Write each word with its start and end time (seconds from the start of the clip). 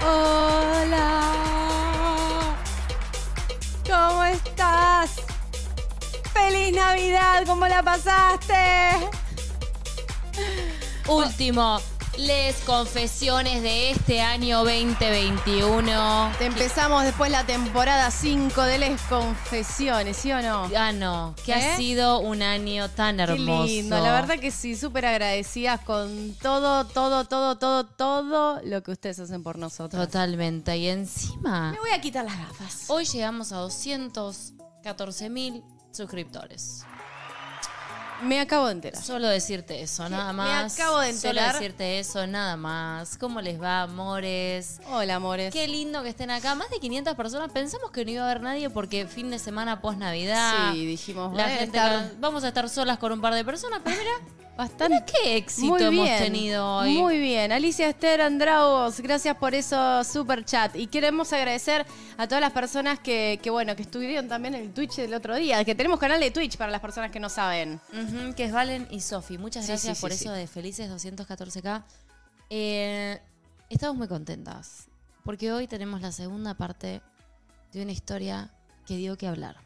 Hola. 0.00 1.34
¿Cómo 3.86 4.24
estás? 4.24 5.10
¡Feliz 6.32 6.74
Navidad! 6.74 7.44
¿Cómo 7.46 7.66
la 7.66 7.82
pasaste? 7.82 9.08
Último, 11.08 11.80
les 12.18 12.56
confesiones 12.64 13.62
de 13.62 13.90
este 13.92 14.20
año 14.20 14.64
2021. 14.64 16.32
Te 16.38 16.46
empezamos 16.46 17.04
después 17.04 17.30
la 17.30 17.44
temporada 17.46 18.10
5 18.10 18.60
de 18.62 18.78
Les 18.78 19.00
Confesiones, 19.02 20.16
¿sí 20.16 20.32
o 20.32 20.42
no? 20.42 20.68
Ah, 20.76 20.90
no, 20.92 21.34
que 21.44 21.52
¿Eh? 21.52 21.54
ha 21.54 21.76
sido 21.76 22.18
un 22.18 22.42
año 22.42 22.90
tan 22.90 23.16
Qué 23.18 23.22
hermoso. 23.22 23.66
lindo, 23.66 23.98
la 24.00 24.12
verdad 24.12 24.38
que 24.40 24.50
sí, 24.50 24.74
súper 24.74 25.06
agradecidas 25.06 25.80
con 25.82 26.34
todo, 26.42 26.84
todo, 26.86 27.24
todo, 27.24 27.56
todo, 27.56 27.86
todo 27.86 28.60
lo 28.64 28.82
que 28.82 28.90
ustedes 28.90 29.20
hacen 29.20 29.42
por 29.44 29.56
nosotros. 29.56 30.04
Totalmente. 30.06 30.76
Y 30.76 30.88
encima, 30.88 31.70
Me 31.72 31.78
voy 31.78 31.90
a 31.90 32.00
quitar 32.00 32.24
las 32.24 32.36
gafas. 32.36 32.84
hoy 32.88 33.04
llegamos 33.04 33.52
a 33.52 33.56
214 33.58 35.30
mil 35.30 35.62
suscriptores. 35.92 36.84
Me 38.22 38.40
acabo 38.40 38.66
de 38.66 38.72
enterar. 38.72 39.02
Solo 39.02 39.28
decirte 39.28 39.80
eso, 39.80 40.08
nada 40.08 40.32
me 40.32 40.38
más. 40.38 40.78
acabo 40.78 40.98
de 41.00 41.10
enterar. 41.10 41.46
Solo 41.52 41.58
decirte 41.58 41.98
eso, 42.00 42.26
nada 42.26 42.56
más. 42.56 43.16
¿Cómo 43.16 43.40
les 43.40 43.60
va, 43.62 43.82
amores? 43.82 44.80
Hola, 44.90 45.14
amores. 45.16 45.52
Qué 45.52 45.68
lindo 45.68 46.02
que 46.02 46.08
estén 46.08 46.30
acá. 46.30 46.54
Más 46.54 46.68
de 46.70 46.80
500 46.80 47.14
personas. 47.14 47.50
Pensamos 47.52 47.90
que 47.92 48.04
no 48.04 48.10
iba 48.10 48.22
a 48.22 48.30
haber 48.30 48.40
nadie 48.42 48.70
porque 48.70 49.06
fin 49.06 49.30
de 49.30 49.38
semana 49.38 49.80
post 49.80 49.98
Navidad. 49.98 50.72
Sí, 50.72 50.84
dijimos, 50.86 51.34
La 51.36 51.48
gente 51.48 51.78
estar- 51.78 52.10
vamos 52.18 52.42
a 52.44 52.48
estar 52.48 52.68
solas 52.68 52.98
con 52.98 53.12
un 53.12 53.20
par 53.20 53.34
de 53.34 53.44
personas, 53.44 53.80
pero 53.84 53.96
mira, 53.96 54.10
Bastante. 54.58 55.04
qué 55.06 55.36
éxito 55.36 55.68
Muy 55.68 55.82
hemos 55.84 56.04
bien, 56.04 56.18
tenido 56.18 56.76
hoy. 56.78 56.98
Muy 56.98 57.18
bien. 57.20 57.52
Alicia 57.52 57.88
Esther 57.88 58.20
Andraus, 58.20 58.98
gracias 59.00 59.36
por 59.36 59.54
eso 59.54 60.02
super 60.02 60.44
chat. 60.44 60.74
Y 60.74 60.88
queremos 60.88 61.32
agradecer 61.32 61.86
a 62.16 62.26
todas 62.26 62.40
las 62.40 62.50
personas 62.52 62.98
que, 62.98 63.38
que, 63.40 63.50
bueno, 63.50 63.76
que 63.76 63.82
estuvieron 63.82 64.26
también 64.26 64.56
en 64.56 64.62
el 64.62 64.74
Twitch 64.74 64.96
del 64.96 65.14
otro 65.14 65.36
día. 65.36 65.64
Que 65.64 65.76
tenemos 65.76 66.00
canal 66.00 66.18
de 66.18 66.32
Twitch 66.32 66.56
para 66.56 66.72
las 66.72 66.80
personas 66.80 67.12
que 67.12 67.20
no 67.20 67.28
saben. 67.28 67.80
Ujú, 67.92 68.34
que 68.34 68.44
es 68.46 68.52
Valen 68.52 68.88
y 68.90 69.00
Sofi. 69.00 69.38
Muchas 69.38 69.64
Sí, 69.64 69.68
gracias 69.70 69.96
sí, 69.96 70.00
por 70.00 70.12
sí, 70.12 70.24
eso 70.24 70.32
de 70.32 70.48
felices 70.48 70.90
214k. 70.90 71.84
Eh, 72.50 73.20
estamos 73.70 73.96
muy 73.96 74.08
contentas 74.08 74.88
porque 75.22 75.52
hoy 75.52 75.68
tenemos 75.68 76.00
la 76.00 76.10
segunda 76.10 76.54
parte 76.54 77.00
de 77.72 77.82
una 77.82 77.92
historia 77.92 78.50
que 78.86 78.96
dio 78.96 79.16
que 79.16 79.28
hablar. 79.28 79.56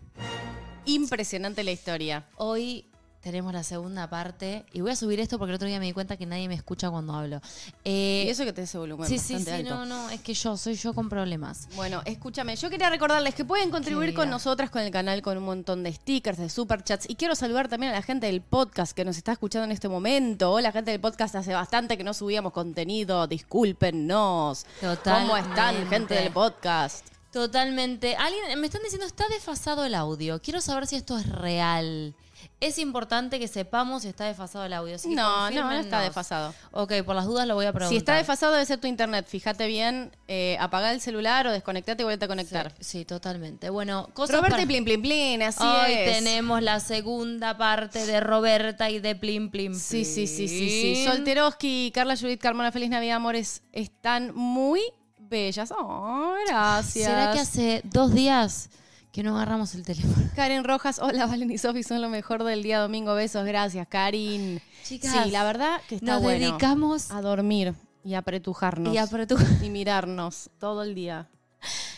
Impresionante 0.84 1.64
la 1.64 1.70
historia. 1.70 2.26
Hoy 2.36 2.84
tenemos 3.22 3.52
la 3.52 3.62
segunda 3.62 4.10
parte 4.10 4.66
y 4.72 4.80
voy 4.80 4.90
a 4.90 4.96
subir 4.96 5.20
esto 5.20 5.38
porque 5.38 5.50
el 5.50 5.54
otro 5.54 5.68
día 5.68 5.78
me 5.78 5.86
di 5.86 5.92
cuenta 5.92 6.16
que 6.16 6.26
nadie 6.26 6.48
me 6.48 6.54
escucha 6.54 6.90
cuando 6.90 7.14
hablo. 7.14 7.40
Eh, 7.84 8.24
y 8.26 8.28
eso 8.28 8.44
que 8.44 8.52
te 8.52 8.62
ese 8.62 8.78
volumen 8.78 9.08
sí, 9.08 9.18
sí, 9.18 9.38
sí, 9.38 9.48
alto. 9.48 9.70
no, 9.70 9.86
no, 9.86 10.10
es 10.10 10.20
que 10.20 10.34
yo 10.34 10.56
soy 10.56 10.74
yo 10.74 10.92
con 10.92 11.08
problemas. 11.08 11.68
Bueno, 11.76 12.02
escúchame, 12.04 12.56
yo 12.56 12.68
quería 12.68 12.90
recordarles 12.90 13.34
que 13.34 13.44
pueden 13.44 13.70
contribuir 13.70 14.12
con 14.12 14.28
nosotras 14.28 14.70
con 14.70 14.82
el 14.82 14.90
canal 14.90 15.22
con 15.22 15.38
un 15.38 15.44
montón 15.44 15.84
de 15.84 15.92
stickers, 15.92 16.38
de 16.38 16.50
superchats. 16.50 17.08
Y 17.08 17.14
quiero 17.14 17.36
saludar 17.36 17.68
también 17.68 17.92
a 17.92 17.96
la 17.96 18.02
gente 18.02 18.26
del 18.26 18.40
podcast 18.40 18.92
que 18.92 19.04
nos 19.04 19.16
está 19.16 19.32
escuchando 19.32 19.66
en 19.66 19.72
este 19.72 19.88
momento. 19.88 20.50
Hola, 20.50 20.72
gente 20.72 20.90
del 20.90 21.00
podcast, 21.00 21.36
hace 21.36 21.54
bastante 21.54 21.96
que 21.96 22.04
no 22.04 22.14
subíamos 22.14 22.52
contenido, 22.52 23.28
discúlpennos. 23.28 24.66
¿Cómo 25.04 25.36
están, 25.36 25.88
gente 25.88 26.14
del 26.14 26.32
podcast? 26.32 27.06
Totalmente. 27.30 28.16
Alguien 28.16 28.60
me 28.60 28.66
están 28.66 28.82
diciendo 28.82 29.06
está 29.06 29.28
desfasado 29.28 29.84
el 29.84 29.94
audio. 29.94 30.40
Quiero 30.42 30.60
saber 30.60 30.88
si 30.88 30.96
esto 30.96 31.16
es 31.16 31.28
real. 31.28 32.14
Es 32.60 32.78
importante 32.78 33.38
que 33.38 33.48
sepamos 33.48 34.02
si 34.02 34.08
está 34.08 34.24
desfasado 34.24 34.64
el 34.64 34.72
audio. 34.72 34.94
así 34.96 35.08
que 35.08 35.14
No, 35.14 35.50
no, 35.50 35.64
no 35.64 35.72
está 35.72 36.00
desfasado. 36.00 36.54
Ok, 36.70 36.92
por 37.04 37.14
las 37.16 37.26
dudas 37.26 37.46
lo 37.46 37.54
voy 37.54 37.66
a 37.66 37.72
preguntar. 37.72 37.90
Si 37.90 37.96
está 37.96 38.14
desfasado 38.14 38.52
debe 38.52 38.64
ser 38.66 38.78
tu 38.78 38.86
internet. 38.86 39.26
Fíjate 39.28 39.66
bien, 39.66 40.10
eh, 40.28 40.56
apaga 40.60 40.92
el 40.92 41.00
celular 41.00 41.46
o 41.46 41.52
desconectate 41.52 42.02
y 42.02 42.04
vuelve 42.04 42.24
a 42.24 42.26
Sí, 42.26 42.28
conectar. 42.28 42.72
sí, 42.80 43.04
totalmente. 43.04 43.70
Bueno, 43.70 44.08
cosas 44.14 44.36
Roberta 44.36 44.56
para- 44.56 44.62
y 44.62 44.66
Plin 44.66 44.84
Plin 44.84 45.02
Plin, 45.02 45.42
así 45.42 45.62
Hoy 45.64 45.92
es. 45.92 46.18
tenemos 46.18 46.62
la 46.62 46.80
segunda 46.80 47.56
parte 47.58 48.06
de 48.06 48.20
Roberta 48.20 48.90
y 48.90 49.00
de 49.00 49.16
Plim 49.16 49.50
Plim 49.50 49.74
Sí, 49.74 50.04
sí, 50.04 50.26
sí, 50.26 50.48
sí, 50.48 50.68
sí. 50.68 50.92
Plin. 50.94 51.06
Solteroski, 51.06 51.90
Carla 51.94 52.16
Judith, 52.16 52.40
Carmona, 52.40 52.70
Feliz 52.72 52.90
Navidad, 52.90 53.16
amores, 53.16 53.62
están 53.72 54.34
muy 54.34 54.80
bellas. 55.18 55.72
Oh, 55.76 56.34
gracias. 56.46 57.06
¿Será 57.06 57.32
que 57.32 57.40
hace 57.40 57.80
dos 57.84 58.12
días 58.14 58.70
que 59.12 59.22
no 59.22 59.36
agarramos 59.36 59.74
el 59.74 59.84
teléfono? 59.84 60.30
Karen 60.36 60.64
Rojas, 60.64 60.98
hola, 60.98 61.26
Valen 61.26 61.50
y 61.50 61.58
Sofi, 61.58 61.82
son 61.82 62.00
lo 62.00 62.08
mejor 62.08 62.44
del 62.44 62.62
día 62.62 62.78
domingo. 62.80 63.14
Besos, 63.14 63.44
gracias, 63.44 63.86
Karin. 63.88 64.60
Chicas, 64.84 65.12
sí, 65.24 65.30
la 65.30 65.44
verdad 65.44 65.80
que 65.88 65.96
está 65.96 66.14
Nos 66.14 66.22
bueno 66.22 66.38
dedicamos 66.46 67.10
a 67.10 67.20
dormir 67.20 67.74
y 68.04 68.14
a 68.14 68.18
apretujarnos 68.18 68.92
y 68.94 68.98
a 68.98 69.06
pretu- 69.06 69.38
y 69.62 69.70
mirarnos 69.70 70.50
todo 70.58 70.82
el 70.82 70.94
día. 70.94 71.28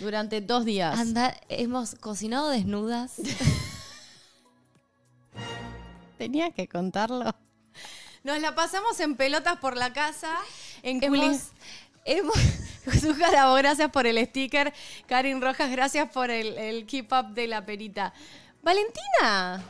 Durante 0.00 0.42
dos 0.42 0.64
días. 0.66 0.98
Anda, 0.98 1.34
hemos 1.48 1.94
cocinado 1.94 2.50
desnudas. 2.50 3.14
Tenía 6.18 6.50
que 6.50 6.68
contarlo. 6.68 7.34
Nos 8.22 8.40
la 8.40 8.54
pasamos 8.54 8.98
en 9.00 9.16
pelotas 9.16 9.58
por 9.58 9.76
la 9.76 9.92
casa, 9.92 10.30
en 10.82 11.02
hemos, 11.02 11.18
culis. 11.18 11.50
Sujarabo, 13.00 13.54
gracias 13.54 13.90
por 13.90 14.06
el 14.06 14.24
sticker. 14.26 14.72
Karin 15.06 15.40
Rojas, 15.40 15.70
gracias 15.70 16.10
por 16.10 16.30
el, 16.30 16.56
el 16.58 16.86
keep 16.86 17.12
up 17.12 17.34
de 17.34 17.46
la 17.48 17.64
perita. 17.64 18.12
Valentina, 18.62 19.62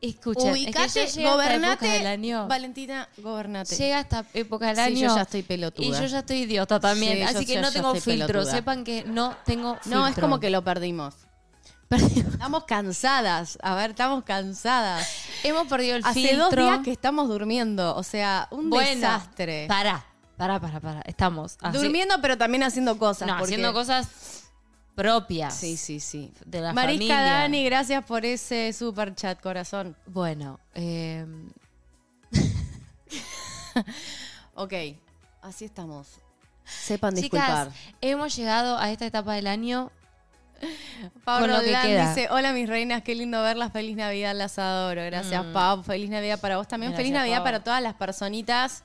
escucha, 0.00 0.40
es 0.40 0.44
que 0.46 0.52
ubicate, 0.52 1.02
esta 1.04 1.20
época 1.20 1.32
gobernate. 1.36 1.86
del 1.88 2.06
año. 2.06 2.48
Valentina, 2.48 3.08
gobernate. 3.18 3.76
Llega 3.76 4.00
esta 4.00 4.24
época 4.34 4.66
del 4.68 4.76
Sí, 4.76 4.82
año. 4.82 5.08
yo 5.08 5.16
ya 5.16 5.22
estoy 5.22 5.42
pelotuda. 5.42 5.86
Y 5.86 5.90
yo 5.92 6.06
ya 6.06 6.18
estoy 6.20 6.36
idiota 6.38 6.80
también. 6.80 7.14
Sí, 7.14 7.18
yo 7.32 7.38
así 7.38 7.46
que 7.46 7.60
no 7.60 7.70
tengo 7.72 7.94
filtro. 7.94 8.26
pelotuda. 8.26 8.52
Sepan 8.52 8.84
que 8.84 9.04
no 9.04 9.36
tengo 9.44 9.74
filtro. 9.76 9.98
no, 10.00 10.08
es 10.08 10.14
como 10.18 10.40
que 10.40 10.50
lo 10.50 10.62
perdimos. 10.64 11.14
Perdimos- 11.88 12.32
Estamos 12.32 12.64
cansadas. 12.64 13.58
A 13.62 13.74
ver, 13.74 13.90
estamos 13.90 14.24
cansadas. 14.24 15.06
hemos 15.44 15.66
perdido 15.68 15.96
el 15.96 16.02
Hace 16.04 16.20
filtro. 16.20 16.44
dos 16.46 16.56
días 16.56 16.78
que 16.82 16.90
estamos 16.90 17.28
durmiendo. 17.28 17.94
O 17.96 18.02
sea, 18.02 18.48
un 18.50 18.70
Bueno, 18.70 18.88
desastre. 18.90 19.66
Pará, 19.68 20.04
pará, 20.42 20.60
pará, 20.60 20.80
pará. 20.80 21.02
Estamos 21.06 21.56
así- 21.60 21.78
Durmiendo, 21.78 22.16
pero 22.20 22.36
también 22.36 22.62
haciendo 22.64 22.98
cosas. 22.98 23.28
No, 23.28 23.34
porque- 23.38 23.54
haciendo 23.54 23.72
cosas 23.72 24.42
propias. 24.94 25.54
Sí, 25.54 25.76
sí, 25.76 26.00
sí. 26.00 26.32
De 26.44 26.60
la 26.60 26.72
Marisca 26.72 27.14
familia. 27.14 27.32
Dani, 27.40 27.64
gracias 27.64 28.04
por 28.04 28.24
ese 28.26 28.72
super 28.72 29.14
chat, 29.14 29.40
corazón. 29.40 29.96
Bueno, 30.06 30.58
eh, 30.74 31.24
Ok, 34.54 34.72
así 35.42 35.64
estamos. 35.64 36.08
Sepan 36.64 37.14
chicas, 37.14 37.30
disculpar. 37.30 37.68
hemos 38.00 38.36
llegado 38.36 38.78
a 38.78 38.90
esta 38.90 39.06
etapa 39.06 39.34
del 39.34 39.46
año. 39.46 39.90
Pablo 41.24 41.46
con 41.46 41.56
lo 41.56 41.60
que 41.60 41.66
Roldán 41.72 41.86
queda. 41.86 42.08
dice, 42.14 42.28
hola 42.30 42.52
mis 42.52 42.68
reinas, 42.68 43.02
qué 43.02 43.14
lindo 43.14 43.42
verlas, 43.42 43.72
feliz 43.72 43.96
Navidad, 43.96 44.34
las 44.36 44.58
adoro. 44.58 45.02
Gracias, 45.04 45.44
Pau, 45.52 45.82
feliz 45.82 46.08
Navidad 46.10 46.38
para 46.40 46.56
vos 46.58 46.68
también, 46.68 46.94
feliz 46.94 47.10
Mm. 47.10 47.14
Navidad 47.14 47.36
Pau. 47.38 47.44
para 47.44 47.64
todas 47.64 47.82
las 47.82 47.94
personitas. 47.94 48.84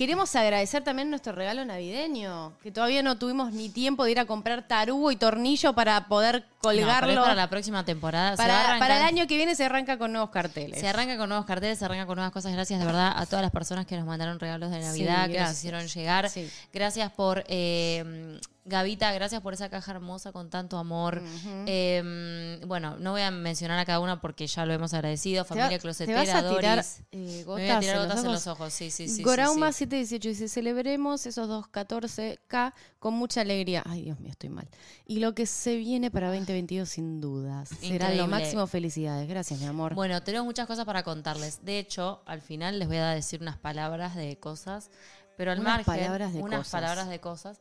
Queremos 0.00 0.34
agradecer 0.34 0.82
también 0.82 1.10
nuestro 1.10 1.34
regalo 1.34 1.62
navideño, 1.62 2.54
que 2.62 2.72
todavía 2.72 3.02
no 3.02 3.18
tuvimos 3.18 3.52
ni 3.52 3.68
tiempo 3.68 4.04
de 4.04 4.12
ir 4.12 4.18
a 4.18 4.24
comprar 4.24 4.66
tarugo 4.66 5.12
y 5.12 5.16
tornillo 5.16 5.74
para 5.74 6.08
poder 6.08 6.46
No, 6.62 6.68
pero 6.68 6.80
es 6.80 6.86
colgarlo. 6.86 7.22
para 7.22 7.34
la 7.34 7.48
próxima 7.48 7.84
temporada. 7.84 8.32
se 8.32 8.36
Para- 8.36 8.60
arrancar- 8.60 8.78
para 8.80 8.96
el 8.98 9.02
año 9.04 9.26
que 9.26 9.36
viene 9.36 9.54
se 9.54 9.64
arranca 9.64 9.96
con 9.98 10.12
nuevos 10.12 10.30
carteles. 10.30 10.78
Se 10.78 10.86
arranca 10.88 11.16
con 11.16 11.28
nuevos 11.30 11.46
carteles, 11.46 11.78
se 11.78 11.84
arranca 11.86 12.06
con 12.06 12.16
nuevas 12.16 12.32
cosas. 12.32 12.52
Gracias 12.52 12.78
de 12.80 12.84
verdad 12.86 13.12
a 13.16 13.24
todas 13.26 13.42
las 13.42 13.50
personas 13.50 13.86
que 13.86 13.96
nos 13.96 14.06
mandaron 14.06 14.38
regalos 14.38 14.70
de 14.70 14.80
Navidad, 14.80 15.28
que 15.30 15.40
nos 15.40 15.52
hicieron 15.52 15.86
llegar. 15.86 16.28
Sí. 16.28 16.50
Gracias 16.72 17.10
por, 17.12 17.44
eh, 17.48 18.38
Gavita, 18.66 19.10
gracias 19.12 19.40
por 19.40 19.54
esa 19.54 19.68
caja 19.70 19.90
hermosa 19.92 20.32
con 20.32 20.50
tanto 20.50 20.76
amor. 20.78 21.22
Eh, 21.66 22.60
bueno, 22.66 22.96
no 22.98 23.12
voy 23.12 23.22
a 23.22 23.30
mencionar 23.30 23.78
a 23.78 23.84
cada 23.86 23.98
una 24.00 24.20
porque 24.20 24.46
ya 24.46 24.66
lo 24.66 24.72
hemos 24.74 24.92
agradecido. 24.94 25.44
Familia 25.46 25.70
te 25.70 25.78
Closetera, 25.80 26.20
vas 26.20 26.28
a 26.28 26.48
tirar, 26.56 26.76
Doris. 26.76 27.00
eh, 27.10 27.16
Me 27.16 27.44
gotas 27.44 27.46
voy 27.46 27.68
a 27.70 27.80
tirar 27.80 27.96
en 27.96 28.02
gotas 28.02 28.24
en 28.24 28.32
los 28.32 28.46
ojos, 28.46 28.72
sí, 28.72 28.90
sí, 28.90 29.08
sí. 29.08 29.16
sí, 29.16 29.22
Gorauma 29.22 29.72
sí. 29.72 29.78
718 29.86 30.28
dice, 30.28 30.48
celebremos 30.48 31.24
esos 31.26 31.48
214K 31.48 32.72
con 32.98 33.14
mucha 33.14 33.40
alegría. 33.40 33.82
Ay, 33.86 34.02
Dios 34.02 34.20
mío, 34.20 34.30
estoy 34.30 34.50
mal. 34.50 34.68
Y 35.06 35.20
lo 35.20 35.34
que 35.34 35.46
se 35.46 35.76
viene 35.76 36.10
para 36.10 36.30
2022 36.50 36.88
sin 36.88 37.20
dudas. 37.20 37.68
Será 37.80 38.14
lo 38.14 38.26
máximo 38.26 38.66
felicidades. 38.66 39.28
Gracias, 39.28 39.60
mi 39.60 39.66
amor. 39.66 39.94
Bueno, 39.94 40.22
tenemos 40.22 40.46
muchas 40.46 40.66
cosas 40.66 40.84
para 40.84 41.02
contarles. 41.02 41.64
De 41.64 41.78
hecho, 41.78 42.22
al 42.26 42.40
final 42.40 42.78
les 42.78 42.88
voy 42.88 42.98
a 42.98 43.10
decir 43.10 43.40
unas 43.40 43.56
palabras 43.58 44.14
de 44.16 44.38
cosas, 44.38 44.90
pero 45.36 45.52
al 45.52 45.60
Unas 45.60 45.86
margen, 45.86 45.94
palabras 46.04 46.32
de 46.32 46.42
unas 46.42 46.60
cosas. 46.60 46.72
palabras 46.72 47.08
de 47.08 47.20
cosas. 47.20 47.60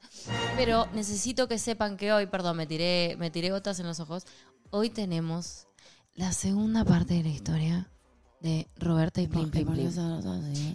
Pero 0.57 0.87
necesito 0.93 1.47
que 1.47 1.57
sepan 1.57 1.97
que 1.97 2.11
hoy, 2.11 2.25
perdón, 2.25 2.57
me 2.57 2.67
tiré, 2.67 3.15
me 3.19 3.29
tiré 3.31 3.51
gotas 3.51 3.79
en 3.79 3.87
los 3.87 3.99
ojos. 3.99 4.25
Hoy 4.71 4.89
tenemos 4.89 5.67
la 6.15 6.33
segunda 6.33 6.83
parte 6.83 7.13
de 7.13 7.23
la 7.23 7.29
historia 7.29 7.91
de 8.41 8.67
Roberta 8.77 9.21
y 9.21 9.27
Plim 9.27 9.49
Plim 9.51 9.67
Plim. 9.67 9.91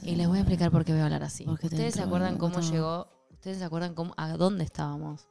Y 0.02 0.16
les 0.16 0.28
voy 0.28 0.38
a 0.38 0.40
explicar 0.40 0.70
por 0.70 0.84
qué 0.84 0.92
voy 0.92 1.00
a 1.00 1.04
hablar 1.04 1.22
así. 1.22 1.46
¿Ustedes 1.48 1.94
se 1.94 2.02
acuerdan 2.02 2.38
cómo 2.38 2.60
llegó? 2.60 3.08
¿Ustedes 3.30 3.58
se 3.58 3.64
acuerdan 3.64 3.94
cómo, 3.94 4.14
a 4.16 4.36
dónde 4.36 4.64
estábamos? 4.64 5.28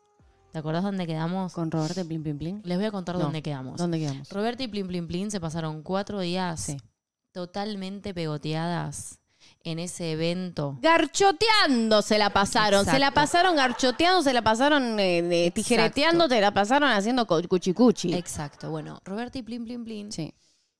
¿Te 0.53 0.59
acordás 0.59 0.83
dónde 0.83 1.07
quedamos? 1.07 1.51
Con 1.51 1.71
Roberto 1.71 2.05
Plin 2.05 2.21
Plin 2.21 2.37
Plin. 2.37 2.61
Les 2.63 2.77
voy 2.77 2.85
a 2.85 2.91
contar 2.91 3.15
No. 3.15 3.23
dónde 3.23 3.41
quedamos. 3.41 3.75
¿Dónde 3.77 3.97
quedamos? 3.99 4.29
Roberta 4.29 4.61
y 4.61 4.67
Plim 4.67 4.87
Plim 4.87 5.07
Plin 5.07 5.31
se 5.31 5.39
pasaron 5.41 5.81
cuatro 5.81 6.19
días 6.19 6.59
Sí. 6.61 6.77
totalmente 7.31 8.13
pegoteadas 8.13 9.17
en 9.63 9.79
ese 9.79 10.11
evento. 10.11 10.77
Garchoteando 10.79 12.03
se 12.03 12.19
la 12.19 12.29
pasaron. 12.29 12.85
Se 12.85 12.91
la 12.91 13.07
Exacto. 13.07 13.15
pasaron 13.15 13.55
garchoteando, 13.55 14.21
se 14.21 14.31
la 14.31 14.43
pasaron 14.43 14.99
eh, 14.99 15.51
tijereteando, 15.55 16.27
te 16.27 16.39
la 16.39 16.53
pasaron 16.53 16.89
haciendo 16.91 17.25
cuchicuchi. 17.25 18.13
Exacto. 18.13 18.69
Bueno, 18.69 18.99
Roberta 19.03 19.39
y 19.39 19.41
Plin 19.41 19.63
Plin 19.65 19.83
Plin 19.83 20.11
Sí. 20.11 20.35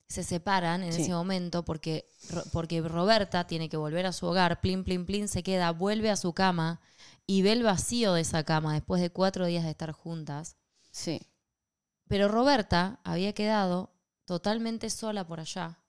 se 0.07 0.23
separan 0.23 0.83
en 0.83 0.93
Sí. 0.93 1.01
ese 1.01 1.11
momento 1.13 1.65
porque, 1.65 2.05
porque 2.51 2.79
Roberta 2.81 3.47
tiene 3.47 3.69
que 3.69 3.77
volver 3.77 4.05
a 4.05 4.11
su 4.13 4.27
hogar. 4.27 4.61
Plin 4.61 4.83
Plin 4.83 5.05
Plin 5.07 5.27
se 5.27 5.41
queda, 5.41 5.71
vuelve 5.71 6.11
a 6.11 6.15
su 6.15 6.33
cama 6.33 6.79
y 7.25 7.41
ve 7.41 7.53
el 7.53 7.63
vacío 7.63 8.13
de 8.13 8.21
esa 8.21 8.43
cama 8.43 8.73
después 8.73 9.01
de 9.01 9.09
cuatro 9.09 9.45
días 9.45 9.63
de 9.63 9.71
estar 9.71 9.91
juntas. 9.91 10.57
Sí. 10.91 11.21
Pero 12.07 12.27
Roberta 12.27 12.99
había 13.03 13.33
quedado 13.33 13.93
totalmente 14.25 14.89
sola 14.89 15.25
por 15.25 15.39
allá. 15.39 15.82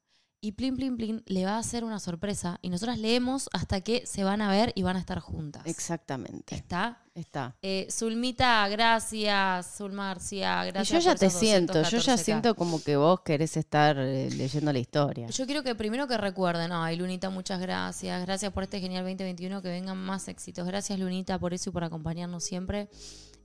Y 0.45 0.53
Plin 0.53 0.77
Plin 0.77 0.99
Plin 0.99 1.23
le 1.25 1.47
va 1.47 1.53
a 1.53 1.59
hacer 1.59 1.85
una 1.85 1.99
sorpresa. 1.99 2.59
Y 2.61 2.69
nosotras 2.69 2.99
leemos 2.99 3.49
hasta 3.55 3.81
que 3.81 4.05
se 4.05 4.25
van 4.25 4.43
a 4.43 4.51
ver 4.51 4.73
y 4.75 4.83
van 4.83 4.97
a 4.97 5.01
estar 5.01 5.19
juntas. 5.19 5.63
Exactamente. 5.65 6.55
¿Está? 6.55 7.01
Está. 7.15 7.57
Eh, 7.63 7.89
Zulmita, 7.91 8.69
gracias. 8.69 9.79
Zulma 9.79 10.09
García, 10.09 10.67
Y 10.67 10.73
gracias. 10.73 11.03
yo 11.03 11.11
ya 11.11 11.17
te 11.17 11.31
siento, 11.31 11.83
yo 11.83 11.97
ya 11.99 12.15
214K. 12.15 12.17
siento 12.19 12.55
como 12.57 12.83
que 12.83 12.97
vos 12.99 13.21
querés 13.21 13.57
estar 13.57 13.97
eh, 13.99 14.29
leyendo 14.33 14.71
la 14.71 14.81
historia. 14.81 15.29
Yo 15.29 15.47
quiero 15.47 15.63
que 15.63 15.75
primero 15.75 16.07
que 16.07 16.19
recuerden, 16.19 16.73
ay 16.73 16.97
Lunita, 16.97 17.31
muchas 17.31 17.59
gracias, 17.59 18.21
gracias 18.27 18.53
por 18.53 18.65
este 18.65 18.81
genial 18.81 19.05
2021, 19.05 19.63
que 19.63 19.69
vengan 19.69 19.97
más 19.97 20.29
éxitos, 20.29 20.67
gracias 20.67 20.99
Lunita 20.99 21.39
por 21.39 21.55
eso 21.55 21.71
y 21.71 21.73
por 21.73 21.85
acompañarnos 21.85 22.45
siempre. 22.45 22.91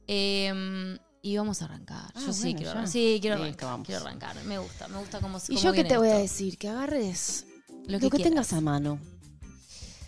Eh, 0.06 0.98
y 1.22 1.38
vamos 1.38 1.62
a 1.62 1.66
arrancar. 1.66 2.12
Ah, 2.16 2.20
Yo 2.26 2.34
sí 2.34 2.42
bueno, 2.42 2.58
quiero, 2.60 2.74
ya. 2.82 2.88
sí, 2.88 3.18
quiero 3.22 3.36
Listo, 3.38 3.46
arrancar, 3.48 3.70
vamos. 3.70 3.88
quiero 3.88 4.02
arrancar, 4.06 4.44
me 4.46 4.58
gusta, 4.58 4.88
me 4.88 4.98
gusta 5.00 5.20
cómo 5.20 5.38
Y 5.38 5.42
cómo 5.48 5.60
yo 5.60 5.74
qué 5.74 5.84
te 5.84 5.98
voy 5.98 6.10
a 6.10 6.18
decir, 6.18 6.58
que 6.58 6.70
agarres 6.70 7.46
Lo 7.88 8.00
lo 8.00 8.10
que, 8.10 8.20
tengas 8.24 8.54
a 8.54 8.62
mano. 8.62 9.00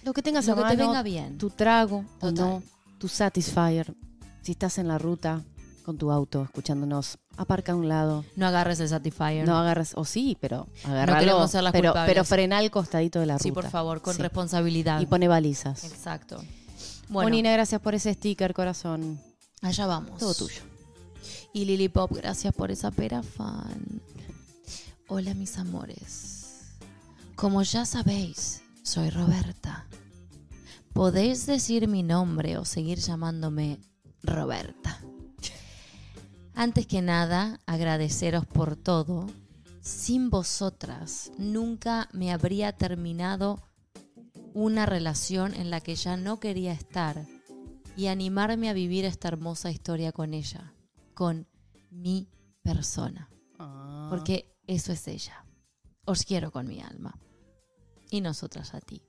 Lo 0.04 0.14
que 0.14 0.22
tengas 0.22 0.46
Lo 0.48 0.54
a 0.54 0.56
que 0.56 0.62
te 0.62 0.78
mano. 0.78 0.88
venga 0.90 1.04
bien. 1.04 1.38
Tu 1.38 1.50
trago 1.50 2.06
o 2.22 2.32
no, 2.32 2.64
tu 3.00 3.08
Satisfyer. 3.08 3.94
Si 4.42 4.54
estás 4.54 4.78
en 4.80 4.88
la 4.88 4.98
ruta 4.98 5.44
con 5.84 5.98
tu 5.98 6.12
auto 6.12 6.44
escuchándonos, 6.44 7.18
aparca 7.38 7.72
a 7.74 7.76
un 7.76 7.88
lado. 7.90 8.24
No 8.36 8.48
agarres 8.48 8.80
el 8.80 8.90
Satisfyer. 8.90 9.46
No 9.48 9.58
agarres, 9.58 9.94
o 9.96 10.06
sí, 10.06 10.38
pero 10.40 10.68
agárralo. 10.84 11.20
queremos 11.20 11.52
ser 11.52 11.64
las 11.64 11.72
pero, 11.74 11.94
pero 12.06 12.24
frena 12.24 12.58
al 12.60 12.72
costadito 12.72 13.20
de 13.20 13.26
la 13.28 13.34
ruta. 13.34 13.44
sí, 13.44 13.52
por 13.52 13.70
favor, 13.70 14.02
con 14.02 14.16
Sí. 14.16 14.22
responsabilidad. 14.22 15.00
Y 15.02 15.06
pone 15.06 15.28
balizas. 15.28 15.84
Exacto. 15.84 16.38
Bueno, 17.10 17.30
Bueno, 17.30 17.52
gracias 17.52 17.82
por 17.82 17.94
ese 17.94 18.14
sticker, 18.14 18.54
corazón. 18.54 19.20
allá 19.62 19.86
vamos. 19.86 20.18
Todo 20.18 20.34
tuyo. 20.34 20.62
Y 21.54 21.66
Lily 21.66 21.90
Pop, 21.90 22.12
gracias 22.14 22.54
por 22.54 22.72
esa 22.72 22.92
pera 22.92 23.24
fan. 23.24 24.02
Hola 25.08 25.34
mis 25.34 25.58
amores. 25.58 26.78
Como 27.36 27.62
ya 27.64 27.86
sabéis, 27.86 28.62
soy 28.84 29.10
Roberta. 29.10 29.86
Podéis 30.94 31.46
decir 31.46 31.88
mi 31.88 32.04
nombre 32.04 32.58
o 32.58 32.64
seguir 32.64 33.00
llamándome 33.00 33.80
Roberta. 34.24 35.02
Antes 36.54 36.86
que 36.86 37.02
nada, 37.02 37.60
agradeceros 37.66 38.46
por 38.46 38.76
todo. 38.76 39.28
Sin 39.82 40.30
vosotras 40.30 41.32
nunca 41.38 42.08
me 42.14 42.32
habría 42.32 42.72
terminado 42.72 43.62
una 44.54 44.86
relación 44.86 45.54
en 45.54 45.70
la 45.72 45.82
que 45.82 45.96
ya 45.96 46.18
no 46.18 46.40
quería 46.40 46.72
estar 46.72 47.26
y 47.98 48.08
animarme 48.08 48.70
a 48.70 48.74
vivir 48.74 49.06
esta 49.06 49.28
hermosa 49.28 49.72
historia 49.72 50.12
con 50.12 50.34
ella, 50.34 50.74
con 51.14 51.48
mi 51.90 52.28
persona, 52.64 53.30
Ah. 53.60 54.08
porque 54.10 54.54
eso 54.68 54.92
es 54.92 55.08
ella. 55.08 55.46
Os 56.06 56.24
quiero 56.24 56.52
con 56.52 56.68
mi 56.68 56.82
alma 56.82 57.18
y 58.10 58.22
nosotras 58.22 58.74
a 58.74 58.82
ti. 58.82 59.02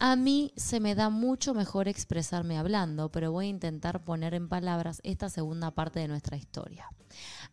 A 0.00 0.14
mí 0.14 0.52
se 0.56 0.78
me 0.78 0.94
da 0.94 1.10
mucho 1.10 1.54
mejor 1.54 1.88
expresarme 1.88 2.56
hablando, 2.56 3.10
pero 3.10 3.32
voy 3.32 3.46
a 3.46 3.50
intentar 3.50 4.04
poner 4.04 4.32
en 4.32 4.48
palabras 4.48 5.00
esta 5.02 5.28
segunda 5.28 5.72
parte 5.72 5.98
de 5.98 6.06
nuestra 6.06 6.36
historia. 6.36 6.88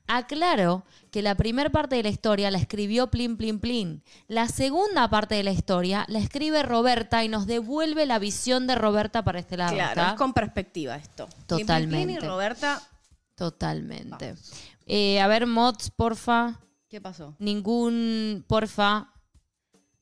Aclaro 0.07 0.83
que 1.10 1.24
la 1.24 1.33
primera 1.33 1.71
parte 1.71 1.95
de 1.95 2.04
la 2.04 2.10
historia 2.10 2.51
la 2.51 2.60
escribió 2.60 3.10
Plin 3.10 3.36
Plin 3.38 3.60
Plin. 3.60 4.04
La 4.28 4.48
segunda 4.48 5.10
parte 5.10 5.33
de 5.33 5.44
la 5.44 5.51
historia 5.51 6.06
la 6.07 6.19
escribe 6.19 6.62
Roberta 6.62 7.24
y 7.24 7.30
nos 7.30 7.48
devuelve 7.48 8.06
la 8.06 8.19
visión 8.19 8.68
de 8.68 8.75
Roberta 8.75 9.24
para 9.24 9.39
este 9.39 9.57
lado. 9.57 9.74
Claro, 9.74 10.04
es 10.04 10.13
con 10.13 10.33
perspectiva 10.33 10.95
esto. 10.98 11.28
Totalmente. 11.48 11.95
Plim, 12.06 12.18
Plim, 12.18 12.24
y 12.24 12.28
Roberta, 12.28 12.80
Totalmente. 13.36 14.36
Eh, 14.86 15.20
a 15.20 15.28
ver, 15.28 15.46
mods, 15.46 15.92
porfa. 15.92 16.60
¿qué 16.88 17.02
pasó? 17.02 17.36
Ningún, 17.40 18.46
porfa. 18.48 19.12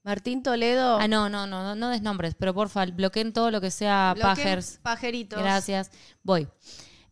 Martín 0.03 0.43
Toledo. 0.43 0.97
Ah, 0.97 1.07
no, 1.07 1.29
no, 1.29 1.47
no, 1.47 1.63
no, 1.63 1.75
no 1.75 1.89
des 1.89 2.01
nombres, 2.01 2.35
pero 2.37 2.53
porfa, 2.53 2.85
bloqueen 2.85 3.31
todo 3.31 3.51
lo 3.51 3.61
que 3.61 3.71
sea 3.71 4.13
bloque, 4.13 4.41
pagers. 4.41 4.79
Pajeritos. 4.83 5.39
Gracias. 5.39 5.91
Voy. 6.23 6.47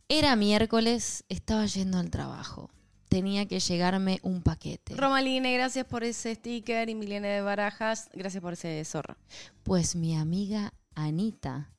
Era 0.08 0.36
miércoles, 0.36 1.24
estaba 1.28 1.64
yendo 1.64 1.98
al 1.98 2.10
trabajo. 2.10 2.70
Tenía 3.08 3.46
que 3.46 3.60
llegarme 3.60 4.20
un 4.22 4.42
paquete. 4.42 4.94
Romaline, 4.94 5.54
gracias 5.54 5.86
por 5.86 6.04
ese 6.04 6.34
sticker. 6.34 6.88
Y 6.88 6.94
Milena 6.94 7.28
de 7.28 7.40
Barajas, 7.40 8.10
gracias 8.12 8.42
por 8.42 8.52
ese 8.52 8.84
zorro. 8.84 9.16
Pues 9.62 9.96
mi 9.96 10.16
amiga 10.16 10.74
Anita, 10.94 11.72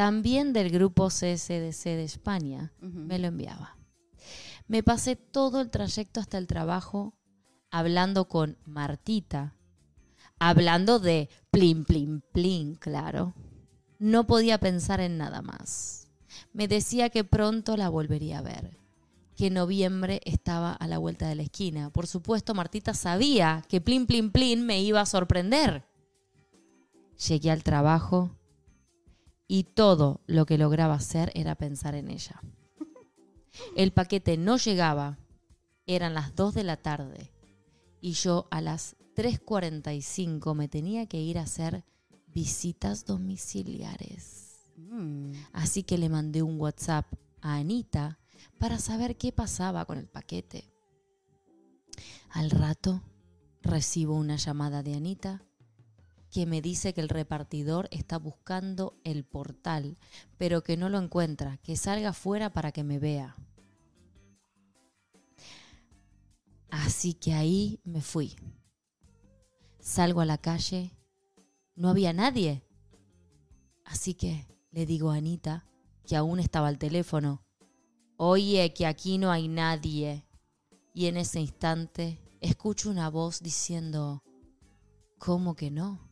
también 0.00 0.54
del 0.54 0.70
grupo 0.70 1.08
CSDC 1.08 1.84
de 1.84 2.04
España, 2.04 2.72
me 2.80 3.18
lo 3.18 3.26
enviaba. 3.26 3.76
Me 4.66 4.82
pasé 4.82 5.14
todo 5.14 5.60
el 5.60 5.68
trayecto 5.68 6.20
hasta 6.20 6.38
el 6.38 6.46
trabajo 6.46 7.12
hablando 7.70 8.26
con 8.26 8.56
Martita, 8.64 9.58
hablando 10.38 11.00
de 11.00 11.28
plin, 11.50 11.84
plin, 11.84 12.22
plin, 12.32 12.76
claro. 12.76 13.34
No 13.98 14.26
podía 14.26 14.56
pensar 14.56 15.00
en 15.00 15.18
nada 15.18 15.42
más. 15.42 16.08
Me 16.54 16.66
decía 16.66 17.10
que 17.10 17.22
pronto 17.22 17.76
la 17.76 17.90
volvería 17.90 18.38
a 18.38 18.42
ver, 18.42 18.78
que 19.36 19.50
noviembre 19.50 20.22
estaba 20.24 20.72
a 20.72 20.86
la 20.86 20.96
vuelta 20.96 21.28
de 21.28 21.34
la 21.34 21.42
esquina. 21.42 21.90
Por 21.90 22.06
supuesto, 22.06 22.54
Martita 22.54 22.94
sabía 22.94 23.62
que 23.68 23.82
plin, 23.82 24.06
plin, 24.06 24.32
plin 24.32 24.64
me 24.64 24.80
iba 24.80 25.02
a 25.02 25.04
sorprender. 25.04 25.84
Llegué 27.18 27.50
al 27.50 27.62
trabajo 27.62 28.39
y 29.52 29.64
todo 29.64 30.20
lo 30.28 30.46
que 30.46 30.58
lograba 30.58 30.94
hacer 30.94 31.32
era 31.34 31.56
pensar 31.56 31.96
en 31.96 32.08
ella. 32.08 32.40
El 33.74 33.92
paquete 33.92 34.36
no 34.36 34.58
llegaba, 34.58 35.18
eran 35.86 36.14
las 36.14 36.36
2 36.36 36.54
de 36.54 36.62
la 36.62 36.76
tarde 36.76 37.32
y 38.00 38.12
yo 38.12 38.46
a 38.52 38.60
las 38.60 38.94
3.45 39.16 40.54
me 40.54 40.68
tenía 40.68 41.06
que 41.06 41.20
ir 41.20 41.36
a 41.36 41.42
hacer 41.42 41.84
visitas 42.28 43.06
domiciliares. 43.06 44.70
Mm. 44.76 45.32
Así 45.52 45.82
que 45.82 45.98
le 45.98 46.08
mandé 46.08 46.42
un 46.42 46.60
WhatsApp 46.60 47.12
a 47.40 47.56
Anita 47.56 48.20
para 48.56 48.78
saber 48.78 49.16
qué 49.16 49.32
pasaba 49.32 49.84
con 49.84 49.98
el 49.98 50.06
paquete. 50.06 50.72
Al 52.30 52.50
rato 52.50 53.02
recibo 53.62 54.14
una 54.14 54.36
llamada 54.36 54.84
de 54.84 54.94
Anita 54.94 55.42
que 56.30 56.46
me 56.46 56.62
dice 56.62 56.94
que 56.94 57.00
el 57.00 57.08
repartidor 57.08 57.88
está 57.90 58.18
buscando 58.18 58.94
el 59.04 59.24
portal, 59.24 59.98
pero 60.38 60.62
que 60.62 60.76
no 60.76 60.88
lo 60.88 60.98
encuentra, 60.98 61.58
que 61.58 61.76
salga 61.76 62.12
fuera 62.12 62.52
para 62.52 62.72
que 62.72 62.84
me 62.84 62.98
vea. 62.98 63.36
Así 66.70 67.14
que 67.14 67.34
ahí 67.34 67.80
me 67.84 68.00
fui. 68.00 68.36
Salgo 69.80 70.20
a 70.20 70.24
la 70.26 70.38
calle, 70.38 70.92
no 71.74 71.88
había 71.88 72.12
nadie. 72.12 72.62
Así 73.84 74.14
que 74.14 74.46
le 74.70 74.86
digo 74.86 75.10
a 75.10 75.16
Anita, 75.16 75.66
que 76.06 76.16
aún 76.16 76.38
estaba 76.38 76.68
al 76.68 76.78
teléfono, 76.78 77.44
oye, 78.16 78.72
que 78.72 78.86
aquí 78.86 79.18
no 79.18 79.32
hay 79.32 79.48
nadie. 79.48 80.26
Y 80.94 81.06
en 81.06 81.16
ese 81.16 81.40
instante 81.40 82.20
escucho 82.40 82.90
una 82.90 83.08
voz 83.10 83.40
diciendo, 83.42 84.22
¿cómo 85.18 85.56
que 85.56 85.70
no? 85.70 86.09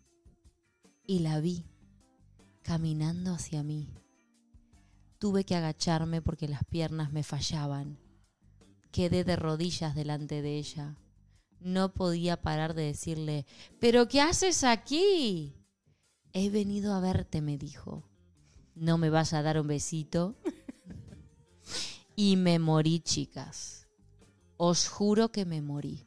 Y 1.11 1.21
la 1.21 1.41
vi, 1.41 1.65
caminando 2.61 3.33
hacia 3.33 3.63
mí. 3.63 3.89
Tuve 5.19 5.45
que 5.45 5.57
agacharme 5.57 6.21
porque 6.21 6.49
las 6.49 6.65
piernas 6.65 7.13
me 7.13 7.23
fallaban. 7.23 7.99
Quedé 8.93 9.25
de 9.25 9.35
rodillas 9.35 9.95
delante 9.95 10.43
de 10.43 10.59
ella. 10.59 10.99
No 11.61 11.95
podía 11.95 12.43
parar 12.43 12.75
de 12.75 12.83
decirle, 12.83 13.47
¿pero 13.81 14.07
qué 14.07 14.21
haces 14.21 14.65
aquí? 14.65 15.55
He 16.35 16.51
venido 16.51 16.93
a 16.93 17.01
verte, 17.01 17.41
me 17.41 17.57
dijo. 17.57 18.07
No 18.75 18.99
me 18.99 19.09
vas 19.09 19.33
a 19.33 19.41
dar 19.41 19.59
un 19.59 19.67
besito. 19.67 20.37
y 22.17 22.37
me 22.37 22.59
morí, 22.59 23.01
chicas. 23.01 23.89
Os 24.59 24.89
juro 24.89 25.33
que 25.33 25.47
me 25.47 25.63
morí. 25.63 26.07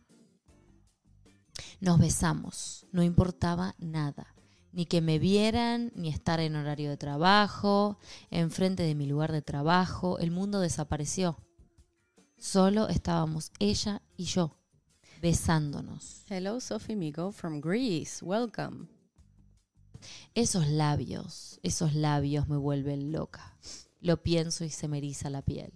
Nos 1.80 1.98
besamos, 1.98 2.86
no 2.92 3.02
importaba 3.02 3.74
nada, 3.80 4.36
ni 4.72 4.86
que 4.86 5.02
me 5.02 5.20
vieran, 5.20 5.92
ni 5.96 6.10
estar 6.10 6.40
en 6.40 6.56
horario 6.56 6.90
de 6.90 6.98
trabajo, 6.98 8.00
enfrente 8.30 8.84
de 8.84 8.96
mi 8.96 9.06
lugar 9.06 9.32
de 9.32 9.42
trabajo, 9.42 10.18
el 10.20 10.32
mundo 10.32 10.60
desapareció. 10.60 11.38
Solo 12.38 12.88
estábamos 12.88 13.52
ella 13.60 14.02
y 14.18 14.26
yo, 14.26 14.58
besándonos. 15.22 16.24
Hello, 16.30 16.60
Sophie 16.60 16.96
Migo 16.96 17.32
from 17.32 17.62
Greece. 17.62 18.24
Welcome. 18.24 18.88
Esos 20.34 20.68
labios, 20.68 21.60
esos 21.62 21.94
labios 21.94 22.48
me 22.48 22.58
vuelven 22.58 23.12
loca. 23.12 23.58
Lo 24.00 24.24
pienso 24.24 24.64
y 24.66 24.70
se 24.70 24.88
me 24.88 24.98
eriza 24.98 25.30
la 25.30 25.44
piel. 25.44 25.74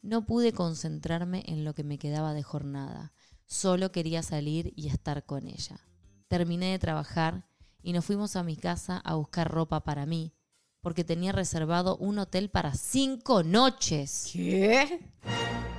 No 0.00 0.24
pude 0.24 0.52
concentrarme 0.52 1.42
en 1.46 1.64
lo 1.64 1.74
que 1.74 1.84
me 1.84 1.98
quedaba 1.98 2.32
de 2.32 2.42
jornada. 2.42 3.12
Solo 3.46 3.92
quería 3.92 4.22
salir 4.22 4.72
y 4.76 4.88
estar 4.88 5.26
con 5.26 5.46
ella. 5.46 5.80
Terminé 6.28 6.72
de 6.72 6.78
trabajar 6.78 7.46
y 7.84 7.92
nos 7.92 8.04
fuimos 8.04 8.34
a 8.34 8.42
mi 8.42 8.56
casa 8.56 8.96
a 9.04 9.14
buscar 9.14 9.48
ropa 9.50 9.84
para 9.84 10.06
mí, 10.06 10.32
porque 10.80 11.04
tenía 11.04 11.30
reservado 11.30 11.96
un 11.98 12.18
hotel 12.18 12.48
para 12.50 12.74
cinco 12.74 13.42
noches. 13.44 14.30
¿Qué? 14.32 15.00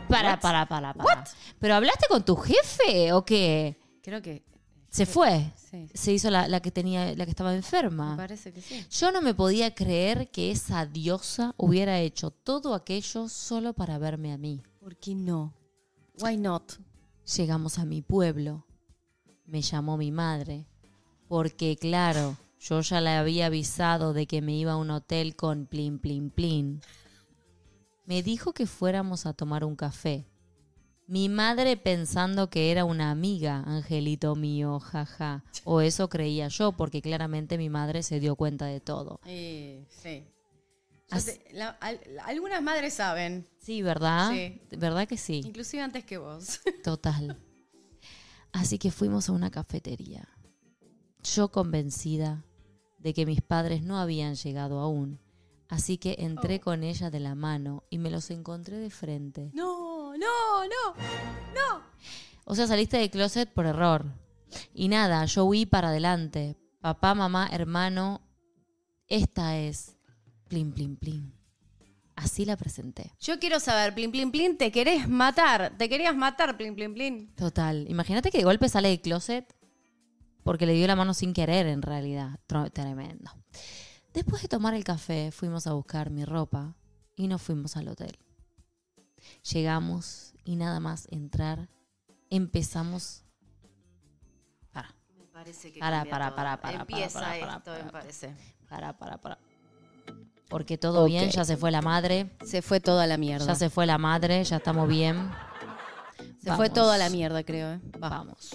Para, 0.08 0.40
para, 0.40 0.66
para, 0.68 0.94
para. 0.94 1.24
¿Pero 1.60 1.76
hablaste 1.76 2.06
con 2.08 2.24
tu 2.24 2.36
jefe 2.36 3.12
o 3.12 3.26
qué? 3.26 3.78
Creo 4.04 4.22
que 4.22 4.46
Se 4.90 5.06
fue. 5.08 5.52
sí. 5.72 5.90
Se 5.94 6.14
hizo 6.14 6.30
la, 6.30 6.48
la 6.48 6.60
que 6.62 6.72
tenía, 6.72 7.14
la 7.16 7.26
que 7.26 7.32
estaba 7.32 7.50
Me 7.52 7.58
enferma. 7.58 8.16
parece 8.16 8.54
que 8.54 8.62
sí. 8.62 8.86
Yo 8.92 9.12
no 9.12 9.22
me 9.22 9.34
podía 9.34 9.74
creer 9.74 10.30
que 10.30 10.52
esa 10.52 10.86
diosa 10.86 11.54
hubiera 11.58 12.00
hecho 12.00 12.30
todo 12.32 12.74
aquello 12.76 13.28
solo 13.28 13.74
para 13.74 13.98
verme 13.98 14.32
a 14.32 14.38
mí. 14.38 14.62
¿Por 14.80 14.96
qué 14.96 15.16
no? 15.16 15.54
Why 16.22 16.38
not? 16.38 16.74
Llegamos 17.36 17.80
a 17.80 17.86
mi 17.86 18.02
pueblo. 18.04 18.64
Me 19.46 19.62
llamó 19.62 19.98
mi 19.98 20.12
madre. 20.12 20.68
Porque, 21.28 21.76
claro, 21.76 22.38
yo 22.60 22.82
ya 22.82 23.02
le 23.02 23.12
había 23.12 23.48
avisado 23.48 24.14
de 24.14 24.28
que 24.28 24.42
me 24.42 24.56
iba 24.56 24.74
a 24.74 24.78
un 24.78 24.92
hotel 24.92 25.36
con 25.36 25.66
plin, 25.66 26.00
plin, 26.00 26.30
plin. 26.30 26.82
Me 28.06 28.22
dijo 28.22 28.54
que 28.54 28.68
fuéramos 28.68 29.26
a 29.26 29.34
tomar 29.34 29.64
un 29.64 29.76
café. 29.76 30.28
Mi 31.08 31.30
madre 31.30 31.78
pensando 31.78 32.50
que 32.50 32.72
era 32.72 32.84
una 32.86 33.12
amiga, 33.12 33.64
angelito 33.66 34.36
mío, 34.36 34.80
jaja. 34.80 35.44
O 35.64 35.82
eso 35.82 36.10
creía 36.10 36.48
yo, 36.48 36.72
porque 36.72 37.02
claramente 37.02 37.58
mi 37.58 37.70
madre 37.70 38.02
se 38.04 38.20
dio 38.20 38.36
cuenta 38.36 38.66
de 38.66 38.80
todo. 38.80 39.20
Eh, 39.26 39.86
sí. 39.90 40.26
Yo 41.10 41.18
As- 41.18 41.26
te- 41.26 41.46
la- 41.54 41.70
al- 41.82 42.00
algunas 42.26 42.62
madres 42.64 42.96
saben, 42.96 43.48
Sí, 43.60 43.84
¿verdad? 43.84 44.32
Sí. 44.32 44.62
¿Verdad 44.78 45.08
que 45.08 45.18
sí? 45.18 45.42
inclusive 45.46 45.84
antes 45.84 46.04
que 46.06 46.18
vos. 46.18 46.60
Total. 46.84 47.40
Así 48.52 48.80
que 48.80 48.90
fuimos 48.90 49.30
a 49.30 49.34
una 49.34 49.52
cafetería. 49.52 50.28
Yo 51.34 51.50
convencida 51.50 52.46
de 53.00 53.14
que 53.14 53.26
mis 53.26 53.42
padres 53.42 53.82
no 53.82 53.98
habían 53.98 54.36
llegado 54.36 54.80
aún. 54.80 55.20
Así 55.68 55.98
que 55.98 56.18
entré 56.20 56.60
con 56.60 56.84
ella 56.84 57.10
de 57.10 57.20
la 57.20 57.34
mano 57.34 57.84
y 57.90 57.98
me 57.98 58.12
los 58.12 58.30
encontré 58.30 58.78
de 58.78 58.92
frente. 58.92 59.50
No, 59.54 60.16
no, 60.18 60.68
no. 60.68 60.96
O 62.46 62.54
sea, 62.54 62.68
saliste 62.68 62.98
del 62.98 63.10
closet 63.10 63.52
por 63.52 63.66
error. 63.66 64.06
Y 64.74 64.88
nada, 64.88 65.26
yo 65.26 65.46
huí 65.46 65.66
para 65.66 65.90
adelante. 65.90 66.56
Papá, 66.80 67.16
mamá, 67.16 67.50
hermano, 67.52 68.22
esta 69.08 69.58
es 69.58 69.96
Plin 70.48 70.72
Plin 70.72 70.96
Plin. 70.96 71.34
Así 72.16 72.46
la 72.46 72.56
presenté. 72.56 73.12
Yo 73.20 73.40
quiero 73.40 73.60
saber, 73.60 73.96
plin, 73.96 74.12
plin, 74.12 74.32
plin, 74.32 74.58
te 74.58 74.72
querés 74.72 75.10
matar. 75.10 75.76
Te 75.78 75.90
querías 75.90 76.16
matar, 76.16 76.56
plin, 76.56 76.76
plin, 76.76 76.94
plin. 76.94 77.34
Total. 77.36 77.90
Imagínate 77.90 78.30
que 78.30 78.38
de 78.38 78.44
golpe 78.44 78.70
sale 78.70 78.90
del 78.90 79.02
closet 79.02 79.54
porque 80.46 80.68
le 80.68 80.74
dio 80.74 80.86
la 80.86 80.96
mano 80.96 81.16
sin 81.16 81.34
querer, 81.34 81.66
en 81.66 81.82
realidad. 81.82 82.40
Tremendo. 82.72 83.32
Después 84.14 84.44
de 84.44 84.48
tomar 84.48 84.76
el 84.76 84.84
café, 84.84 85.32
fuimos 85.32 85.66
a 85.66 85.74
buscar 85.74 86.12
mi 86.12 86.24
ropa 86.24 86.76
y 87.16 87.28
nos 87.28 87.42
fuimos 87.42 87.76
al 87.78 87.88
hotel. 87.88 88.16
Llegamos 89.52 90.34
y 90.44 90.56
nada 90.56 90.80
más 90.80 91.08
entrar, 91.10 91.68
empezamos. 92.30 93.24
Para, 94.72 94.94
Me 95.18 95.26
parece 95.26 95.72
que 95.72 95.80
Para, 95.80 96.06
para, 96.06 96.36
para, 96.36 96.62
para, 96.62 96.82
Empieza 96.82 97.20
para, 97.22 97.40
para, 97.40 97.56
esto, 97.58 97.64
para, 97.72 97.78
me 97.78 97.92
para. 97.92 98.00
parece. 98.04 98.36
para, 98.70 98.98
para, 98.98 99.18
para. 99.18 99.38
Porque 100.48 100.78
todo 100.78 101.06
bien, 101.06 101.26
Ok. 101.30 101.32
ya 101.32 101.44
se 101.44 101.58
fue 101.58 101.72
la 101.72 101.82
madre, 101.82 102.30
Se 102.46 102.62
fue 102.62 102.80
toda 102.80 103.08
la 103.08 103.18
mierda. 103.18 103.48
ya 103.48 103.56
se 103.56 103.72
fue 103.72 103.88
la 103.88 103.98
madre, 103.98 104.44
ya 104.44 104.58
estamos 104.58 104.88
bien. 104.88 105.32
Se 106.40 106.52
fue 106.52 106.68
Vamos. 106.68 106.74
toda 106.74 106.98
la 107.00 107.10
mierda, 107.10 107.44
creo. 107.44 107.74
¿eh? 107.74 107.82
Va. 108.02 108.10
Vamos. 108.10 108.52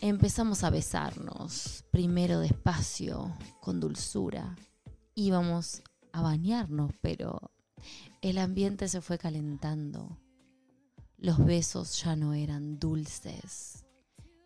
Empezamos 0.00 0.62
a 0.62 0.70
besarnos, 0.70 1.84
primero 1.90 2.38
despacio, 2.38 3.36
con 3.60 3.80
dulzura. 3.80 4.54
Íbamos 5.16 5.82
a 6.12 6.22
bañarnos, 6.22 6.92
pero 7.00 7.50
el 8.22 8.38
ambiente 8.38 8.86
se 8.86 9.00
fue 9.00 9.18
calentando. 9.18 10.16
Los 11.16 11.44
besos 11.44 12.00
ya 12.00 12.14
no 12.14 12.32
eran 12.32 12.78
dulces, 12.78 13.84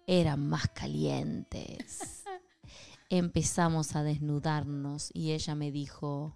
eran 0.07 0.49
más 0.49 0.69
calientes. 0.69 2.25
Empezamos 3.11 3.95
a 3.95 4.03
desnudarnos 4.03 5.11
y 5.13 5.33
ella 5.33 5.55
me 5.55 5.71
dijo 5.71 6.35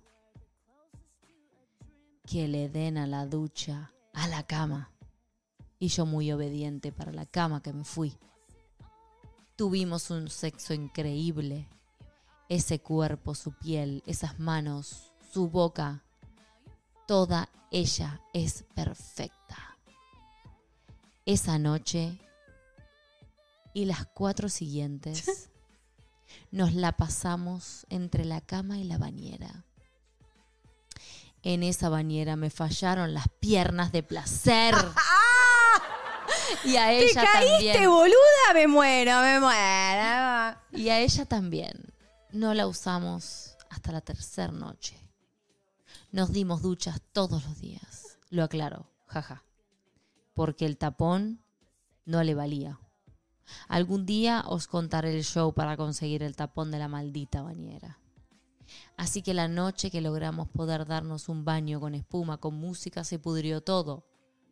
que 2.26 2.48
le 2.48 2.68
den 2.68 2.98
a 2.98 3.06
la 3.06 3.24
ducha, 3.24 3.94
a 4.12 4.28
la 4.28 4.42
cama. 4.42 4.92
Y 5.78 5.88
yo 5.88 6.04
muy 6.04 6.30
obediente 6.32 6.92
para 6.92 7.12
la 7.12 7.24
cama 7.24 7.62
que 7.62 7.72
me 7.72 7.84
fui. 7.84 8.18
Tuvimos 9.56 10.10
un 10.10 10.28
sexo 10.28 10.74
increíble. 10.74 11.66
Ese 12.48 12.78
cuerpo, 12.78 13.34
su 13.34 13.52
piel, 13.52 14.02
esas 14.06 14.38
manos, 14.38 15.12
su 15.32 15.48
boca. 15.48 16.04
Toda 17.06 17.48
ella 17.70 18.20
es 18.34 18.64
perfecta. 18.74 19.78
Esa 21.24 21.58
noche 21.58 22.18
y 23.72 23.86
las 23.86 24.06
cuatro 24.06 24.48
siguientes 24.48 25.50
nos 26.50 26.74
la 26.74 26.92
pasamos 26.92 27.86
entre 27.88 28.24
la 28.24 28.42
cama 28.42 28.78
y 28.78 28.84
la 28.84 28.98
bañera. 28.98 29.64
En 31.42 31.62
esa 31.62 31.88
bañera 31.88 32.36
me 32.36 32.50
fallaron 32.50 33.14
las 33.14 33.28
piernas 33.40 33.90
de 33.92 34.02
placer. 34.02 34.74
Y 36.64 36.76
a 36.76 36.86
¡Te 36.86 37.04
ella 37.04 37.24
caíste, 37.32 37.72
también. 37.72 37.90
boluda! 37.90 38.54
Me 38.54 38.66
muero, 38.66 39.20
me 39.20 39.40
muero. 39.40 40.58
Y 40.72 40.88
a 40.88 41.00
ella 41.00 41.24
también. 41.26 41.92
No 42.32 42.54
la 42.54 42.66
usamos 42.66 43.56
hasta 43.70 43.92
la 43.92 44.00
tercera 44.00 44.52
noche. 44.52 44.98
Nos 46.12 46.32
dimos 46.32 46.62
duchas 46.62 47.00
todos 47.12 47.44
los 47.44 47.60
días. 47.60 48.18
Lo 48.30 48.44
aclaro, 48.44 48.90
jaja. 49.06 49.44
Porque 50.34 50.66
el 50.66 50.76
tapón 50.78 51.42
no 52.04 52.22
le 52.22 52.34
valía. 52.34 52.80
Algún 53.68 54.06
día 54.06 54.44
os 54.46 54.66
contaré 54.66 55.14
el 55.16 55.24
show 55.24 55.52
para 55.54 55.76
conseguir 55.76 56.22
el 56.22 56.36
tapón 56.36 56.70
de 56.70 56.78
la 56.78 56.88
maldita 56.88 57.42
bañera. 57.42 57.98
Así 58.96 59.22
que 59.22 59.34
la 59.34 59.46
noche 59.48 59.90
que 59.90 60.00
logramos 60.00 60.48
poder 60.48 60.86
darnos 60.86 61.28
un 61.28 61.44
baño 61.44 61.80
con 61.80 61.94
espuma, 61.94 62.38
con 62.38 62.54
música, 62.54 63.04
se 63.04 63.18
pudrió 63.18 63.60
todo. 63.62 64.06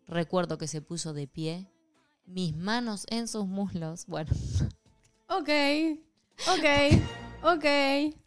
Recuerdo 0.07 0.59
que 0.59 0.69
se 0.69 0.83
puso 0.83 1.13
de 1.13 1.27
pie, 1.27 1.71
mis 2.27 2.57
manos 2.57 3.07
en 3.11 3.29
sus 3.29 3.47
muslos. 3.47 4.07
Bueno, 4.07 4.31
Ok, 5.29 5.49
ok, 6.49 7.03
ok. 7.43 7.65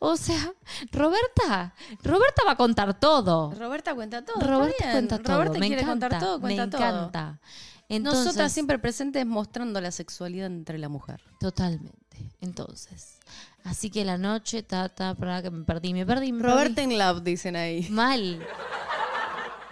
O 0.00 0.16
sea, 0.16 0.52
Roberta, 0.90 1.74
Roberta 2.02 2.42
va 2.46 2.52
a 2.52 2.56
contar 2.56 2.98
todo. 2.98 3.52
Roberta 3.52 3.94
cuenta 3.94 4.24
todo. 4.24 4.40
Roberta 4.40 4.90
cuenta 4.90 5.18
todo. 5.18 5.36
Roberta 5.36 5.58
me 5.58 5.66
quiere 5.66 5.82
encanta, 5.82 6.08
contar 6.08 6.20
todo, 6.20 6.40
cuenta 6.40 6.64
me 6.64 6.70
todo. 6.70 6.80
encanta. 6.82 7.40
Entonces, 7.88 8.24
Nosotras 8.24 8.52
siempre 8.52 8.78
presentes 8.78 9.26
mostrando 9.26 9.80
la 9.80 9.90
sexualidad 9.90 10.46
entre 10.46 10.78
la 10.78 10.88
mujer. 10.88 11.22
Totalmente. 11.38 12.32
Entonces, 12.40 13.18
así 13.62 13.90
que 13.90 14.04
la 14.04 14.16
noche, 14.16 14.62
tata, 14.62 15.14
para 15.14 15.42
que 15.42 15.50
me 15.50 15.64
perdí, 15.64 15.92
me 15.92 16.06
perdí, 16.06 16.32
me 16.32 16.40
perdí. 16.40 16.52
Roberta 16.54 16.82
en 16.82 16.98
love, 16.98 17.22
dicen 17.22 17.54
ahí. 17.54 17.86
Mal. 17.90 18.40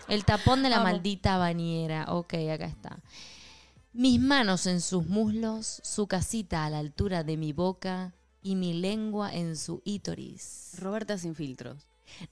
El 0.08 0.24
tapón 0.24 0.62
de 0.62 0.70
la 0.70 0.78
Vamos. 0.78 0.92
maldita 0.92 1.38
bañera. 1.38 2.06
Ok, 2.08 2.34
acá 2.52 2.66
está. 2.66 3.02
Mis 3.92 4.20
manos 4.20 4.66
en 4.66 4.80
sus 4.80 5.06
muslos, 5.06 5.80
su 5.84 6.06
casita 6.06 6.64
a 6.64 6.70
la 6.70 6.78
altura 6.78 7.24
de 7.24 7.36
mi 7.36 7.52
boca 7.52 8.14
y 8.42 8.54
mi 8.54 8.72
lengua 8.74 9.34
en 9.34 9.56
su 9.56 9.82
ítoris. 9.84 10.72
Roberta 10.78 11.18
sin 11.18 11.34
filtros. 11.34 11.86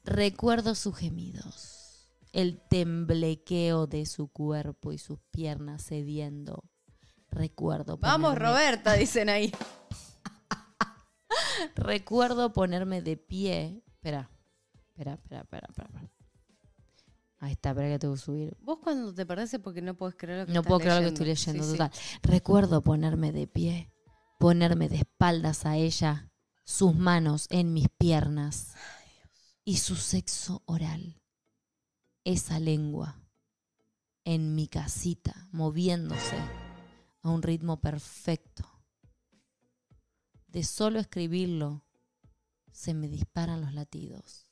Recuerdo 0.04 0.74
sus 0.74 0.96
gemidos, 0.96 2.08
el 2.32 2.58
temblequeo 2.58 3.86
de 3.86 4.06
su 4.06 4.28
cuerpo 4.28 4.92
y 4.92 4.98
sus 4.98 5.18
piernas 5.30 5.84
cediendo. 5.86 6.64
Recuerdo 7.30 7.98
Vamos, 7.98 8.34
ponerme- 8.34 8.38
Roberta, 8.48 8.94
dicen 8.94 9.28
ahí. 9.28 9.52
Recuerdo 11.74 12.52
ponerme 12.52 13.02
de 13.02 13.16
pie. 13.16 13.82
Espera, 13.86 14.30
espera, 14.88 15.14
espera, 15.14 15.42
espera, 15.42 15.66
espera. 15.68 16.10
Ahí 17.38 17.52
está, 17.52 17.70
espera 17.70 17.88
que 17.90 17.98
tengo 17.98 18.14
que 18.14 18.20
subir. 18.20 18.56
Vos 18.62 18.78
cuando 18.82 19.12
te 19.14 19.26
perdés 19.26 19.52
es 19.52 19.60
porque 19.60 19.82
no 19.82 19.94
puedes 19.94 20.16
creer 20.16 20.40
lo 20.40 20.46
que 20.46 20.52
No 20.52 20.60
estás 20.60 20.68
puedo 20.68 20.80
creer 20.80 20.94
lo 20.96 21.00
que 21.02 21.08
estoy 21.08 21.26
leyendo. 21.26 21.62
leyendo, 21.62 21.64
Sí, 21.64 21.70
sí. 21.72 21.76
total. 21.78 22.20
Recuerdo 22.22 22.82
ponerme 22.82 23.32
de 23.32 23.46
pie, 23.46 23.92
ponerme 24.38 24.88
de 24.88 24.96
espaldas 24.96 25.66
a 25.66 25.76
ella, 25.76 26.30
sus 26.64 26.94
manos 26.94 27.46
en 27.50 27.72
mis 27.74 27.88
piernas 27.90 28.74
y 29.64 29.76
su 29.76 29.96
sexo 29.96 30.62
oral. 30.66 31.20
Esa 32.24 32.58
lengua 32.58 33.20
en 34.24 34.54
mi 34.54 34.66
casita, 34.66 35.46
moviéndose 35.52 36.36
a 37.22 37.28
un 37.30 37.42
ritmo 37.42 37.80
perfecto. 37.80 38.64
De 40.48 40.64
solo 40.64 40.98
escribirlo, 40.98 41.84
se 42.72 42.94
me 42.94 43.08
disparan 43.08 43.60
los 43.60 43.74
latidos. 43.74 44.45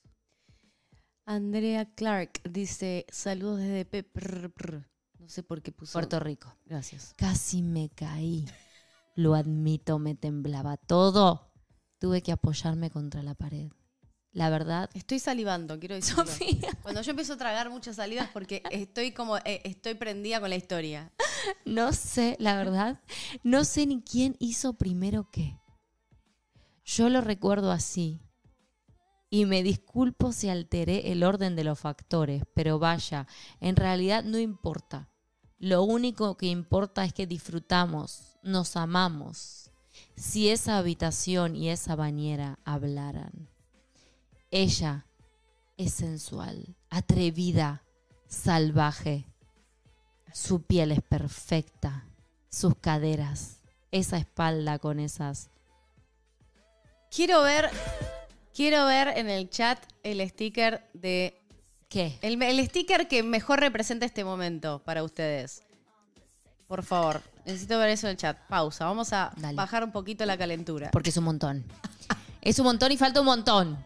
Andrea 1.27 1.87
Clark 1.95 2.41
dice, 2.49 3.07
saludos 3.09 3.61
desde 3.61 3.85
Pepr. 3.85 4.89
No 5.19 5.29
sé 5.29 5.43
por 5.43 5.63
qué 5.63 5.73
puso. 5.73 5.93
Puerto 5.95 6.21
Rico. 6.21 6.55
Gracias. 6.67 7.15
Casi 7.17 7.63
me 7.63 7.89
caí. 7.89 8.45
Lo 9.15 9.35
admito, 9.35 9.99
me 9.99 10.15
temblaba 10.15 10.77
todo. 10.77 11.51
Tuve 11.99 12.23
que 12.23 12.33
apoyarme 12.33 12.91
contra 12.91 13.23
la 13.23 13.35
pared. 13.35 13.71
La 14.33 14.51
verdad. 14.51 14.91
Estoy 14.95 15.21
salivando, 15.21 15.79
quiero 15.79 15.95
decir. 15.95 16.15
Sofía. 16.15 16.69
Cuando 16.83 17.01
yo 17.01 17.11
empiezo 17.11 17.35
a 17.35 17.37
tragar 17.39 17.71
muchas 17.71 17.97
salidas 17.97 18.29
porque 18.33 18.63
estoy 18.71 19.13
como, 19.13 19.39
eh, 19.39 19.63
estoy 19.65 19.95
prendida 19.95 20.41
con 20.41 20.51
la 20.51 20.57
historia. 20.57 21.13
No 21.65 21.93
sé, 21.93 22.37
la 22.41 22.57
verdad, 22.57 23.01
no 23.43 23.65
sé 23.65 23.87
ni 23.87 24.03
quién 24.03 24.37
hizo 24.41 24.75
primero 24.75 25.31
qué. 25.31 25.59
Yo 26.85 27.09
lo 27.09 27.21
recuerdo 27.21 27.71
así. 27.71 28.21
Y 29.35 29.47
me 29.47 29.65
disculpo 29.65 30.31
si 30.31 30.49
alteré 30.49 31.11
el 31.11 31.25
orden 31.25 31.57
de 31.57 31.65
los 31.65 31.81
factores, 31.81 32.45
pero 32.55 32.79
vaya, 32.79 33.27
en 33.59 33.75
realidad 33.75 34.23
no 34.23 34.39
importa. 34.39 35.09
Lo 35.59 35.83
único 35.83 36.37
que 36.37 36.47
importa 36.47 37.05
es 37.05 37.13
que 37.13 37.27
disfrutamos, 37.27 38.39
nos 38.45 38.77
amamos. 38.77 39.73
Si 40.15 40.51
esa 40.51 40.79
habitación 40.79 41.57
y 41.57 41.71
esa 41.71 41.97
bañera 41.97 42.61
hablaran. 42.65 43.49
Ella 44.53 45.05
es 45.77 45.95
sensual, 45.95 46.77
atrevida, 46.89 47.83
salvaje. 48.29 49.27
Su 50.33 50.63
piel 50.63 50.93
es 50.93 51.03
perfecta, 51.03 52.07
sus 52.51 52.77
caderas, 52.77 53.63
esa 53.91 54.17
espalda 54.17 54.79
con 54.79 55.01
esas. 55.01 55.51
Quiero 57.11 57.43
ver, 57.43 57.73
quiero 58.55 58.87
ver 58.87 59.09
en 59.17 59.29
el 59.29 59.51
chat 59.51 59.79
el 60.03 60.27
sticker 60.29 60.89
de 60.95 61.39
¿Qué? 61.89 62.19
el, 62.23 62.41
el 62.43 62.67
sticker 62.67 63.09
que 63.09 63.23
mejor 63.23 63.61
representa 63.61 64.07
este 64.07 64.25
momento 64.25 64.83
para 64.85 65.03
ustedes. 65.03 65.63
Por 66.67 66.83
favor, 66.83 67.21
necesito 67.45 67.79
ver 67.79 67.91
eso 67.91 68.07
en 68.07 68.13
el 68.13 68.17
chat. 68.17 68.39
Pausa, 68.49 68.87
vamos 68.87 69.13
a 69.13 69.33
Dale. 69.37 69.55
bajar 69.55 69.85
un 69.85 69.93
poquito 69.93 70.25
la 70.25 70.39
calentura. 70.39 70.91
Porque 70.91 71.11
es 71.11 71.17
un 71.17 71.25
montón. 71.25 71.65
Es 72.41 72.59
un 72.59 72.65
montón 72.65 72.91
y 72.93 72.97
falta 72.97 73.21
un 73.21 73.27
montón. 73.27 73.79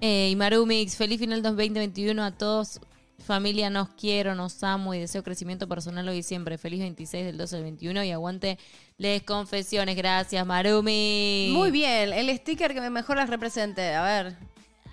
Hey, 0.00 0.34
Marumix, 0.34 0.96
feliz 0.96 1.18
final 1.20 1.42
2021 1.42 2.22
a 2.22 2.30
todos. 2.32 2.80
Familia, 3.24 3.70
nos 3.70 3.88
quiero, 3.90 4.34
nos 4.34 4.62
amo 4.62 4.94
y 4.94 4.98
deseo 4.98 5.22
crecimiento 5.22 5.68
personal 5.68 6.08
hoy 6.08 6.18
y 6.18 6.22
siempre. 6.22 6.58
Feliz 6.58 6.80
26 6.80 7.26
del 7.26 7.38
12 7.38 7.56
del 7.56 7.62
21 7.64 8.04
y 8.04 8.10
aguante 8.10 8.58
les 8.98 9.22
confesiones. 9.22 9.96
Gracias, 9.96 10.44
Marumi. 10.46 11.50
Muy 11.52 11.70
bien, 11.70 12.12
el 12.12 12.36
sticker 12.38 12.74
que 12.74 12.90
mejor 12.90 13.16
las 13.16 13.30
represente. 13.30 13.94
A 13.94 14.02
ver, 14.02 14.36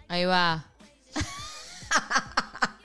Ahí 0.09 0.25
va. 0.25 0.65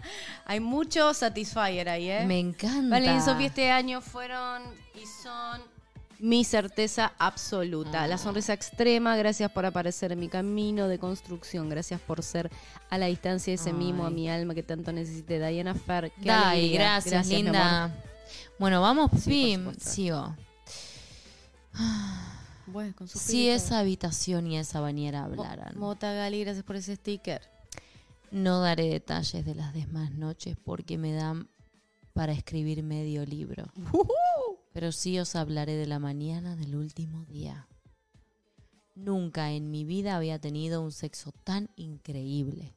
hay 0.44 0.60
mucho 0.60 1.14
Satisfyer 1.14 1.88
ahí, 1.88 2.10
¿eh? 2.10 2.24
Me 2.26 2.38
encanta. 2.38 2.96
Valen 2.96 3.18
y 3.18 3.20
Sofía 3.20 3.46
este 3.46 3.70
año 3.70 4.00
fueron 4.00 4.62
y 4.94 5.06
son 5.06 5.62
mi 6.22 6.44
certeza 6.44 7.12
absoluta. 7.18 8.04
Ah. 8.04 8.06
La 8.06 8.16
sonrisa 8.16 8.52
extrema, 8.52 9.16
gracias 9.16 9.50
por 9.50 9.66
aparecer 9.66 10.12
en 10.12 10.20
mi 10.20 10.28
camino 10.28 10.86
de 10.88 10.98
construcción. 10.98 11.68
Gracias 11.68 12.00
por 12.00 12.22
ser 12.22 12.48
a 12.90 12.96
la 12.96 13.06
distancia 13.06 13.52
ese 13.52 13.70
Ay. 13.70 13.76
mimo 13.76 14.06
a 14.06 14.10
mi 14.10 14.30
alma 14.30 14.54
que 14.54 14.62
tanto 14.62 14.92
necesite. 14.92 15.38
Diana 15.44 15.74
Fer, 15.74 16.12
qué 16.12 16.28
Dai, 16.28 16.72
gracias, 16.72 17.26
linda. 17.26 17.92
Bueno, 18.58 18.80
vamos, 18.80 19.10
Sí, 19.20 19.30
Pim. 19.30 19.74
Sigo. 19.78 20.34
Bueno, 22.66 22.94
con 22.96 23.08
Si 23.08 23.48
esa 23.48 23.80
habitación 23.80 24.46
y 24.46 24.56
esa 24.56 24.80
bañera 24.80 25.26
Mo- 25.28 25.42
hablaran. 25.42 25.76
Mota 25.78 26.12
Gali, 26.12 26.42
gracias 26.44 26.64
por 26.64 26.76
ese 26.76 26.94
sticker. 26.96 27.42
No 28.30 28.60
daré 28.60 28.88
detalles 28.88 29.44
de 29.44 29.54
las 29.54 29.74
demás 29.74 30.12
noches 30.12 30.56
porque 30.64 30.96
me 30.96 31.12
dan 31.12 31.48
para 32.14 32.32
escribir 32.32 32.82
medio 32.82 33.26
libro. 33.26 33.64
Pero 34.72 34.92
sí 34.92 35.18
os 35.18 35.36
hablaré 35.36 35.74
de 35.74 35.86
la 35.86 35.98
mañana 35.98 36.56
del 36.56 36.74
último 36.76 37.24
día. 37.24 37.68
Nunca 38.94 39.50
en 39.52 39.70
mi 39.70 39.84
vida 39.84 40.16
había 40.16 40.38
tenido 40.38 40.82
un 40.82 40.92
sexo 40.92 41.32
tan 41.44 41.70
increíble. 41.76 42.74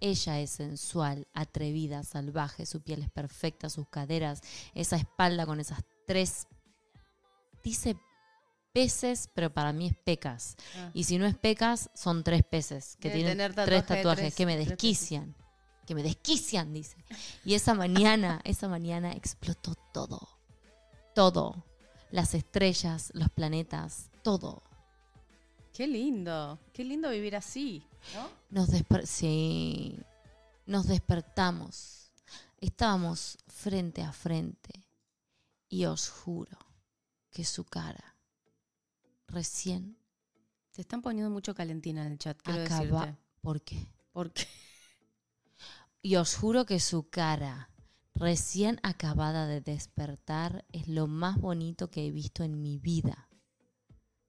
Ella 0.00 0.40
es 0.40 0.50
sensual, 0.50 1.28
atrevida, 1.34 2.02
salvaje, 2.04 2.64
su 2.64 2.80
piel 2.80 3.02
es 3.02 3.10
perfecta, 3.10 3.68
sus 3.68 3.86
caderas, 3.88 4.40
esa 4.74 4.96
espalda 4.96 5.46
con 5.46 5.60
esas 5.60 5.80
tres... 6.06 6.46
Dice 7.62 7.98
peces, 8.72 9.28
pero 9.34 9.52
para 9.52 9.74
mí 9.74 9.88
es 9.88 9.94
pecas. 9.94 10.56
Ah. 10.76 10.90
Y 10.94 11.04
si 11.04 11.18
no 11.18 11.26
es 11.26 11.36
pecas, 11.36 11.90
son 11.94 12.24
tres 12.24 12.42
peces 12.42 12.96
que 12.98 13.10
Debe 13.10 13.24
tienen 13.34 13.54
tres 13.54 13.84
tatuajes 13.84 14.24
tres- 14.24 14.34
que 14.34 14.46
me 14.46 14.56
desquician. 14.56 15.34
Que 15.86 15.94
me 15.94 16.02
desquician, 16.02 16.72
dice. 16.72 16.96
Y 17.44 17.54
esa 17.54 17.74
mañana, 17.74 18.40
esa 18.44 18.68
mañana 18.68 19.12
explotó 19.12 19.74
todo. 19.92 20.39
Todo. 21.20 21.66
Las 22.10 22.32
estrellas, 22.32 23.10
los 23.12 23.28
planetas, 23.28 24.08
todo. 24.22 24.62
Qué 25.70 25.86
lindo, 25.86 26.58
qué 26.72 26.82
lindo 26.82 27.10
vivir 27.10 27.36
así, 27.36 27.86
¿no? 28.14 28.30
Nos 28.48 28.70
sí. 29.04 30.00
Nos 30.64 30.86
despertamos. 30.86 32.10
Estábamos 32.56 33.36
frente 33.48 34.02
a 34.02 34.12
frente. 34.12 34.86
Y 35.68 35.84
os 35.84 36.08
juro 36.08 36.56
que 37.30 37.44
su 37.44 37.64
cara 37.64 38.16
recién 39.28 39.98
Se 40.70 40.80
están 40.80 41.02
poniendo 41.02 41.30
mucho 41.30 41.54
calentina 41.54 42.00
en 42.06 42.12
el 42.12 42.18
chat, 42.18 42.40
quiero 42.40 42.62
acaba. 42.62 43.00
decirte. 43.04 43.22
¿Por 43.42 43.60
qué? 43.60 43.92
Porque 44.12 44.48
Y 46.00 46.16
os 46.16 46.34
juro 46.34 46.64
que 46.64 46.80
su 46.80 47.10
cara, 47.10 47.69
recién 48.14 48.80
acabada 48.82 49.46
de 49.46 49.60
despertar, 49.60 50.64
es 50.72 50.88
lo 50.88 51.06
más 51.06 51.38
bonito 51.38 51.90
que 51.90 52.06
he 52.06 52.10
visto 52.10 52.44
en 52.44 52.62
mi 52.62 52.78
vida. 52.78 53.28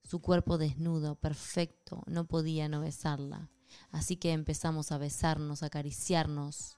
Su 0.03 0.21
cuerpo 0.21 0.57
desnudo, 0.57 1.15
perfecto, 1.15 2.03
no 2.07 2.27
podía 2.27 2.67
no 2.67 2.81
besarla. 2.81 3.49
Así 3.91 4.17
que 4.17 4.33
empezamos 4.33 4.91
a 4.91 4.97
besarnos, 4.97 5.63
a 5.63 5.67
acariciarnos. 5.67 6.77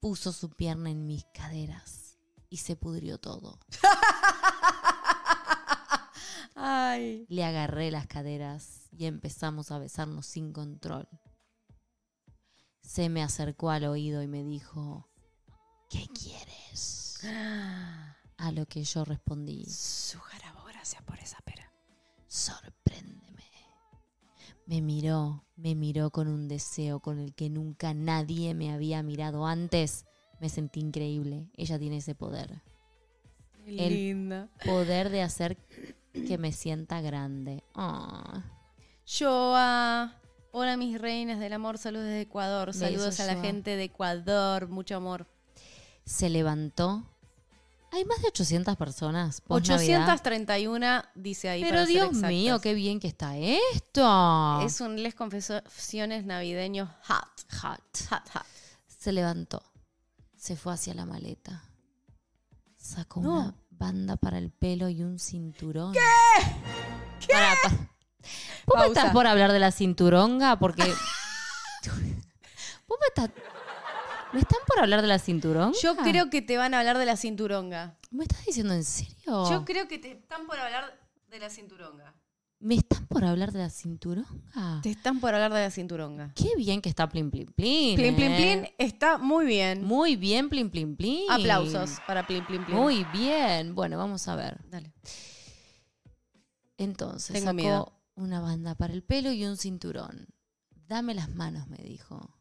Puso 0.00 0.32
su 0.32 0.50
pierna 0.50 0.90
en 0.90 1.06
mis 1.06 1.24
caderas 1.34 2.18
y 2.50 2.58
se 2.58 2.76
pudrió 2.76 3.18
todo. 3.18 3.58
Ay. 6.54 7.26
Le 7.28 7.44
agarré 7.44 7.90
las 7.90 8.06
caderas 8.06 8.88
y 8.92 9.06
empezamos 9.06 9.70
a 9.70 9.78
besarnos 9.78 10.26
sin 10.26 10.52
control. 10.52 11.08
Se 12.82 13.08
me 13.08 13.22
acercó 13.22 13.70
al 13.70 13.84
oído 13.84 14.22
y 14.22 14.28
me 14.28 14.44
dijo, 14.44 15.07
¿qué 15.88 16.06
quieres? 16.14 17.18
A 18.38 18.52
lo 18.52 18.66
que 18.66 18.84
yo 18.84 19.04
respondí, 19.04 19.64
Su 19.64 20.18
gracias 20.68 21.02
por 21.02 21.18
esa 21.18 21.38
pera. 21.40 21.72
sorpréndeme. 22.28 23.42
Me 24.66 24.80
miró, 24.80 25.44
me 25.56 25.74
miró 25.74 26.10
con 26.10 26.28
un 26.28 26.46
deseo 26.46 27.00
con 27.00 27.18
el 27.18 27.34
que 27.34 27.50
nunca 27.50 27.94
nadie 27.94 28.54
me 28.54 28.72
había 28.72 29.02
mirado 29.02 29.44
antes. 29.46 30.04
Me 30.40 30.48
sentí 30.48 30.78
increíble. 30.80 31.48
Ella 31.56 31.78
tiene 31.80 31.96
ese 31.96 32.14
poder. 32.14 32.62
Qué 33.64 33.86
El- 33.86 33.94
linda. 33.94 34.48
Poder 34.64 35.08
de 35.10 35.22
hacer 35.22 35.56
que 36.12 36.38
me 36.38 36.52
sienta 36.52 37.00
grande. 37.00 37.64
Ah. 37.74 38.44
Joa. 39.04 40.14
Hola 40.52 40.76
mis 40.76 41.00
reinas 41.00 41.40
del 41.40 41.54
amor, 41.54 41.76
saludos 41.78 42.06
desde 42.06 42.20
Ecuador. 42.22 42.68
Besos, 42.68 42.80
Saludos 42.80 43.20
a 43.20 43.26
la 43.26 43.34
Joa. 43.34 43.42
gente 43.42 43.76
de 43.76 43.84
Ecuador, 43.84 44.68
mucho 44.68 44.96
amor. 44.96 45.26
Se 46.08 46.30
levantó. 46.30 47.04
Hay 47.92 48.04
más 48.04 48.20
de 48.22 48.28
800 48.28 48.76
personas. 48.76 49.40
post-Navidad. 49.42 50.02
831 50.02 51.04
dice 51.14 51.48
ahí. 51.50 51.60
Pero 51.62 51.74
para 51.74 51.86
ser 51.86 51.94
Dios 51.94 52.12
mío, 52.14 52.60
qué 52.60 52.74
bien 52.74 52.98
que 53.00 53.08
está 53.08 53.36
esto. 53.36 54.60
Es 54.62 54.80
un 54.80 55.02
Les 55.02 55.14
Confesiones 55.14 56.24
navideños 56.24 56.88
hot. 57.06 57.52
hot. 57.62 57.80
Hot, 58.10 58.28
hot. 58.32 58.46
Se 58.86 59.12
levantó. 59.12 59.62
Se 60.36 60.56
fue 60.56 60.72
hacia 60.74 60.94
la 60.94 61.04
maleta. 61.06 61.62
Sacó 62.76 63.20
No. 63.20 63.32
una 63.40 63.54
banda 63.70 64.16
para 64.16 64.38
el 64.38 64.50
pelo 64.50 64.88
y 64.88 65.02
un 65.02 65.18
cinturón. 65.18 65.92
¿Qué? 65.92 66.00
Para, 67.32 67.54
para. 67.62 67.76
¿Vos 68.66 68.78
me 68.80 68.86
estás 68.86 69.12
por 69.12 69.26
hablar 69.26 69.52
de 69.52 69.58
la 69.58 69.72
cinturonga? 69.72 70.58
Porque. 70.58 70.82
¿Vos 72.88 72.98
me 73.00 73.06
estás. 73.08 73.30
¿Me 74.32 74.40
están 74.40 74.58
por 74.66 74.78
hablar 74.80 75.00
de 75.00 75.08
la 75.08 75.18
cinturonga? 75.18 75.76
Yo 75.82 75.96
creo 75.96 76.28
que 76.28 76.42
te 76.42 76.56
van 76.58 76.74
a 76.74 76.80
hablar 76.80 76.98
de 76.98 77.06
la 77.06 77.16
cinturonga. 77.16 77.96
¿Me 78.10 78.24
estás 78.24 78.44
diciendo 78.44 78.74
en 78.74 78.84
serio? 78.84 79.48
Yo 79.50 79.64
creo 79.64 79.88
que 79.88 79.98
te 79.98 80.12
están 80.12 80.46
por 80.46 80.58
hablar 80.58 80.98
de 81.28 81.38
la 81.38 81.48
cinturonga. 81.48 82.14
¿Me 82.60 82.74
están 82.74 83.06
por 83.06 83.24
hablar 83.24 83.52
de 83.52 83.60
la 83.60 83.70
cinturonga? 83.70 84.80
Te 84.82 84.90
están 84.90 85.20
por 85.20 85.32
hablar 85.32 85.52
de 85.54 85.60
la 85.60 85.70
cinturonga. 85.70 86.32
Qué 86.34 86.50
bien 86.56 86.82
que 86.82 86.88
está 86.88 87.08
Plin 87.08 87.30
Plin 87.30 87.46
Plin. 87.52 87.96
Plin, 87.96 88.16
plin, 88.16 88.32
eh. 88.32 88.36
plin, 88.36 88.74
está 88.78 89.16
muy 89.16 89.46
bien. 89.46 89.84
Muy 89.84 90.16
bien, 90.16 90.48
Plin 90.48 90.68
Plin 90.68 90.96
Plin. 90.96 91.30
Aplausos 91.30 91.98
para 92.06 92.26
Plin, 92.26 92.44
plin, 92.44 92.64
plin. 92.64 92.76
Muy 92.76 93.04
bien. 93.12 93.74
Bueno, 93.74 93.96
vamos 93.96 94.26
a 94.28 94.34
ver. 94.36 94.58
Dale. 94.68 94.92
Entonces 96.76 97.32
Tengo 97.32 97.46
sacó 97.46 97.54
miedo. 97.54 97.92
una 98.16 98.40
banda 98.40 98.74
para 98.74 98.92
el 98.92 99.02
pelo 99.02 99.32
y 99.32 99.44
un 99.44 99.56
cinturón. 99.56 100.26
Dame 100.88 101.14
las 101.14 101.28
manos, 101.30 101.68
me 101.68 101.78
dijo. 101.78 102.37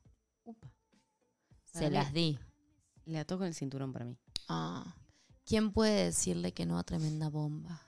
Se 1.80 1.90
las 1.92 2.14
di. 2.14 2.40
Le 3.06 3.20
ató 3.20 3.38
con 3.38 3.48
el 3.48 3.54
cinturón 3.54 3.94
para 3.94 4.06
mí. 4.06 4.18
Ah, 4.50 4.96
¿Quién 5.46 5.72
puede 5.72 6.06
decirle 6.06 6.54
que 6.54 6.66
no 6.66 6.78
a 6.78 6.84
tremenda 6.84 7.30
bomba? 7.30 7.82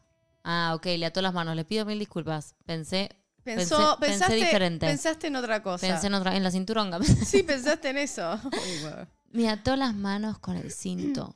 Ah, 0.44 0.74
ok, 0.76 0.86
le 0.98 1.06
ató 1.06 1.22
las 1.22 1.34
manos. 1.34 1.56
Le 1.56 1.66
pido 1.66 1.86
mil 1.86 2.00
disculpas. 2.00 2.56
Pensé, 2.66 3.10
Pensó, 3.44 3.78
Pensé- 3.78 4.00
pensé 4.00 4.08
pensaste, 4.12 4.36
diferente. 4.36 4.86
pensaste 4.88 5.28
en 5.28 5.36
otra 5.38 5.64
cosa. 5.64 5.88
pensé 5.88 6.08
en 6.08 6.14
otra, 6.14 6.36
en 6.36 6.44
la 6.44 6.52
cinturonga. 6.52 7.00
Sí, 7.26 7.44
pensaste 7.44 7.90
en 7.90 7.98
eso. 7.98 8.40
Me 9.32 9.50
ató 9.50 9.76
las 9.76 9.94
manos 9.96 10.40
con 10.40 10.56
el 10.58 10.72
cinto. 10.72 11.36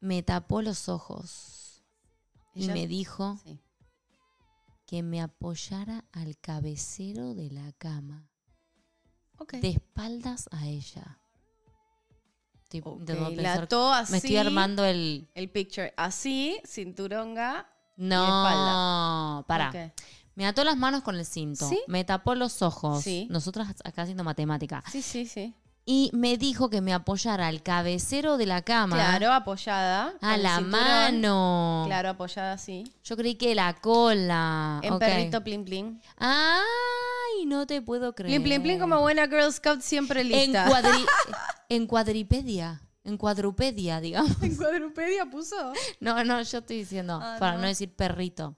Me 0.00 0.22
tapó 0.22 0.60
los 0.62 0.88
ojos. 0.88 1.82
Y 2.54 2.64
Ella- 2.64 2.74
me 2.74 2.86
dijo 2.86 3.38
Sí. 3.44 3.60
que 4.86 5.02
me 5.02 5.20
apoyara 5.22 6.04
al 6.12 6.36
cabecero 6.38 7.34
de 7.34 7.50
la 7.50 7.72
cama. 7.72 8.28
Ok. 9.38 9.54
De 9.54 9.70
espaldas 9.70 10.48
a 10.52 10.66
ella. 10.66 11.18
Estoy 12.78 12.92
Ok, 12.92 13.00
intentando 13.00 13.30
La 13.30 13.36
pensar- 13.50 13.64
ató 13.64 13.92
así. 13.92 14.12
me 14.12 14.18
estoy 14.18 14.36
armando 14.36 14.84
el. 14.84 15.28
El 15.34 15.48
picture. 15.50 15.92
Así, 15.96 16.58
cinturonga. 16.66 17.66
No, 17.96 19.44
para. 19.46 19.68
Ok. 19.70 19.76
Me 20.34 20.46
ató 20.46 20.64
las 20.64 20.76
manos 20.76 21.02
con 21.02 21.14
el 21.16 21.24
cinto. 21.24 21.68
¿Sí? 21.68 21.80
Me 21.86 22.02
tapó 22.04 22.34
los 22.34 22.60
ojos. 22.62 23.04
Sí. 23.04 23.28
Nosotras 23.30 23.68
acá 23.84 24.02
haciendo 24.02 24.24
matemática. 24.24 24.82
Sí, 24.90 25.00
sí, 25.00 25.26
sí. 25.26 25.54
Y 25.86 26.10
me 26.14 26.38
dijo 26.38 26.70
que 26.70 26.80
me 26.80 26.94
apoyara 26.94 27.46
al 27.46 27.62
cabecero 27.62 28.36
de 28.38 28.46
la 28.46 28.62
cama. 28.62 28.96
Claro, 28.96 29.32
apoyada. 29.32 30.14
A 30.22 30.36
la 30.38 30.60
mano. 30.60 31.84
Claro, 31.86 32.08
apoyada 32.08 32.54
así. 32.54 32.84
Yo 33.04 33.16
creí 33.18 33.34
que 33.34 33.54
la 33.54 33.74
cola. 33.74 34.80
En 34.82 34.94
Ok. 34.94 35.00
perrito 35.00 35.44
plin 35.44 35.64
plin. 35.64 36.00
Ay, 36.16 37.44
no 37.46 37.66
te 37.66 37.82
puedo 37.82 38.14
creer. 38.14 38.30
Plin 38.40 38.42
plin 38.42 38.62
plin 38.62 38.80
como 38.80 38.98
buena 39.00 39.26
Girl 39.28 39.52
Scout 39.52 39.82
siempre 39.82 40.22
en, 40.22 40.28
lista. 40.28 40.66
cuadri- 40.68 41.06
en 41.74 41.86
cuadripedia. 41.86 42.80
En 43.04 43.18
cuadrupedia, 43.18 44.00
digamos. 44.00 44.42
¿En 44.42 44.56
cuadrupedia 44.56 45.26
puso? 45.30 45.72
No, 46.00 46.24
no, 46.24 46.40
yo 46.42 46.58
estoy 46.58 46.78
diciendo, 46.78 47.18
Ah, 47.22 47.36
para 47.38 47.56
no. 47.56 47.62
no. 47.62 47.66
decir 47.68 47.94
perrito. 47.94 48.56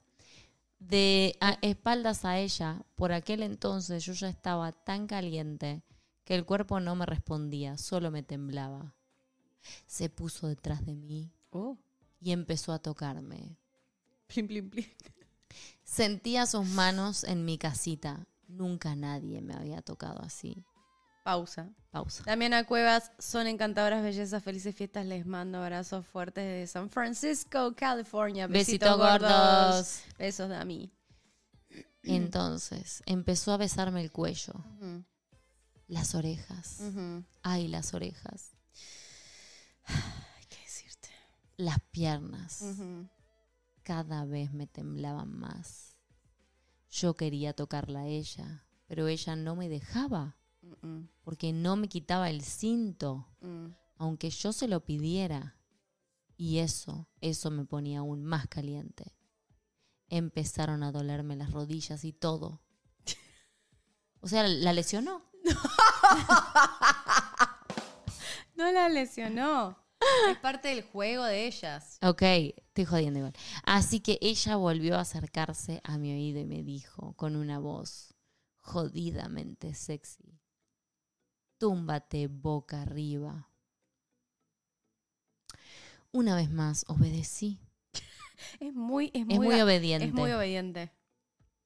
De 0.79 1.37
a- 1.41 1.59
espaldas 1.63 2.25
a 2.25 2.39
ella, 2.39 2.83
por 2.95 3.13
aquel 3.13 3.43
entonces 3.43 4.05
yo 4.05 4.13
ya 4.13 4.29
estaba 4.29 4.71
tan 4.73 5.07
caliente 5.07 5.83
que 6.25 6.35
el 6.35 6.45
cuerpo 6.45 6.79
no 6.81 6.95
me 6.95 7.07
respondía, 7.07 7.77
solo 7.79 8.11
me 8.11 8.23
temblaba. 8.23 8.95
Se 9.87 10.09
puso 10.11 10.47
detrás 10.47 10.85
de 10.87 10.95
mí 10.95 11.33
Oh. 11.51 11.77
y 12.21 12.31
empezó 12.33 12.73
a 12.73 12.79
tocarme. 12.79 13.57
Plin 14.29 14.47
plin 14.47 14.71
plin. 14.71 14.87
Sentía 15.83 16.47
sus 16.47 16.67
manos 16.67 17.25
en 17.25 17.45
mi 17.45 17.59
casita. 17.59 18.27
Nunca 18.49 18.95
nadie 18.95 19.41
me 19.41 19.55
había 19.55 19.83
tocado 19.83 20.21
así. 20.23 20.65
Pausa. 21.31 21.69
Pausa. 21.91 22.23
Damiana 22.25 22.63
Cuevas, 22.65 23.11
son 23.19 23.49
encantadoras 23.49 24.01
bellezas, 24.01 24.45
felices 24.45 24.77
fiestas. 24.77 25.05
Les 25.07 25.27
mando 25.27 25.59
abrazos 25.59 26.07
fuertes 26.07 26.45
desde 26.45 26.69
San 26.69 26.89
Francisco, 26.89 27.75
California. 27.75 28.47
Besitos, 28.47 28.97
Besitos 28.97 28.97
gordos. 28.97 29.33
gordos. 29.33 30.03
Besos 30.19 30.49
de 30.49 30.55
a 30.57 30.65
mí. 30.65 30.93
Entonces 32.05 33.03
empezó 33.07 33.51
a 33.53 33.57
besarme 33.57 34.01
el 34.03 34.13
cuello, 34.13 34.55
las 35.89 36.15
orejas. 36.15 36.79
ujú. 36.81 37.25
Ay, 37.43 37.67
las 37.67 37.93
orejas. 37.93 38.53
Hay 39.85 40.45
que 40.49 40.59
decirte. 40.63 41.09
Las 41.57 41.81
piernas. 41.91 42.63
Cada 43.83 44.25
vez 44.27 44.53
me 44.53 44.69
temblaban 44.69 45.33
más. 45.37 45.97
Yo 46.89 47.15
quería 47.15 47.53
tocarla 47.53 48.01
a 48.03 48.07
ella, 48.07 48.65
pero 48.87 49.09
ella 49.09 49.35
no 49.35 49.57
me 49.57 49.69
dejaba, 49.69 50.37
Mm, 50.83 51.09
porque 51.23 51.53
no 51.53 51.77
me 51.77 51.89
quitaba 51.89 52.31
el 52.31 52.43
cinto, 52.43 53.29
mm. 53.41 53.67
aunque 53.97 54.31
yo 54.31 54.53
se 54.53 54.69
lo 54.69 54.85
pidiera. 54.85 55.57
Y 56.37 56.59
eso, 56.59 57.09
eso 57.21 57.51
me 57.51 57.65
ponía 57.65 58.01
aún 58.01 58.25
más 58.25 58.47
caliente. 58.47 59.15
Empezaron 60.09 60.83
a 60.83 60.93
dolerme 60.93 61.35
las 61.35 61.51
rodillas 61.51 62.05
y 62.05 62.13
todo. 62.13 62.63
O 64.21 64.29
sea, 64.29 64.47
la 64.49 64.73
lesionó. 64.73 65.23
No 68.57 68.73
la 68.73 68.89
lesionó. 68.89 69.77
Es 70.31 70.39
parte 70.39 70.69
del 70.69 70.83
juego 70.83 71.25
de 71.25 71.47
ellas. 71.47 71.99
Ok, 72.03 72.23
estoy 72.23 72.85
jodiendo 72.85 73.19
igual. 73.19 73.35
Así 73.65 74.01
que 74.01 74.19
ella 74.23 74.57
volvió 74.57 74.97
a 74.97 75.01
acercarse 75.01 75.81
a 75.85 75.99
mi 75.99 76.13
oído 76.13 76.41
y 76.41 76.47
me 76.47 76.63
dijo 76.63 77.13
con 77.15 77.37
una 77.37 77.59
voz 77.59 78.15
jodidamente 78.57 79.75
sexy, 79.75 80.36
túmbate 81.59 82.27
boca 82.29 82.83
arriba. 82.83 83.49
Una 86.13 86.37
vez 86.37 86.51
más 86.51 86.85
obedecí. 86.89 87.59
Es 88.61 88.73
muy, 88.75 89.07
es 89.15 89.23
Es 89.23 89.27
muy, 89.27 89.47
muy 89.47 89.61
obediente. 89.61 90.07
Es 90.07 90.13
muy 90.13 90.31
obediente. 90.33 90.93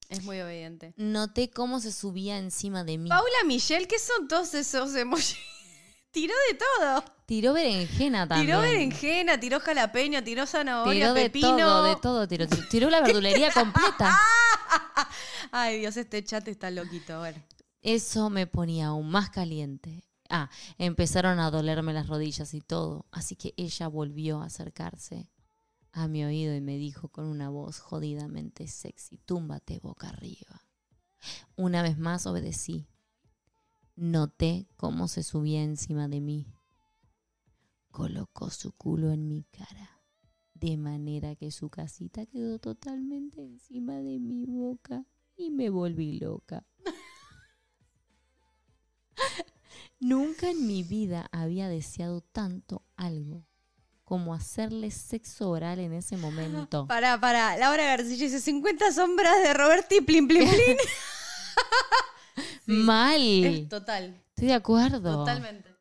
Es 0.09 0.23
muy 0.23 0.39
obediente. 0.41 0.93
Noté 0.97 1.49
cómo 1.49 1.79
se 1.79 1.91
subía 1.91 2.37
encima 2.37 2.83
de 2.83 2.97
mí. 2.97 3.09
Paula 3.09 3.43
Michelle, 3.45 3.87
¿qué 3.87 3.99
son 3.99 4.27
todos 4.27 4.53
esos 4.53 4.93
emojis? 4.95 5.37
Tiró 6.11 6.33
de 6.49 6.57
todo. 6.57 7.03
Tiró 7.25 7.53
berenjena 7.53 8.27
también. 8.27 8.47
Tiró 8.47 8.59
berenjena, 8.61 9.39
tiró 9.39 9.59
jalapeño, 9.61 10.21
tiró 10.23 10.45
zanahoria, 10.45 10.93
Tiró 10.93 11.13
de 11.13 11.21
pepino. 11.29 11.57
todo, 11.57 11.83
de 11.83 11.95
todo. 11.95 12.27
Tiró, 12.27 12.47
tiró 12.69 12.89
la 12.89 12.99
verdulería 13.05 13.51
completa. 13.53 14.17
Ay, 15.51 15.79
Dios, 15.79 15.95
este 15.95 16.23
chat 16.25 16.45
está 16.49 16.69
loquito. 16.71 17.13
A 17.13 17.21
ver. 17.21 17.41
Eso 17.81 18.29
me 18.29 18.47
ponía 18.47 18.87
aún 18.87 19.09
más 19.09 19.29
caliente. 19.29 20.03
Ah, 20.29 20.49
empezaron 20.77 21.39
a 21.39 21.51
dolerme 21.51 21.93
las 21.93 22.07
rodillas 22.07 22.53
y 22.53 22.61
todo, 22.61 23.05
así 23.11 23.35
que 23.35 23.53
ella 23.57 23.87
volvió 23.87 24.41
a 24.41 24.45
acercarse 24.45 25.29
a 25.91 26.07
mi 26.07 26.23
oído 26.23 26.55
y 26.55 26.61
me 26.61 26.77
dijo 26.77 27.09
con 27.09 27.25
una 27.25 27.49
voz 27.49 27.79
jodidamente 27.79 28.67
sexy, 28.67 29.17
túmbate 29.17 29.79
boca 29.79 30.09
arriba. 30.09 30.65
Una 31.55 31.81
vez 31.81 31.97
más 31.97 32.25
obedecí. 32.25 32.87
Noté 33.95 34.67
cómo 34.77 35.07
se 35.07 35.21
subía 35.21 35.61
encima 35.61 36.07
de 36.07 36.21
mí. 36.21 36.47
Colocó 37.91 38.49
su 38.49 38.71
culo 38.71 39.11
en 39.11 39.27
mi 39.27 39.43
cara, 39.43 40.01
de 40.53 40.77
manera 40.77 41.35
que 41.35 41.51
su 41.51 41.69
casita 41.69 42.25
quedó 42.25 42.57
totalmente 42.57 43.41
encima 43.43 43.95
de 43.97 44.19
mi 44.19 44.45
boca 44.45 45.05
y 45.35 45.51
me 45.51 45.69
volví 45.69 46.19
loca. 46.19 46.65
Nunca 49.99 50.49
en 50.49 50.65
mi 50.65 50.83
vida 50.83 51.27
había 51.31 51.69
deseado 51.69 52.21
tanto 52.21 52.83
algo 52.95 53.45
como 54.03 54.33
hacerle 54.33 54.91
sexo 54.91 55.49
oral 55.49 55.79
en 55.79 55.93
ese 55.93 56.17
momento. 56.17 56.85
Para, 56.87 57.19
para. 57.19 57.55
Laura 57.57 57.85
García 57.85 58.17
dice 58.17 58.41
50 58.41 58.91
sombras 58.91 59.41
de 59.41 59.53
Roberti, 59.53 60.01
plin, 60.01 60.27
plin, 60.27 60.49
plin. 60.49 60.77
Mal. 62.85 63.21
Es 63.21 63.69
total. 63.69 64.21
Estoy 64.29 64.47
de 64.47 64.53
acuerdo. 64.53 65.19
Totalmente. 65.19 65.73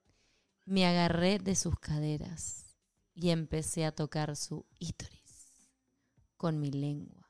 Me 0.65 0.87
agarré 0.87 1.39
de 1.39 1.57
sus 1.57 1.79
caderas 1.81 2.77
y 3.15 3.31
empecé 3.31 3.85
a 3.85 3.93
tocar 3.93 4.37
su 4.37 4.65
ítoris 4.79 5.21
con 6.37 6.61
mi 6.61 6.71
lengua. 6.71 7.29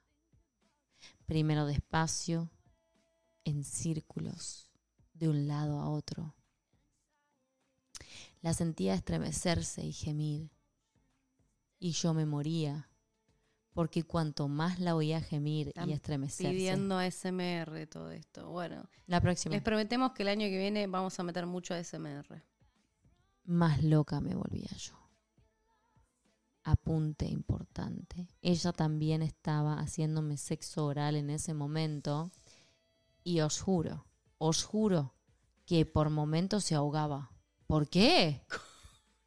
Primero 1.24 1.66
despacio, 1.66 2.50
en 3.44 3.64
círculos, 3.64 4.69
de 5.20 5.28
un 5.28 5.46
lado 5.46 5.78
a 5.80 5.88
otro. 5.88 6.34
La 8.40 8.54
sentía 8.54 8.94
estremecerse 8.94 9.84
y 9.84 9.92
gemir. 9.92 10.50
Y 11.78 11.92
yo 11.92 12.14
me 12.14 12.24
moría, 12.26 12.88
porque 13.72 14.02
cuanto 14.02 14.48
más 14.48 14.80
la 14.80 14.96
oía 14.96 15.20
gemir 15.20 15.68
Están 15.68 15.88
y 15.90 15.92
estremecerse. 15.92 16.50
Pidiendo 16.52 16.98
ASMR 16.98 17.86
todo 17.86 18.10
esto. 18.10 18.50
Bueno, 18.50 18.88
La 19.06 19.20
próxima. 19.20 19.54
les 19.54 19.62
prometemos 19.62 20.12
que 20.12 20.22
el 20.22 20.28
año 20.28 20.46
que 20.48 20.58
viene 20.58 20.86
vamos 20.86 21.18
a 21.20 21.22
meter 21.22 21.46
mucho 21.46 21.74
ASMR. 21.74 22.42
más 23.44 23.82
loca 23.84 24.20
me 24.20 24.34
volvía 24.34 24.70
yo. 24.76 24.94
Apunte 26.62 27.26
importante. 27.26 28.28
Ella 28.42 28.72
también 28.72 29.22
estaba 29.22 29.80
haciéndome 29.80 30.36
sexo 30.36 30.86
oral 30.86 31.16
en 31.16 31.30
ese 31.30 31.52
momento 31.54 32.30
y 33.24 33.40
os 33.40 33.60
juro, 33.60 34.06
os 34.42 34.64
juro 34.64 35.14
que 35.66 35.84
por 35.86 36.08
momentos 36.10 36.64
se 36.64 36.74
ahogaba. 36.74 37.30
¿Por 37.66 37.88
qué? 37.88 38.42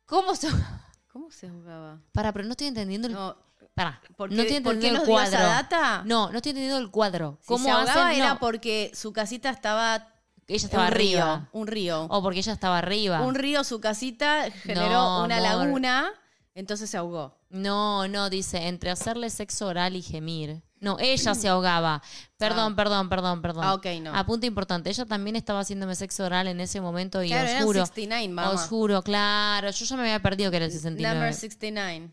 ¿Cómo 0.06 0.36
se 0.36 0.48
ahogaba? 0.48 0.90
¿Cómo 1.12 1.32
se 1.32 1.48
jugaba? 1.50 2.02
Para, 2.12 2.34
pero 2.34 2.46
no 2.46 2.52
estoy 2.52 2.68
entendiendo 2.68 3.08
el... 3.08 3.14
No, 3.14 3.38
Para, 3.76 4.02
¿por 4.18 4.32
no 4.32 4.38
qué, 4.38 4.42
estoy 4.42 4.62
por 4.62 4.80
qué 4.80 4.88
entendiendo 4.88 5.00
nos 5.00 5.04
el 5.04 5.06
dio 5.08 5.14
cuadro. 5.16 5.38
esa 5.38 5.48
data? 5.48 6.04
No, 6.06 6.32
no 6.32 6.38
estoy 6.38 6.50
entendiendo 6.50 6.80
el 6.80 6.90
cuadro. 6.92 7.38
Si 7.42 7.48
¿Cómo 7.48 7.64
se 7.66 7.70
ahogaba 7.72 8.08
hacen? 8.10 8.22
era 8.22 8.34
No, 8.34 8.40
porque 8.40 8.92
su 8.96 9.14
casita 9.14 9.50
estaba 9.52 10.08
ella 10.48 10.66
estaba 10.66 10.88
un 10.88 10.92
río, 10.92 11.22
arriba. 11.24 11.50
un 11.54 11.68
río. 11.68 12.06
O 12.10 12.22
porque 12.24 12.40
ella 12.40 12.54
estaba 12.54 12.80
arriba. 12.80 13.22
Un 13.22 13.36
río, 13.36 13.64
su 13.64 13.80
casita 13.80 14.50
generó 14.52 14.90
No, 14.92 15.24
una 15.24 15.38
amor. 15.38 15.50
laguna, 15.68 16.10
entonces 16.56 16.90
se 16.90 16.98
ahogó. 16.98 17.38
No, 17.50 18.08
no, 18.08 18.30
dice, 18.30 18.68
entre 18.68 18.90
hacerle 18.92 19.30
sexo 19.30 19.68
oral 19.68 19.96
y 19.96 20.02
gemir, 20.02 20.64
No, 20.84 20.98
ella 21.00 21.34
se 21.34 21.48
ahogaba. 21.48 22.02
Perdón, 22.38 22.76
perdón, 22.76 23.08
perdón, 23.08 23.42
perdón. 23.42 23.64
Ah, 23.64 23.74
ok, 23.74 23.86
no. 24.02 24.14
A 24.14 24.26
punto 24.26 24.46
importante, 24.46 24.90
ella 24.90 25.06
también 25.06 25.38
estaba 25.38 25.62
haciéndome 25.62 25.96
sexo 25.96 26.26
oral 26.26 26.48
en 26.50 26.60
ese 26.60 26.82
momento 26.82 27.24
y 27.24 27.30
Claro, 27.30 27.46
os 27.46 27.52
eran 27.52 27.64
juro, 27.64 27.86
69, 27.86 28.28
mamá. 28.34 28.50
os 28.52 28.62
juro, 28.68 29.02
claro, 29.02 29.72
yo 29.72 29.86
ya 29.86 29.96
me 29.96 30.02
había 30.02 30.22
perdido 30.22 30.52
que 30.52 30.58
era 30.58 30.66
el 30.66 30.72
69. 30.72 31.16
Number 31.16 31.34
69. 31.34 32.12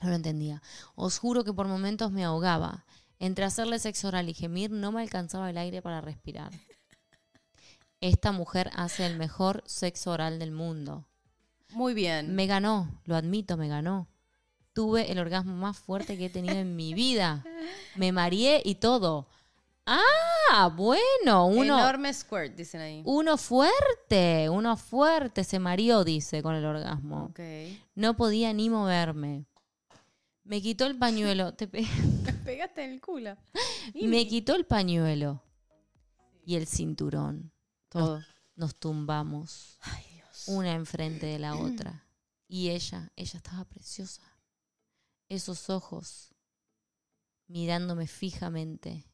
No 0.00 0.08
lo 0.08 0.14
entendía. 0.14 0.62
Os 0.94 1.18
juro 1.18 1.44
que 1.44 1.52
por 1.52 1.68
momentos 1.68 2.10
me 2.10 2.24
ahogaba. 2.24 2.86
Entre 3.18 3.44
hacerle 3.44 3.78
sexo 3.78 4.08
oral 4.08 4.28
y 4.30 4.34
gemir 4.34 4.70
no 4.70 4.92
me 4.92 5.02
alcanzaba 5.02 5.48
el 5.50 5.58
aire 5.58 5.82
para 5.82 6.00
respirar. 6.00 6.52
Esta 8.00 8.32
mujer 8.32 8.70
hace 8.74 9.06
el 9.06 9.16
mejor 9.18 9.62
sexo 9.66 10.10
oral 10.12 10.38
del 10.38 10.52
mundo. 10.52 11.06
Muy 11.72 11.92
bien. 11.94 12.34
Me 12.34 12.46
ganó, 12.46 13.00
lo 13.04 13.16
admito, 13.16 13.56
me 13.56 13.68
ganó. 13.68 14.06
Tuve 14.76 15.10
el 15.10 15.18
orgasmo 15.18 15.56
más 15.56 15.78
fuerte 15.78 16.18
que 16.18 16.26
he 16.26 16.28
tenido 16.28 16.54
en 16.56 16.76
mi 16.76 16.92
vida. 16.92 17.42
Me 17.94 18.12
mareé 18.12 18.60
y 18.62 18.74
todo. 18.74 19.26
Ah, 19.86 20.70
bueno, 20.76 21.46
uno, 21.46 21.78
Enorme 21.78 22.12
squirt, 22.12 22.54
dicen 22.54 22.82
ahí. 22.82 23.02
uno 23.06 23.38
fuerte, 23.38 24.50
uno 24.50 24.76
fuerte, 24.76 25.44
se 25.44 25.58
mareó, 25.58 26.04
dice, 26.04 26.42
con 26.42 26.54
el 26.54 26.64
orgasmo. 26.66 27.24
Ok. 27.30 27.40
No 27.94 28.16
podía 28.18 28.52
ni 28.52 28.68
moverme. 28.68 29.46
Me 30.44 30.60
quitó 30.60 30.84
el 30.84 30.98
pañuelo. 30.98 31.54
Te 31.54 31.66
pe- 31.68 31.86
pegaste 32.44 32.84
en 32.84 32.90
el 32.92 33.00
culo. 33.00 33.34
Me 33.94 34.28
quitó 34.28 34.54
el 34.56 34.66
pañuelo 34.66 35.42
y 36.44 36.56
el 36.56 36.66
cinturón. 36.66 37.50
Todo. 37.88 38.20
Nos 38.56 38.74
tumbamos, 38.76 39.78
Ay, 39.80 40.04
Dios. 40.12 40.44
una 40.48 40.72
enfrente 40.74 41.24
de 41.24 41.38
la 41.38 41.56
otra. 41.56 42.04
Y 42.46 42.68
ella, 42.68 43.10
ella 43.16 43.38
estaba 43.38 43.64
preciosa. 43.64 44.20
Esos 45.28 45.70
ojos 45.70 46.34
mirándome 47.48 48.06
fijamente. 48.06 49.04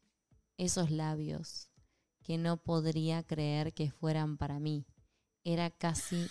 Esos 0.57 0.91
labios 0.91 1.71
que 2.23 2.39
no 2.39 2.57
podría 2.57 3.23
creer 3.23 3.73
que 3.73 3.91
fueran 3.91 4.37
para 4.37 4.59
mí. 4.59 4.87
Era 5.45 5.71
casi 5.71 6.27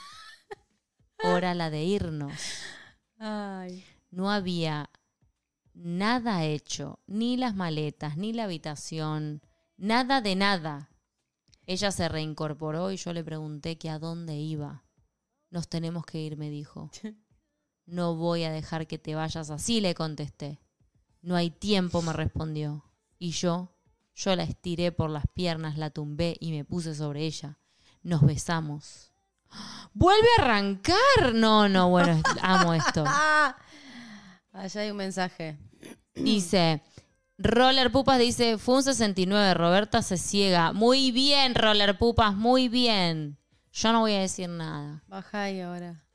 hora 1.24 1.54
la 1.54 1.70
de 1.70 1.84
irnos. 1.84 2.34
Ay. 3.18 3.84
no 4.10 4.32
había 4.32 4.90
nada 5.74 6.44
hecho, 6.46 7.00
ni 7.06 7.38
las 7.38 7.56
maletas, 7.56 8.18
ni 8.18 8.34
la 8.34 8.46
habitación, 8.46 9.42
nada 9.78 10.22
de 10.22 10.36
nada. 10.36 10.90
Ella 11.68 11.92
se 11.92 12.10
reincorporó 12.10 12.92
y 12.92 12.98
yo 12.98 13.14
le 13.14 13.24
pregunté 13.24 13.78
que 13.78 13.90
a 13.90 14.00
dónde 14.00 14.36
iba. 14.36 14.84
Nos 15.52 15.68
tenemos 15.68 16.06
que 16.06 16.20
ir, 16.20 16.38
me 16.38 16.50
dijo. 16.50 16.90
No 17.92 18.16
voy 18.16 18.46
a 18.46 18.52
dejar 18.54 18.88
que 18.88 18.98
te 18.98 19.16
vayas 19.16 19.50
así, 19.50 19.82
le 19.82 19.94
contesté. 19.96 20.62
No 21.22 21.36
hay 21.36 21.50
tiempo, 21.50 22.02
me 22.02 22.14
respondió. 22.14 22.86
Y 23.20 23.32
yo, 23.32 23.76
yo 24.16 24.34
la 24.38 24.44
estiré 24.44 24.94
por 24.94 25.10
las 25.10 25.26
piernas, 25.34 25.78
la 25.78 25.90
tumbé 25.90 26.38
y 26.40 26.52
me 26.52 26.64
puse 26.64 26.96
sobre 26.96 27.26
ella. 27.26 27.60
Nos 28.02 28.22
besamos. 28.22 29.12
¡Vuelve 29.94 30.26
a 30.38 30.42
arrancar! 30.42 31.34
No, 31.34 31.68
no, 31.68 31.90
bueno, 31.90 32.22
amo 32.42 32.74
esto. 32.74 33.04
Allá 34.54 34.82
hay 34.82 34.92
un 34.92 34.98
mensaje. 34.98 35.58
Dice, 36.16 36.82
Roller 37.38 37.92
Pupas 37.92 38.20
dice, 38.20 38.58
fue 38.58 38.76
un 38.76 38.84
69, 38.84 39.54
Roberta 39.54 40.02
se 40.02 40.16
ciega. 40.16 40.72
Muy 40.72 41.12
bien, 41.12 41.56
Roller 41.56 41.98
Pupas, 41.98 42.34
muy 42.36 42.70
bien. 42.70 43.38
Yo 43.74 43.92
no 43.92 44.00
voy 44.00 44.14
a 44.14 44.22
decir 44.22 44.48
nada. 44.48 45.04
Baja 45.08 45.44
ahí 45.44 45.60
ahora. 45.60 46.06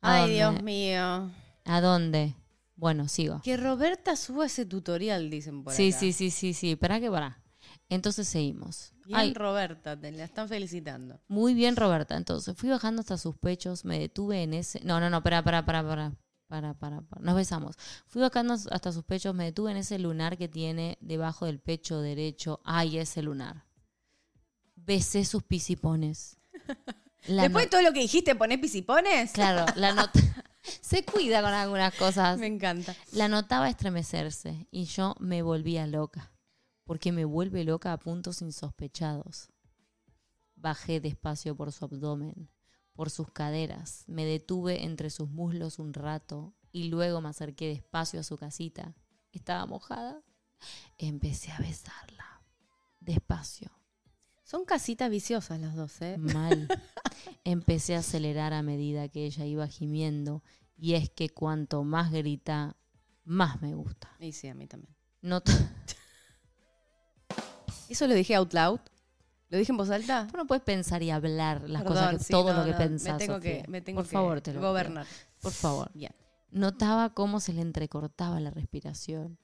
¿A 0.00 0.24
Ay? 0.24 0.34
Dios 0.34 0.62
mío. 0.62 1.30
¿A 1.64 1.80
dónde? 1.80 2.34
Bueno, 2.76 3.08
sigo. 3.08 3.40
Que 3.42 3.56
Roberta 3.56 4.14
suba 4.16 4.46
ese 4.46 4.64
tutorial, 4.64 5.30
dicen 5.30 5.64
por 5.64 5.72
Sí, 5.72 5.90
acá. 5.90 5.98
sí, 5.98 6.12
sí, 6.12 6.30
sí, 6.30 6.54
sí. 6.54 6.76
¿Para 6.76 7.00
qué 7.00 7.10
para? 7.10 7.42
Entonces 7.88 8.28
seguimos. 8.28 8.92
Bien, 9.06 9.18
Ay, 9.18 9.34
Roberta, 9.34 9.98
te 9.98 10.12
la 10.12 10.24
están 10.24 10.48
felicitando. 10.48 11.20
muy 11.28 11.54
bien, 11.54 11.74
Roberta. 11.74 12.16
Entonces 12.16 12.56
fui 12.56 12.68
bajando 12.68 13.00
hasta 13.00 13.16
sus 13.18 13.36
pechos, 13.36 13.84
me 13.84 13.98
detuve 13.98 14.42
en 14.42 14.54
ese. 14.54 14.80
No, 14.84 15.00
no, 15.00 15.10
no, 15.10 15.22
para, 15.22 15.42
para, 15.42 15.64
para, 15.64 15.82
para. 15.82 16.12
Para, 16.46 16.72
para, 16.74 17.02
para. 17.02 17.20
Nos 17.22 17.34
besamos. 17.34 17.76
Fui 18.06 18.22
bajando 18.22 18.54
hasta 18.54 18.92
sus 18.92 19.04
pechos, 19.04 19.34
me 19.34 19.44
detuve 19.44 19.70
en 19.72 19.78
ese 19.78 19.98
lunar 19.98 20.38
que 20.38 20.48
tiene 20.48 20.96
debajo 21.00 21.44
del 21.46 21.58
pecho 21.60 22.00
derecho. 22.00 22.60
Ay, 22.64 22.98
ese 22.98 23.20
lunar. 23.22 23.64
Besé 24.76 25.24
sus 25.24 25.42
pisipones. 25.42 26.38
La 27.26 27.42
Después 27.42 27.66
de 27.66 27.70
todo 27.70 27.82
lo 27.82 27.92
que 27.92 28.00
dijiste, 28.00 28.34
¿ponés 28.34 28.58
pisipones? 28.58 29.32
Claro, 29.32 29.66
la 29.76 29.92
nota. 29.92 30.20
Se 30.80 31.04
cuida 31.04 31.42
con 31.42 31.52
algunas 31.52 31.94
cosas. 31.94 32.38
Me 32.38 32.46
encanta. 32.46 32.94
La 33.12 33.28
notaba 33.28 33.68
estremecerse 33.68 34.66
y 34.70 34.84
yo 34.84 35.14
me 35.18 35.42
volvía 35.42 35.86
loca, 35.86 36.32
porque 36.84 37.12
me 37.12 37.24
vuelve 37.24 37.64
loca 37.64 37.92
a 37.92 37.98
puntos 37.98 38.42
insospechados. 38.42 39.48
Bajé 40.56 41.00
despacio 41.00 41.56
por 41.56 41.72
su 41.72 41.84
abdomen, 41.84 42.50
por 42.98 43.10
sus 43.10 43.30
caderas, 43.30 44.02
me 44.08 44.24
detuve 44.24 44.82
entre 44.82 45.10
sus 45.10 45.30
muslos 45.30 45.78
un 45.78 45.94
rato 45.94 46.52
y 46.72 46.88
luego 46.88 47.20
me 47.20 47.28
acerqué 47.28 47.68
despacio 47.68 48.18
a 48.18 48.24
su 48.24 48.36
casita. 48.36 48.96
Estaba 49.30 49.66
mojada. 49.66 50.20
Empecé 50.98 51.52
a 51.52 51.58
besarla, 51.58 52.42
despacio, 52.98 53.70
Son 54.48 54.64
casitas 54.64 55.10
viciosas 55.10 55.60
las 55.60 55.76
dos, 55.76 56.00
¿eh? 56.00 56.16
mal. 56.16 56.68
Empecé 57.44 57.96
a 57.96 57.98
acelerar 57.98 58.54
a 58.54 58.62
medida 58.62 59.10
que 59.10 59.26
ella 59.26 59.44
iba 59.44 59.68
gimiendo 59.68 60.42
y 60.74 60.94
es 60.94 61.10
que 61.10 61.28
cuanto 61.28 61.84
más 61.84 62.10
grita, 62.10 62.74
más 63.24 63.60
me 63.60 63.74
gusta. 63.74 64.10
Y 64.18 64.32
sí, 64.32 64.48
a 64.48 64.54
mí 64.54 64.66
también. 64.66 64.96
No 65.20 65.42
¿Eso 67.90 68.06
lo 68.06 68.14
dije 68.14 68.36
out 68.36 68.54
loud? 68.54 68.80
¿Lo 69.50 69.58
dije 69.58 69.70
en 69.70 69.76
voz 69.76 69.90
alta? 69.90 70.26
Tú 70.30 70.38
no 70.38 70.46
puedes 70.46 70.64
pensar 70.64 71.02
y 71.02 71.10
hablar 71.10 71.68
las 71.68 71.82
Perdón, 71.82 71.98
cosas, 71.98 72.16
que, 72.16 72.24
sí, 72.24 72.32
todo 72.32 72.54
no, 72.54 72.60
lo 72.60 72.64
que 72.64 72.72
no, 72.72 72.78
pensás. 72.78 73.12
Me 73.12 73.18
tengo 73.18 73.34
Sofía. 73.34 73.62
que, 73.62 73.68
me 73.68 73.82
tengo 73.82 73.98
Por 73.98 74.08
que 74.08 74.12
favor, 74.14 74.40
te 74.40 74.54
lo 74.54 74.60
pido. 74.60 74.70
gobernar. 74.70 75.06
Por 75.42 75.52
favor. 75.52 75.90
Bien. 75.92 76.14
Notaba 76.50 77.12
cómo 77.12 77.40
se 77.40 77.52
le 77.52 77.60
entrecortaba 77.60 78.40
la 78.40 78.50
respiración. 78.50 79.38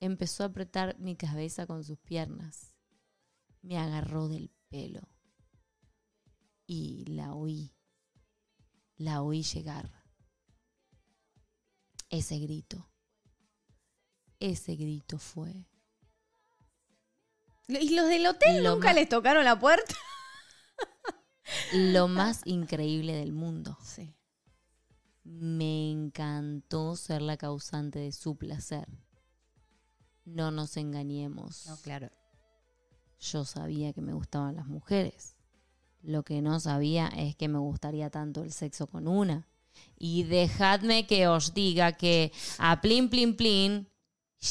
Empezó 0.00 0.42
a 0.42 0.46
apretar 0.46 0.98
mi 0.98 1.14
cabeza 1.14 1.68
con 1.68 1.84
sus 1.84 2.00
piernas. 2.00 2.69
Me 3.62 3.78
agarró 3.78 4.28
del 4.28 4.50
pelo. 4.68 5.08
Y 6.66 7.04
la 7.06 7.34
oí. 7.34 7.74
La 8.96 9.22
oí 9.22 9.42
llegar. 9.42 9.90
Ese 12.08 12.38
grito. 12.38 12.90
Ese 14.38 14.76
grito 14.76 15.18
fue. 15.18 15.66
¿Y 17.68 17.94
los 17.94 18.08
del 18.08 18.26
hotel 18.26 18.62
Lo 18.62 18.74
nunca 18.74 18.92
les 18.92 19.08
tocaron 19.08 19.44
la 19.44 19.58
puerta? 19.58 19.94
lo 21.72 22.08
más 22.08 22.42
increíble 22.44 23.14
del 23.14 23.32
mundo. 23.32 23.78
Sí. 23.82 24.16
Me 25.22 25.90
encantó 25.90 26.96
ser 26.96 27.22
la 27.22 27.36
causante 27.36 27.98
de 27.98 28.12
su 28.12 28.36
placer. 28.36 28.88
No 30.24 30.50
nos 30.50 30.76
engañemos. 30.76 31.66
No, 31.66 31.76
claro. 31.76 32.10
Yo 33.20 33.44
sabía 33.44 33.92
que 33.92 34.00
me 34.00 34.14
gustaban 34.14 34.56
las 34.56 34.66
mujeres. 34.66 35.36
Lo 36.02 36.22
que 36.22 36.40
no 36.40 36.58
sabía 36.58 37.08
es 37.08 37.36
que 37.36 37.48
me 37.48 37.58
gustaría 37.58 38.08
tanto 38.08 38.42
el 38.42 38.52
sexo 38.52 38.86
con 38.86 39.06
una. 39.06 39.46
Y 39.96 40.24
dejadme 40.24 41.06
que 41.06 41.28
os 41.28 41.52
diga 41.52 41.92
que 41.92 42.32
a 42.58 42.80
plin 42.80 43.10
plin 43.10 43.36
plin 43.36 43.88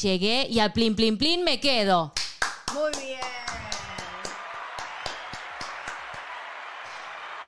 llegué 0.00 0.46
y 0.48 0.60
a 0.60 0.72
plin 0.72 0.94
plin 0.94 1.18
plin 1.18 1.42
me 1.42 1.58
quedo. 1.58 2.12
Muy 2.72 2.90
bien. 3.04 3.20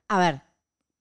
A 0.08 0.18
ver, 0.18 0.42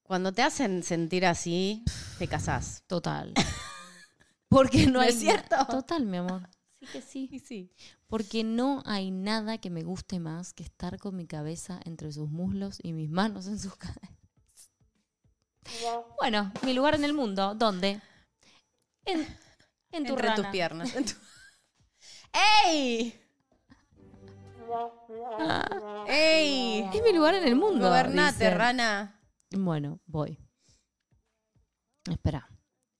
cuando 0.04 0.32
te 0.32 0.44
hacen 0.44 0.84
sentir 0.84 1.26
así, 1.26 1.84
te 2.20 2.28
casás. 2.28 2.84
Total. 2.86 3.34
Porque 4.48 4.86
no, 4.86 4.94
¿No 4.94 5.00
hay 5.02 5.10
es 5.10 5.20
cierto? 5.20 5.56
Total, 5.66 6.06
mi 6.06 6.18
amor. 6.18 6.48
Sí 6.80 6.86
que 6.86 7.02
sí. 7.02 7.30
Y 7.32 7.40
sí. 7.40 7.72
Porque 8.12 8.43
no 8.43 8.84
hay 8.86 9.10
nada 9.10 9.58
que 9.58 9.69
me 9.69 9.84
guste 9.84 10.19
más 10.19 10.52
que 10.54 10.63
estar 10.63 11.00
con 11.00 11.15
mi 11.15 11.26
cabeza 11.28 11.80
entre 11.86 12.12
sus 12.12 12.30
muslos 12.30 12.78
y 12.84 12.91
mis 12.91 13.10
manos 13.10 13.47
en 13.47 13.58
sus 13.58 13.74
caderas. 13.78 14.12
Bueno, 16.19 16.52
mi 16.65 16.74
lugar 16.74 16.95
en 16.95 17.06
el 17.06 17.13
mundo, 17.13 17.56
¿dónde? 17.56 18.02
En, 19.06 19.21
en 19.91 20.04
tu 20.06 20.12
Entre 20.13 20.28
tus 20.32 20.38
rana. 20.39 20.52
piernas. 20.52 20.93
En 20.93 21.06
tu- 21.06 21.13
¡Ey! 22.65 23.17
¡Ey! 26.08 26.89
Es 26.93 27.02
mi 27.04 27.13
lugar 27.13 27.36
en 27.36 27.45
el 27.45 27.56
mundo. 27.56 27.88
Gobernate, 27.88 28.34
dice. 28.45 28.50
rana. 28.54 29.21
Bueno, 29.52 30.02
voy. 30.06 30.38
Espera. 32.10 32.50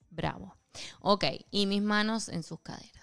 Bravo. 0.10 0.56
Ok, 1.02 1.26
y 1.50 1.65
mis 1.65 1.82
manos 1.82 2.30
en 2.30 2.43
sus 2.43 2.62
caderas. 2.62 3.01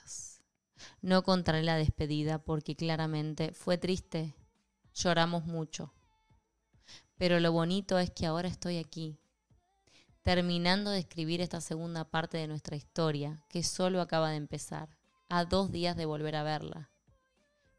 No 1.00 1.22
contaré 1.22 1.62
la 1.62 1.76
despedida 1.76 2.38
porque 2.38 2.74
claramente 2.74 3.52
fue 3.52 3.78
triste. 3.78 4.34
Lloramos 4.94 5.44
mucho. 5.44 5.92
Pero 7.16 7.40
lo 7.40 7.52
bonito 7.52 7.98
es 7.98 8.10
que 8.10 8.26
ahora 8.26 8.48
estoy 8.48 8.78
aquí, 8.78 9.18
terminando 10.22 10.90
de 10.90 11.00
escribir 11.00 11.40
esta 11.40 11.60
segunda 11.60 12.04
parte 12.04 12.38
de 12.38 12.48
nuestra 12.48 12.76
historia, 12.76 13.42
que 13.48 13.62
solo 13.62 14.00
acaba 14.00 14.30
de 14.30 14.36
empezar. 14.36 14.88
a 15.30 15.44
dos 15.44 15.70
días 15.70 15.96
de 15.96 16.06
volver 16.06 16.36
a 16.36 16.42
verla. 16.42 16.90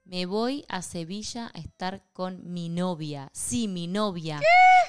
Me 0.09 0.25
voy 0.25 0.65
a 0.69 0.81
Sevilla 0.81 1.51
a 1.53 1.59
estar 1.59 2.03
con 2.13 2.51
mi 2.51 2.67
novia. 2.67 3.29
Sí, 3.31 3.67
mi 3.67 3.85
novia. 3.85 4.41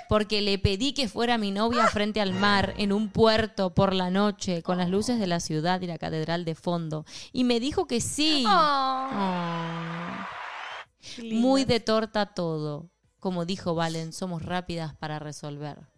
Porque 0.09 0.41
le 0.41 0.59
pedí 0.59 0.95
que 0.95 1.09
fuera 1.09 1.37
mi 1.37 1.51
novia 1.51 1.89
frente 1.89 2.23
al 2.23 2.33
mar, 2.33 2.73
en 2.79 2.91
un 2.91 3.11
puerto, 3.11 3.75
por 3.75 3.93
la 3.93 4.09
noche, 4.09 4.63
con 4.63 4.79
las 4.79 4.89
luces 4.89 5.21
de 5.21 5.27
la 5.27 5.41
ciudad 5.41 5.83
y 5.83 5.87
la 5.87 5.99
catedral 5.99 6.47
de 6.47 6.55
fondo. 6.55 7.05
Y 7.35 7.45
me 7.45 7.61
dijo 7.61 7.87
que 7.87 8.01
sí. 8.01 8.47
Oh. 8.49 9.09
Muy 11.23 11.67
de 11.67 11.81
torta 11.81 12.33
todo. 12.33 12.89
Como 13.19 13.45
dijo 13.45 13.75
Valen, 13.75 14.15
somos 14.15 14.41
rápidas 14.41 14.95
para 14.95 15.19
resolver 15.19 15.90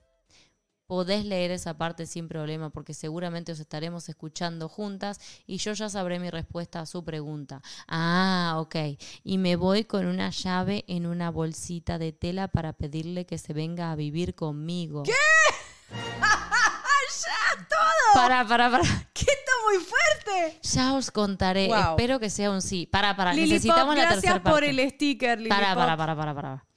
podés 0.93 1.25
leer 1.25 1.51
esa 1.53 1.79
parte 1.79 2.05
sin 2.05 2.29
problema 2.29 2.69
porque 2.69 2.93
seguramente 2.93 3.51
os 3.51 3.59
estaremos 3.59 4.11
escuchando 4.11 4.69
juntas 4.69 5.19
y 5.47 5.57
yo 5.57 5.73
ya 5.73 5.89
sabré 5.89 6.19
mi 6.19 6.29
respuesta 6.29 6.81
a 6.81 6.85
su 6.85 7.03
pregunta. 7.03 7.63
Ah, 7.89 8.57
ok. 8.59 8.77
Y 9.25 9.39
me 9.39 9.57
voy 9.57 9.85
con 9.85 10.05
una 10.05 10.29
llave 10.29 10.85
en 10.89 11.07
una 11.07 11.31
bolsita 11.31 11.97
de 11.97 12.13
tela 12.13 12.49
para 12.49 12.75
pedirle 12.75 13.25
que 13.25 13.39
se 13.39 13.55
venga 13.55 13.91
a 13.91 13.97
vivir 13.97 14.35
conmigo. 14.35 15.05
¿Qué? 15.05 15.13
¡Ya 15.95 17.67
todo! 17.71 18.13
Para, 18.13 18.47
para, 18.47 18.71
para. 18.71 18.85
¿Qué 19.15 19.25
está 19.31 19.53
muy 19.65 19.83
fuerte? 19.83 20.59
Ya 20.63 20.93
os 20.93 21.11
contaré. 21.11 21.71
Espero 21.71 22.21
que 22.21 22.29
sea 22.29 22.51
un 22.51 22.61
sí. 22.61 22.87
Para, 22.87 23.17
para. 23.17 23.33
Necesitamos 23.33 23.97
la 23.97 24.11
tercera 24.11 24.43
parte. 24.43 24.51
Gracias 24.51 24.53
por 24.53 24.65
el 24.65 24.91
sticker, 24.91 25.39
Lili 25.39 25.49
para, 25.49 25.75
para, 25.75 25.97
para, 25.97 26.15
para, 26.15 26.35
para. 26.35 26.72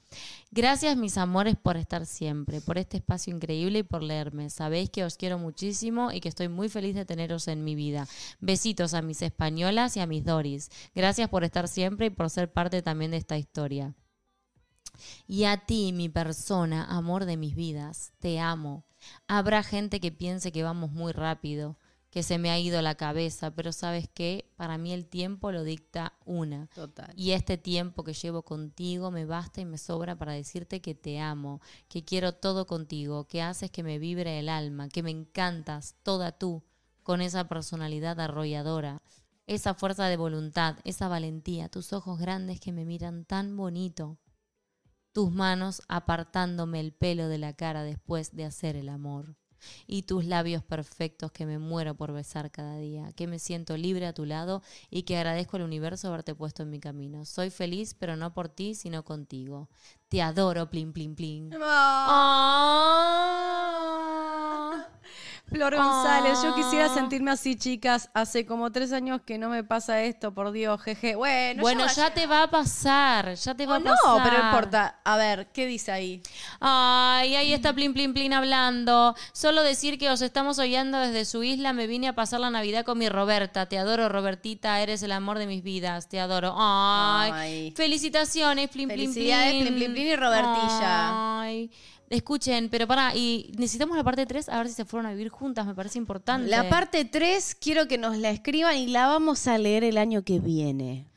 Gracias 0.55 0.95
mis 0.95 1.17
amores 1.17 1.57
por 1.57 1.75
estar 1.75 2.05
siempre, 2.05 2.61
por 2.61 2.77
este 2.77 2.95
espacio 2.95 3.35
increíble 3.35 3.79
y 3.79 3.83
por 3.83 4.01
leerme. 4.01 4.49
Sabéis 4.49 4.89
que 4.89 5.03
os 5.03 5.17
quiero 5.17 5.37
muchísimo 5.37 6.13
y 6.13 6.21
que 6.21 6.29
estoy 6.29 6.47
muy 6.47 6.69
feliz 6.69 6.95
de 6.95 7.03
teneros 7.03 7.49
en 7.49 7.65
mi 7.65 7.75
vida. 7.75 8.07
Besitos 8.39 8.93
a 8.93 9.01
mis 9.01 9.21
españolas 9.21 9.97
y 9.97 9.99
a 9.99 10.07
mis 10.07 10.23
Doris. 10.23 10.71
Gracias 10.95 11.27
por 11.27 11.43
estar 11.43 11.67
siempre 11.67 12.05
y 12.05 12.09
por 12.09 12.29
ser 12.29 12.53
parte 12.53 12.81
también 12.81 13.11
de 13.11 13.17
esta 13.17 13.37
historia. 13.37 13.95
Y 15.27 15.43
a 15.43 15.57
ti, 15.57 15.91
mi 15.91 16.07
persona, 16.07 16.85
amor 16.85 17.25
de 17.25 17.35
mis 17.35 17.53
vidas, 17.53 18.13
te 18.19 18.39
amo. 18.39 18.85
Habrá 19.27 19.61
gente 19.61 19.99
que 19.99 20.13
piense 20.13 20.53
que 20.53 20.63
vamos 20.63 20.89
muy 20.89 21.11
rápido, 21.11 21.77
que 22.15 22.23
se 22.23 22.37
me 22.37 22.49
ha 22.49 22.57
ido 22.57 22.81
la 22.81 22.95
cabeza, 22.95 23.51
pero 23.51 23.73
sabes 23.73 24.07
qué, 24.07 24.49
para 24.55 24.77
mí 24.77 24.93
el 24.93 25.05
tiempo 25.05 25.51
lo 25.51 25.65
dicta 25.65 26.13
una. 26.23 26.67
Total. 26.67 27.11
Y 27.17 27.31
este 27.31 27.57
tiempo 27.57 28.05
que 28.05 28.13
llevo 28.13 28.43
contigo 28.43 29.11
me 29.11 29.25
basta 29.25 29.59
y 29.59 29.65
me 29.65 29.77
sobra 29.77 30.17
para 30.17 30.31
decirte 30.31 30.79
que 30.79 30.95
te 30.95 31.19
amo, 31.19 31.59
que 31.89 32.05
quiero 32.05 32.31
todo 32.31 32.67
contigo, 32.67 33.27
que 33.27 33.41
haces 33.41 33.69
que 33.69 33.83
me 33.83 33.99
vibre 33.99 34.39
el 34.39 34.47
alma, 34.47 34.87
que 34.87 35.03
me 35.03 35.11
encantas, 35.11 35.97
toda 36.03 36.31
tú, 36.31 36.63
con 37.03 37.19
esa 37.19 37.49
personalidad 37.49 38.17
arrolladora, 38.21 39.01
esa 39.45 39.73
fuerza 39.73 40.05
de 40.07 40.15
voluntad, 40.15 40.77
esa 40.85 41.09
valentía, 41.09 41.67
tus 41.67 41.91
ojos 41.91 42.17
grandes 42.17 42.61
que 42.61 42.71
me 42.71 42.85
miran 42.85 43.25
tan 43.25 43.57
bonito, 43.57 44.19
tus 45.11 45.33
manos 45.33 45.81
apartándome 45.89 46.79
el 46.79 46.93
pelo 46.93 47.27
de 47.27 47.39
la 47.39 47.51
cara 47.51 47.83
después 47.83 48.37
de 48.37 48.45
hacer 48.45 48.77
el 48.77 48.87
amor 48.87 49.35
y 49.87 50.03
tus 50.03 50.25
labios 50.25 50.63
perfectos 50.63 51.31
que 51.31 51.45
me 51.45 51.59
muero 51.59 51.95
por 51.95 52.11
besar 52.11 52.51
cada 52.51 52.77
día, 52.77 53.11
que 53.13 53.27
me 53.27 53.39
siento 53.39 53.77
libre 53.77 54.05
a 54.05 54.13
tu 54.13 54.25
lado 54.25 54.61
y 54.89 55.03
que 55.03 55.17
agradezco 55.17 55.57
al 55.57 55.63
universo 55.63 56.07
haberte 56.07 56.35
puesto 56.35 56.63
en 56.63 56.69
mi 56.69 56.79
camino. 56.79 57.25
Soy 57.25 57.49
feliz, 57.49 57.93
pero 57.93 58.15
no 58.15 58.33
por 58.33 58.49
ti, 58.49 58.75
sino 58.75 59.03
contigo. 59.03 59.69
Te 60.15 60.21
adoro, 60.21 60.69
plin, 60.69 60.93
plin, 60.93 61.13
plin. 61.13 61.51
Flor 65.47 65.75
González, 65.75 66.39
yo 66.43 66.55
quisiera 66.55 66.85
ah. 66.85 66.93
sentirme 66.93 67.31
así, 67.31 67.55
chicas. 67.55 68.09
Hace 68.13 68.45
como 68.45 68.71
tres 68.71 68.91
años 68.91 69.21
que 69.25 69.37
no 69.37 69.49
me 69.49 69.63
pasa 69.63 70.01
esto, 70.01 70.33
por 70.33 70.51
Dios, 70.51 70.81
jeje. 70.81 71.15
Bueno, 71.15 71.61
bueno 71.61 71.85
ya 71.95 72.13
te 72.13 72.25
va 72.25 72.43
a 72.43 72.49
pasar, 72.49 73.35
ya 73.35 73.53
te 73.53 73.65
va 73.65 73.75
a 73.75 73.79
pasar. 73.79 74.17
No, 74.17 74.23
pero 74.23 74.39
no 74.39 74.49
importa. 74.49 74.99
A 75.03 75.17
ver, 75.17 75.47
¿qué 75.53 75.67
dice 75.67 75.91
ahí? 75.91 76.21
Ay, 76.59 77.35
ahí 77.35 77.53
está 77.53 77.73
Plin 77.73 77.93
Plin 77.93 78.13
Plin 78.13 78.33
hablando. 78.33 79.15
Solo 79.33 79.61
decir 79.61 79.99
que 79.99 80.09
os 80.09 80.21
estamos 80.21 80.57
oyendo 80.57 80.97
desde 80.97 81.25
su 81.25 81.43
isla. 81.43 81.73
Me 81.73 81.85
vine 81.85 82.07
a 82.07 82.13
pasar 82.13 82.39
la 82.39 82.49
Navidad 82.49 82.83
con 82.83 82.97
mi 82.97 83.07
Roberta. 83.07 83.67
Te 83.67 83.77
adoro, 83.77 84.09
Robertita. 84.09 84.81
Eres 84.81 85.03
el 85.03 85.11
amor 85.11 85.37
de 85.37 85.45
mis 85.45 85.61
vidas. 85.61 86.09
Te 86.09 86.19
adoro. 86.19 86.55
Ay, 86.57 87.71
felicitaciones, 87.77 88.69
Plin 88.69 88.89
Plin 88.89 88.97
Plin. 88.97 89.13
Felicidades, 89.13 89.61
Plin 89.61 89.75
Plin 89.75 89.93
Plin 89.93 90.04
y 90.13 90.15
Robertilla. 90.15 91.41
Ay. 91.41 91.71
Escuchen, 92.09 92.69
pero 92.69 92.85
para, 92.87 93.15
y 93.15 93.51
necesitamos 93.57 93.97
la 93.97 94.03
parte 94.03 94.25
3 94.27 94.49
a 94.49 94.57
ver 94.59 94.67
si 94.67 94.73
se 94.73 94.85
fueron 94.85 95.07
a 95.07 95.11
vivir 95.11 95.29
juntas, 95.29 95.65
me 95.65 95.73
parece 95.73 95.97
importante. 95.97 96.47
La 96.47 96.69
parte 96.69 97.03
3 97.03 97.55
quiero 97.59 97.87
que 97.87 97.97
nos 97.97 98.17
la 98.17 98.29
escriban 98.29 98.77
y 98.77 98.87
la 98.87 99.07
vamos 99.07 99.47
a 99.47 99.57
leer 99.57 99.83
el 99.83 99.97
año 99.97 100.23
que 100.23 100.39
viene. 100.39 101.07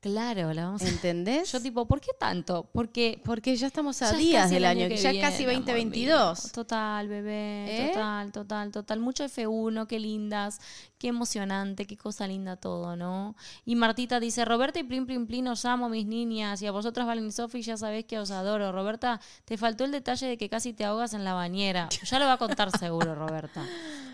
Claro, 0.00 0.54
la 0.54 0.64
vamos 0.64 0.80
a... 0.80 0.88
¿Entendés? 0.88 1.52
Yo 1.52 1.60
tipo, 1.60 1.86
¿por 1.86 2.00
qué 2.00 2.12
tanto? 2.18 2.66
Porque, 2.72 3.20
porque 3.22 3.54
ya 3.54 3.66
estamos 3.66 4.00
a 4.00 4.10
días 4.14 4.48
del 4.48 4.64
año, 4.64 4.88
que 4.88 4.96
ya 4.96 5.10
es 5.10 5.20
casi 5.20 5.44
2022. 5.44 6.52
Total, 6.52 7.06
bebé, 7.06 7.66
¿Eh? 7.68 7.88
total, 7.88 8.32
total, 8.32 8.72
total. 8.72 8.98
Mucho 9.00 9.24
F1, 9.24 9.86
qué 9.86 9.98
lindas, 9.98 10.58
qué 10.96 11.08
emocionante, 11.08 11.86
qué 11.86 11.98
cosa 11.98 12.26
linda 12.26 12.56
todo, 12.56 12.96
¿no? 12.96 13.36
Y 13.66 13.76
Martita 13.76 14.20
dice, 14.20 14.46
Roberta 14.46 14.78
y 14.78 14.84
Plin 14.84 15.04
Plin 15.04 15.26
Plin, 15.26 15.48
os 15.48 15.66
amo, 15.66 15.90
mis 15.90 16.06
niñas, 16.06 16.62
y 16.62 16.66
a 16.66 16.70
vosotras, 16.70 17.06
Valen 17.06 17.26
y 17.26 17.32
Sofi, 17.32 17.60
ya 17.60 17.76
sabéis 17.76 18.06
que 18.06 18.18
os 18.18 18.30
adoro. 18.30 18.72
Roberta, 18.72 19.20
te 19.44 19.58
faltó 19.58 19.84
el 19.84 19.92
detalle 19.92 20.26
de 20.28 20.38
que 20.38 20.48
casi 20.48 20.72
te 20.72 20.86
ahogas 20.86 21.12
en 21.12 21.24
la 21.24 21.34
bañera. 21.34 21.90
Ya 21.90 22.18
lo 22.18 22.24
va 22.24 22.34
a 22.34 22.38
contar 22.38 22.70
seguro, 22.78 23.14
Roberta. 23.14 23.66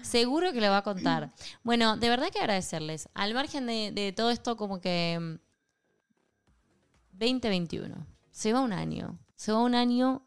Seguro 0.03 0.53
que 0.53 0.61
lo 0.61 0.69
va 0.69 0.79
a 0.79 0.83
contar. 0.83 1.31
Bueno, 1.63 1.97
de 1.97 2.09
verdad 2.09 2.31
que 2.33 2.41
agradecerles. 2.41 3.09
Al 3.15 3.35
margen 3.35 3.67
de, 3.67 3.93
de 3.93 4.13
todo 4.13 4.31
esto, 4.31 4.57
como 4.57 4.81
que 4.81 5.39
2021. 7.19 8.07
Se 8.31 8.53
va 8.53 8.61
un 8.61 8.73
año. 8.73 9.19
Se 9.37 9.53
va 9.53 9.63
un 9.63 9.75
año 9.75 10.23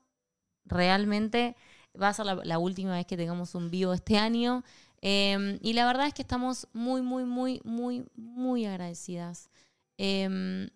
realmente. 0.66 1.56
Va 2.00 2.10
a 2.10 2.14
ser 2.14 2.26
la, 2.26 2.60
última 2.60 2.94
vez 2.94 3.06
que 3.06 3.18
tengamos 3.18 3.56
un 3.56 3.70
vivo 3.70 3.94
este 3.94 4.18
año. 4.18 4.64
Em, 5.02 5.60
y 5.62 5.74
la 5.74 5.86
verdad 5.86 6.08
es 6.08 6.14
que 6.14 6.22
estamos 6.22 6.68
muy, 6.74 7.02
muy, 7.02 7.24
muy, 7.24 7.62
muy, 7.64 8.06
muy 8.16 8.66
agradecidas. 8.66 9.50
Em, 9.98 10.70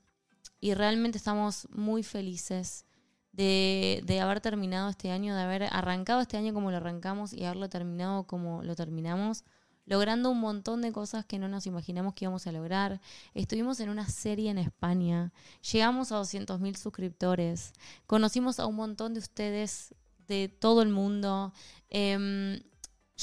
y 0.59 0.73
realmente 0.73 1.17
estamos 1.17 1.67
muy 1.71 2.03
felices 2.03 2.85
de, 3.31 4.01
de, 4.05 4.21
haber 4.21 4.41
terminado 4.41 4.89
este 4.89 5.11
año, 5.11 5.35
de 5.35 5.41
haber 5.41 5.63
arrancado 5.63 6.21
este 6.21 6.37
año 6.37 6.53
como 6.53 6.71
lo 6.71 6.77
arrancamos 6.77 7.33
y 7.33 7.43
haberlo 7.45 7.69
terminado 7.69 8.25
como 8.25 8.63
lo 8.63 8.75
terminamos 8.75 9.43
logrando 9.85 10.29
un 10.29 10.39
montón 10.39 10.81
de 10.81 10.91
cosas 10.91 11.25
que 11.25 11.39
no 11.39 11.47
nos 11.47 11.67
imaginamos 11.67 12.13
que 12.13 12.25
íbamos 12.25 12.47
a 12.47 12.51
lograr. 12.51 13.01
Estuvimos 13.33 13.79
en 13.79 13.89
una 13.89 14.07
serie 14.07 14.49
en 14.49 14.57
España, 14.57 15.33
llegamos 15.71 16.11
a 16.11 16.19
200.000 16.19 16.75
suscriptores, 16.77 17.73
conocimos 18.07 18.59
a 18.59 18.65
un 18.65 18.75
montón 18.75 19.13
de 19.13 19.19
ustedes 19.19 19.93
de 20.27 20.47
todo 20.47 20.81
el 20.81 20.89
mundo. 20.89 21.53
Em, 21.89 22.61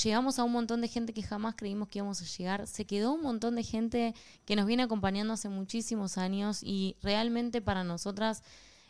llegamos 0.03 0.39
a 0.39 0.45
un 0.45 0.53
montón 0.53 0.81
de 0.81 0.89
gente 0.89 1.13
que 1.13 1.23
jamás 1.23 1.55
creímos 1.57 1.89
que 1.89 1.99
íbamos 1.99 2.21
a 2.21 2.25
llegar. 2.25 2.67
Se 2.67 2.85
quedó 2.85 3.13
un 3.13 3.23
montón 3.23 3.57
de 3.57 3.63
gente 3.63 4.15
que 4.45 4.57
nos 4.57 4.67
viene 4.67 4.83
acompañando 4.83 5.33
hace 5.33 5.49
muchísimos 5.49 6.19
años 6.19 6.63
y 6.63 6.97
realmente 7.03 7.61
para 7.63 7.85
nosotras 7.85 8.43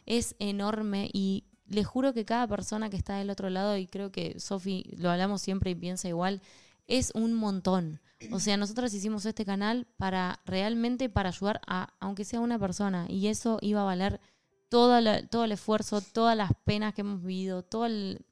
es 0.07 0.35
enorme 0.39 1.09
y 1.13 1.45
les 1.69 1.87
juro 1.87 2.13
que 2.13 2.25
cada 2.25 2.49
persona 2.49 2.91
que 2.91 2.97
está 2.97 3.17
del 3.17 3.31
otro 3.31 3.49
lado, 3.49 3.77
y 3.77 3.87
creo 3.87 4.11
que 4.11 4.39
Sofi 4.41 4.85
lo 4.97 5.09
hablamos 5.09 5.41
siempre 5.41 5.71
y 5.71 5.77
piensa 5.77 6.09
igual, 6.09 6.43
es 6.91 7.13
un 7.15 7.33
montón. 7.33 8.01
O 8.33 8.41
sea, 8.41 8.59
nosotros 8.59 8.93
hicimos 8.93 9.25
este 9.25 9.47
canal 9.47 9.87
para 9.97 10.41
realmente 10.45 11.09
para 11.09 11.31
ayudar 11.31 11.63
a, 11.67 11.95
aunque 12.01 12.27
sea 12.27 12.41
una 12.41 12.59
persona, 12.59 13.07
y 13.09 13.29
eso 13.29 13.59
iba 13.63 13.81
a 13.81 13.85
valer 13.85 14.21
todo, 14.69 15.01
todo 15.31 15.45
el 15.45 15.53
esfuerzo, 15.53 16.03
todas 16.03 16.37
las 16.37 16.51
penas 16.65 16.93
que 16.93 17.01
hemos 17.01 17.23
vivido, 17.23 17.63
todo 17.63 17.87
el 17.87 18.27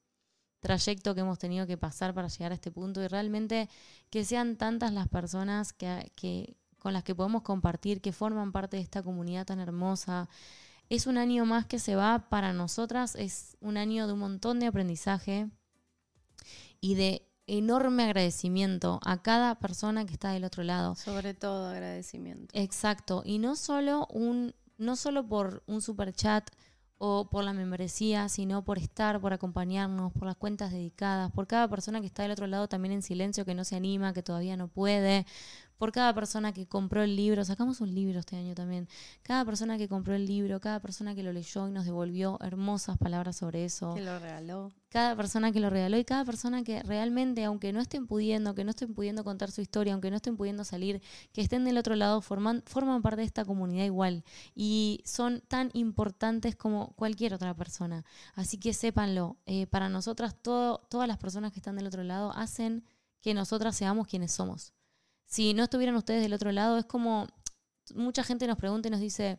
trayecto 0.61 1.15
que 1.15 1.21
hemos 1.23 1.39
tenido 1.39 1.67
que 1.67 1.79
pasar 1.79 2.13
para 2.13 2.29
llegar 2.29 2.53
a 2.53 2.57
este 2.57 2.71
punto 2.71 3.03
y 3.03 3.09
realmente 3.09 3.71
que 4.11 4.25
sean 4.25 4.57
tantas 4.57 4.93
las 4.93 5.09
personas 5.09 5.73
que, 5.73 6.13
que, 6.17 6.57
con 6.79 6.93
las 6.93 7.05
que 7.05 7.15
podemos 7.15 7.43
compartir, 7.43 8.03
que 8.03 8.13
forman 8.13 8.53
parte 8.53 8.77
de 8.77 8.83
esta 8.83 9.03
comunidad 9.03 9.47
tan 9.47 9.61
hermosa. 9.61 10.29
Es 10.91 11.07
un 11.07 11.17
año 11.17 11.47
más 11.47 11.65
que 11.65 11.79
se 11.79 11.97
va 11.97 12.29
para 12.29 12.53
nosotras, 12.53 13.15
es 13.15 13.57
un 13.61 13.77
año 13.77 14.07
de 14.07 14.13
un 14.13 14.19
montón 14.19 14.61
de 14.61 14.67
aprendizaje 14.67 15.49
y 16.81 16.95
de 16.95 17.28
enorme 17.49 18.05
agradecimiento 18.05 19.01
a 19.05 19.21
cada 19.23 19.57
persona 19.57 20.07
que 20.07 20.13
está 20.13 20.31
del 20.31 20.45
otro 20.45 20.63
lado. 20.63 20.95
Sobre 20.95 21.35
todo 21.35 21.67
agradecimiento. 21.67 22.49
Exacto. 22.53 23.23
Y 23.25 23.39
no 23.39 23.57
solo 23.57 24.07
un, 24.11 24.55
no 24.77 24.95
solo 24.95 25.27
por 25.27 25.63
un 25.67 25.83
super 25.83 26.13
chat 26.13 26.49
o 26.99 27.29
por 27.31 27.45
la 27.45 27.53
membresía, 27.53 28.29
sino 28.29 28.65
por 28.65 28.79
estar, 28.79 29.21
por 29.21 29.33
acompañarnos, 29.33 30.13
por 30.13 30.27
las 30.27 30.37
cuentas 30.37 30.73
dedicadas, 30.73 31.31
por 31.31 31.47
cada 31.47 31.69
persona 31.69 32.01
que 32.01 32.07
está 32.07 32.23
del 32.23 32.33
otro 32.33 32.47
lado 32.47 32.69
también 32.69 32.93
en 32.93 33.03
silencio, 33.03 33.45
que 33.45 33.55
no 33.55 33.65
se 33.65 33.77
anima, 33.77 34.13
que 34.13 34.23
todavía 34.23 34.57
no 34.57 34.69
puede, 34.69 35.25
por 35.79 35.93
cada 35.93 36.13
persona 36.13 36.53
que 36.53 36.67
compró 36.67 37.03
el 37.03 37.17
libro. 37.17 37.45
Sacamos 37.45 37.81
un 37.81 37.95
libro 37.95 38.19
este 38.19 38.37
año 38.37 38.55
también. 38.55 38.89
Cada 39.23 39.45
persona 39.45 39.79
que 39.79 39.89
compró 39.89 40.15
el 40.15 40.27
libro, 40.27 40.61
cada 40.61 40.81
persona 40.81 41.15
que 41.15 41.23
lo 41.23 41.33
leyó 41.33 41.69
y 41.69 41.71
nos 41.71 41.85
devolvió 41.85 42.39
hermosas 42.43 42.99
palabras 42.99 43.37
sobre 43.37 43.65
eso. 43.65 43.95
Que 43.95 44.03
lo 44.03 44.19
regaló. 44.19 44.73
Cada 44.91 45.15
persona 45.17 45.53
que 45.53 45.61
lo 45.61 45.71
regaló 45.71 45.99
y 45.99 46.05
cada 46.05 46.25
persona 46.25 46.65
que 46.65 46.83
realmente, 46.83 47.45
aunque 47.45 47.73
no 47.73 47.81
estén 47.81 48.07
pudiendo, 48.07 48.55
que 48.55 48.65
no 48.65 48.71
estén 48.71 48.95
pudiendo 48.95 49.23
contar 49.23 49.51
su 49.51 49.61
historia, 49.61 49.93
aunque 49.93 50.11
no 50.11 50.17
estén 50.17 50.37
pudiendo 50.37 50.65
salir, 50.65 51.01
que 51.33 51.43
estén 51.43 51.65
del 51.65 51.79
otro 51.79 51.95
lado, 51.95 52.21
forman, 52.23 52.63
forman 52.67 53.03
parte 53.03 53.21
de 53.21 53.27
esta 53.27 53.45
comunidad 53.45 53.85
igual. 53.85 54.25
Y 54.55 55.03
son 55.05 55.43
tan 55.47 55.71
importantes 55.75 56.57
como 56.57 56.95
cualquier 56.95 57.35
otra 57.35 57.55
persona. 57.55 58.05
Así 58.35 58.59
que 58.59 58.75
sépanlo. 58.75 59.37
Eh, 59.47 59.67
para 59.67 59.89
nosotras, 59.89 60.35
todo, 60.41 60.79
todas 60.89 61.07
las 61.07 61.19
personas 61.19 61.53
que 61.53 61.61
están 61.61 61.77
del 61.77 61.87
otro 61.87 62.03
lado 62.03 62.33
hacen 62.33 62.85
que 63.21 63.35
nosotras 63.35 63.77
seamos 63.77 64.07
quienes 64.07 64.33
somos 64.33 64.73
si 65.29 65.53
no 65.55 65.65
estuvieran 65.65 65.95
ustedes 65.95 66.23
del 66.23 66.33
otro 66.33 66.51
lado, 66.53 66.79
es 66.79 66.87
como 66.87 67.29
mucha 67.95 68.25
gente 68.25 68.47
nos 68.47 68.57
pregunta 68.57 68.89
y 68.89 68.91
nos 68.91 69.01
dice, 69.01 69.39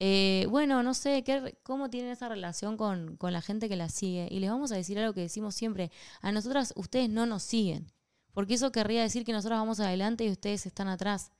eh, 0.00 0.46
bueno, 0.50 0.82
no 0.82 0.94
sé, 0.94 1.22
¿qué, 1.22 1.56
¿cómo 1.62 1.90
tienen 1.90 2.10
esa 2.10 2.28
relación 2.28 2.76
con, 2.76 3.16
con, 3.16 3.32
la 3.32 3.40
gente 3.40 3.68
que 3.68 3.76
la 3.76 3.88
sigue? 3.88 4.28
Y 4.30 4.40
les 4.40 4.50
vamos 4.50 4.72
a 4.72 4.76
decir 4.76 4.98
algo 4.98 5.14
que 5.14 5.20
decimos 5.20 5.54
siempre, 5.54 5.92
a 6.20 6.32
nosotras 6.32 6.72
ustedes 6.76 7.08
no 7.08 7.24
nos 7.24 7.44
siguen, 7.44 7.92
porque 8.32 8.54
eso 8.54 8.72
querría 8.72 9.02
decir 9.02 9.24
que 9.24 9.32
nosotros 9.32 9.58
vamos 9.60 9.78
adelante 9.78 10.24
y 10.24 10.30
ustedes 10.30 10.66
están 10.66 10.88
atrás. 10.88 11.30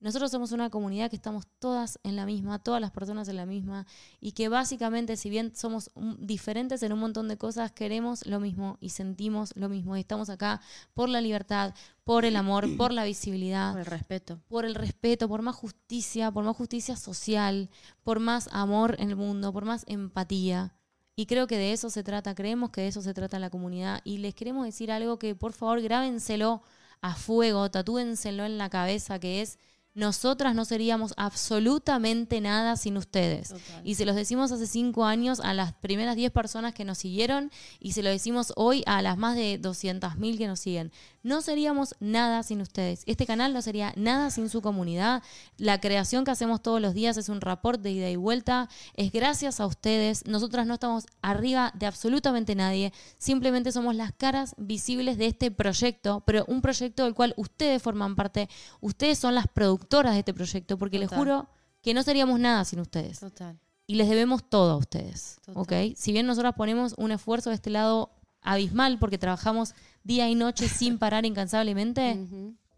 Nosotros 0.00 0.30
somos 0.30 0.52
una 0.52 0.70
comunidad 0.70 1.10
que 1.10 1.16
estamos 1.16 1.48
todas 1.58 1.98
en 2.04 2.14
la 2.14 2.24
misma, 2.24 2.60
todas 2.60 2.80
las 2.80 2.92
personas 2.92 3.26
en 3.28 3.36
la 3.36 3.46
misma, 3.46 3.84
y 4.20 4.30
que 4.32 4.48
básicamente, 4.48 5.16
si 5.16 5.28
bien 5.28 5.56
somos 5.56 5.90
diferentes 6.18 6.84
en 6.84 6.92
un 6.92 7.00
montón 7.00 7.26
de 7.26 7.36
cosas, 7.36 7.72
queremos 7.72 8.24
lo 8.24 8.38
mismo 8.38 8.78
y 8.80 8.90
sentimos 8.90 9.52
lo 9.56 9.68
mismo. 9.68 9.96
Y 9.96 10.00
estamos 10.00 10.30
acá 10.30 10.60
por 10.94 11.08
la 11.08 11.20
libertad, 11.20 11.74
por 12.04 12.24
el 12.24 12.36
amor, 12.36 12.76
por 12.76 12.92
la 12.92 13.04
visibilidad. 13.04 13.72
Por 13.72 13.80
el 13.80 13.86
respeto. 13.86 14.40
Por 14.48 14.64
el 14.64 14.76
respeto, 14.76 15.28
por 15.28 15.42
más 15.42 15.56
justicia, 15.56 16.30
por 16.30 16.44
más 16.44 16.56
justicia 16.56 16.94
social, 16.94 17.68
por 18.04 18.20
más 18.20 18.48
amor 18.52 18.94
en 19.00 19.10
el 19.10 19.16
mundo, 19.16 19.52
por 19.52 19.64
más 19.64 19.84
empatía. 19.88 20.74
Y 21.16 21.26
creo 21.26 21.48
que 21.48 21.58
de 21.58 21.72
eso 21.72 21.90
se 21.90 22.04
trata, 22.04 22.36
creemos 22.36 22.70
que 22.70 22.82
de 22.82 22.88
eso 22.88 23.02
se 23.02 23.14
trata 23.14 23.40
la 23.40 23.50
comunidad. 23.50 24.00
Y 24.04 24.18
les 24.18 24.36
queremos 24.36 24.64
decir 24.64 24.92
algo 24.92 25.18
que 25.18 25.34
por 25.34 25.52
favor 25.52 25.82
grábenselo 25.82 26.62
a 27.00 27.16
fuego, 27.16 27.68
tatúenselo 27.68 28.44
en 28.44 28.58
la 28.58 28.70
cabeza, 28.70 29.18
que 29.18 29.42
es 29.42 29.58
nosotras 29.94 30.54
no 30.54 30.64
seríamos 30.64 31.12
absolutamente 31.16 32.40
nada 32.40 32.76
sin 32.76 32.96
ustedes. 32.96 33.54
Y 33.82 33.96
se 33.96 34.04
los 34.04 34.14
decimos 34.14 34.52
hace 34.52 34.66
cinco 34.66 35.04
años 35.04 35.40
a 35.40 35.54
las 35.54 35.72
primeras 35.72 36.14
diez 36.14 36.30
personas 36.30 36.72
que 36.72 36.84
nos 36.84 36.98
siguieron 36.98 37.50
y 37.80 37.92
se 37.92 38.02
lo 38.02 38.10
decimos 38.10 38.52
hoy 38.56 38.84
a 38.86 39.02
las 39.02 39.18
más 39.18 39.34
de 39.34 39.60
200.000 39.60 40.38
que 40.38 40.46
nos 40.46 40.60
siguen. 40.60 40.92
No 41.22 41.42
seríamos 41.42 41.94
nada 42.00 42.42
sin 42.42 42.60
ustedes. 42.60 43.02
Este 43.06 43.26
canal 43.26 43.52
no 43.52 43.62
sería 43.62 43.92
nada 43.96 44.30
sin 44.30 44.48
su 44.48 44.62
comunidad. 44.62 45.22
La 45.56 45.80
creación 45.80 46.24
que 46.24 46.30
hacemos 46.30 46.62
todos 46.62 46.80
los 46.80 46.94
días 46.94 47.16
es 47.16 47.28
un 47.28 47.40
rapport 47.40 47.80
de 47.80 47.90
ida 47.90 48.08
y 48.10 48.16
vuelta. 48.16 48.68
Es 48.94 49.12
gracias 49.12 49.60
a 49.60 49.66
ustedes. 49.66 50.26
Nosotras 50.26 50.66
no 50.66 50.74
estamos 50.74 51.06
arriba 51.22 51.72
de 51.74 51.86
absolutamente 51.86 52.54
nadie. 52.54 52.92
Simplemente 53.18 53.72
somos 53.72 53.94
las 53.94 54.12
caras 54.12 54.54
visibles 54.58 55.18
de 55.18 55.26
este 55.26 55.50
proyecto, 55.50 56.22
pero 56.26 56.44
un 56.46 56.62
proyecto 56.62 57.04
del 57.04 57.14
cual 57.14 57.34
ustedes 57.36 57.82
forman 57.82 58.14
parte. 58.14 58.48
Ustedes 58.80 59.18
son 59.18 59.34
las 59.34 59.48
productoras 59.48 60.12
de 60.12 60.20
este 60.20 60.34
proyecto, 60.34 60.78
porque 60.78 60.98
les 60.98 61.10
juro 61.10 61.48
que 61.82 61.94
no 61.94 62.02
seríamos 62.02 62.38
nada 62.38 62.64
sin 62.64 62.80
ustedes. 62.80 63.20
Total. 63.20 63.58
Y 63.86 63.94
les 63.94 64.08
debemos 64.08 64.48
todo 64.48 64.72
a 64.72 64.76
ustedes. 64.76 65.40
¿Ok? 65.54 65.72
Si 65.96 66.12
bien 66.12 66.26
nosotras 66.26 66.54
ponemos 66.54 66.94
un 66.98 67.10
esfuerzo 67.10 67.50
de 67.50 67.56
este 67.56 67.70
lado 67.70 68.10
abismal 68.40 68.98
porque 68.98 69.18
trabajamos 69.18 69.74
día 70.04 70.28
y 70.28 70.34
noche 70.34 70.68
sin 70.68 70.98
parar 70.98 71.26
incansablemente, 71.26 72.18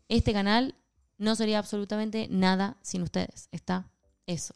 este 0.08 0.32
canal 0.32 0.74
no 1.18 1.36
sería 1.36 1.58
absolutamente 1.58 2.28
nada 2.30 2.76
sin 2.82 3.02
ustedes. 3.02 3.48
Está 3.52 3.90
eso. 4.26 4.54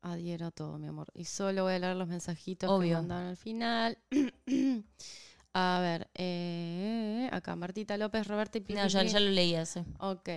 Adhiero 0.00 0.46
a 0.46 0.50
todo, 0.50 0.78
mi 0.78 0.86
amor. 0.86 1.08
Y 1.14 1.24
solo 1.24 1.64
voy 1.64 1.74
a 1.74 1.78
leer 1.78 1.96
los 1.96 2.08
mensajitos 2.08 2.70
que 2.70 2.86
me 2.86 2.92
mandaron 2.92 3.28
al 3.28 3.36
final. 3.36 3.98
a 5.54 5.78
ver, 5.80 6.10
eh, 6.14 7.28
acá 7.32 7.56
Martita 7.56 7.96
López, 7.96 8.26
Roberta 8.26 8.58
y 8.58 8.74
No, 8.74 8.86
ya, 8.86 9.02
ya 9.02 9.20
lo 9.20 9.30
leí 9.30 9.54
ese. 9.54 9.84
Ok. 9.98 10.28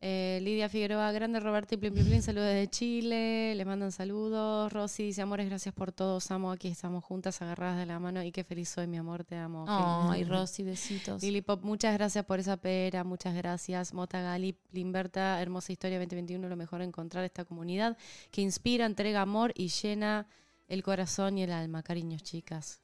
Eh, 0.00 0.38
Lidia 0.42 0.68
Figueroa 0.68 1.10
Grande, 1.10 1.40
Roberto 1.40 1.74
y 1.74 1.78
Plin 1.78 1.92
Plin, 1.92 2.22
saludos 2.22 2.46
desde 2.46 2.68
Chile, 2.70 3.54
le 3.56 3.64
mandan 3.64 3.90
saludos. 3.90 4.72
Rosy 4.72 5.02
dice, 5.02 5.22
amores, 5.22 5.48
gracias 5.48 5.74
por 5.74 5.90
todo, 5.90 6.20
amo, 6.28 6.52
aquí 6.52 6.68
estamos 6.68 7.02
juntas, 7.04 7.42
agarradas 7.42 7.78
de 7.78 7.86
la 7.86 7.98
mano 7.98 8.22
y 8.22 8.30
qué 8.30 8.44
feliz 8.44 8.68
soy, 8.68 8.86
mi 8.86 8.96
amor, 8.96 9.24
te 9.24 9.34
amo. 9.34 9.64
Ay, 9.66 10.22
Rosy, 10.22 10.62
besitos. 10.62 11.20
Lili 11.20 11.42
Pop, 11.42 11.64
muchas 11.64 11.94
gracias 11.94 12.24
por 12.24 12.38
esa 12.38 12.56
pera, 12.56 13.02
muchas 13.02 13.34
gracias. 13.34 13.92
Mota 13.92 14.22
Gali, 14.22 14.52
Plimberta, 14.52 15.42
hermosa 15.42 15.72
historia 15.72 15.98
2021, 15.98 16.48
lo 16.48 16.56
mejor 16.56 16.80
encontrar 16.80 17.24
esta 17.24 17.44
comunidad 17.44 17.96
que 18.30 18.40
inspira, 18.40 18.86
entrega 18.86 19.22
amor 19.22 19.52
y 19.56 19.66
llena 19.66 20.28
el 20.68 20.84
corazón 20.84 21.38
y 21.38 21.42
el 21.42 21.50
alma. 21.50 21.82
Cariños, 21.82 22.22
chicas. 22.22 22.80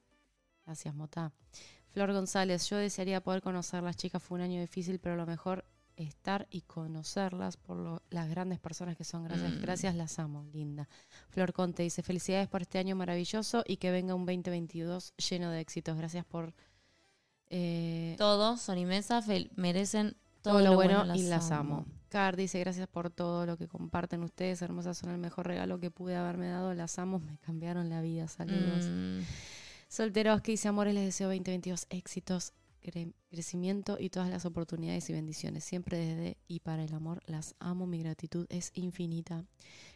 Gracias, 0.66 0.92
Mota. 0.92 1.32
Flor 1.90 2.12
González, 2.12 2.68
yo 2.68 2.76
desearía 2.76 3.22
poder 3.22 3.40
conocer 3.40 3.84
las 3.84 3.96
chicas, 3.96 4.20
fue 4.20 4.34
un 4.34 4.42
año 4.42 4.60
difícil, 4.60 4.98
pero 4.98 5.14
lo 5.14 5.26
mejor 5.26 5.64
estar 5.96 6.46
y 6.50 6.62
conocerlas 6.62 7.56
por 7.56 8.02
las 8.10 8.28
grandes 8.28 8.58
personas 8.58 8.96
que 8.96 9.04
son. 9.04 9.24
Gracias, 9.24 9.52
mm. 9.52 9.60
gracias, 9.60 9.94
las 9.94 10.18
amo, 10.18 10.44
linda. 10.52 10.88
Flor 11.28 11.52
Conte 11.52 11.82
dice, 11.82 12.02
felicidades 12.02 12.48
por 12.48 12.62
este 12.62 12.78
año 12.78 12.96
maravilloso 12.96 13.62
y 13.66 13.76
que 13.76 13.90
venga 13.90 14.14
un 14.14 14.26
2022 14.26 15.14
lleno 15.16 15.50
de 15.50 15.60
éxitos. 15.60 15.96
Gracias 15.96 16.24
por... 16.24 16.54
Eh, 17.50 18.14
Todos, 18.18 18.62
Son 18.62 18.78
y 18.78 18.84
Mesa, 18.84 19.22
merecen 19.54 20.16
todo, 20.42 20.60
lo, 20.60 20.74
bueno, 20.74 21.04
y 21.14 21.22
las 21.22 21.50
amo. 21.50 21.86
Car 22.08 22.36
dice, 22.36 22.58
gracias 22.60 22.86
por 22.86 23.10
todo 23.10 23.46
lo 23.46 23.56
que 23.56 23.66
comparten 23.66 24.22
ustedes, 24.22 24.60
hermosas, 24.62 24.98
son 24.98 25.10
el 25.10 25.18
mejor 25.18 25.46
regalo 25.46 25.80
que 25.80 25.90
pude 25.90 26.16
haberme 26.16 26.48
dado, 26.48 26.74
las 26.74 26.98
amo, 26.98 27.18
me 27.18 27.38
cambiaron 27.38 27.88
la 27.88 28.02
vida, 28.02 28.28
saludos. 28.28 28.86
Mm. 28.90 29.20
Solteros 29.88 30.42
que 30.42 30.52
dice, 30.52 30.68
amores, 30.68 30.94
les 30.94 31.04
deseo 31.04 31.28
2022 31.28 31.86
éxitos 31.88 32.52
crecimiento 33.30 33.96
y 33.98 34.10
todas 34.10 34.28
las 34.28 34.44
oportunidades 34.44 35.08
y 35.10 35.12
bendiciones. 35.12 35.64
Siempre 35.64 35.98
desde 35.98 36.38
y 36.46 36.60
para 36.60 36.84
el 36.84 36.94
amor 36.94 37.20
las 37.26 37.54
amo. 37.58 37.86
Mi 37.86 37.98
gratitud 37.98 38.46
es 38.48 38.70
infinita. 38.74 39.44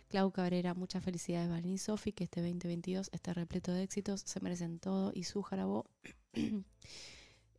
Clau 0.09 0.30
Cabrera, 0.30 0.74
muchas 0.74 1.05
felicidades, 1.05 1.51
Valerie 1.51 1.74
y 1.74 1.78
Sofi, 1.78 2.12
que 2.12 2.24
este 2.24 2.41
2022 2.41 3.11
esté 3.12 3.34
repleto 3.34 3.72
de 3.72 3.82
éxitos. 3.82 4.22
Se 4.24 4.41
merecen 4.41 4.78
todo. 4.78 5.12
Y 5.14 5.24
su 5.24 5.43
jarabó. 5.43 5.86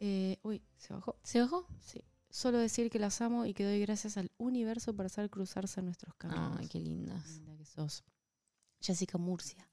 Eh, 0.01 0.37
uy, 0.43 0.63
¿se 0.77 0.93
bajó? 0.93 1.17
¿Se 1.23 1.41
bajó? 1.41 1.67
Sí. 1.81 2.01
Solo 2.29 2.57
decir 2.57 2.89
que 2.89 2.99
las 2.99 3.19
amo 3.19 3.45
y 3.45 3.53
que 3.53 3.65
doy 3.65 3.81
gracias 3.81 4.15
al 4.15 4.31
universo 4.37 4.95
por 4.95 5.05
hacer 5.05 5.29
cruzarse 5.29 5.81
nuestros 5.81 6.15
caminos. 6.15 6.57
Ay, 6.57 6.69
qué 6.69 6.79
lindas. 6.79 7.29
Linda 7.31 7.57
que 7.57 7.65
sos. 7.65 8.05
Jessica 8.79 9.17
Murcia. 9.17 9.69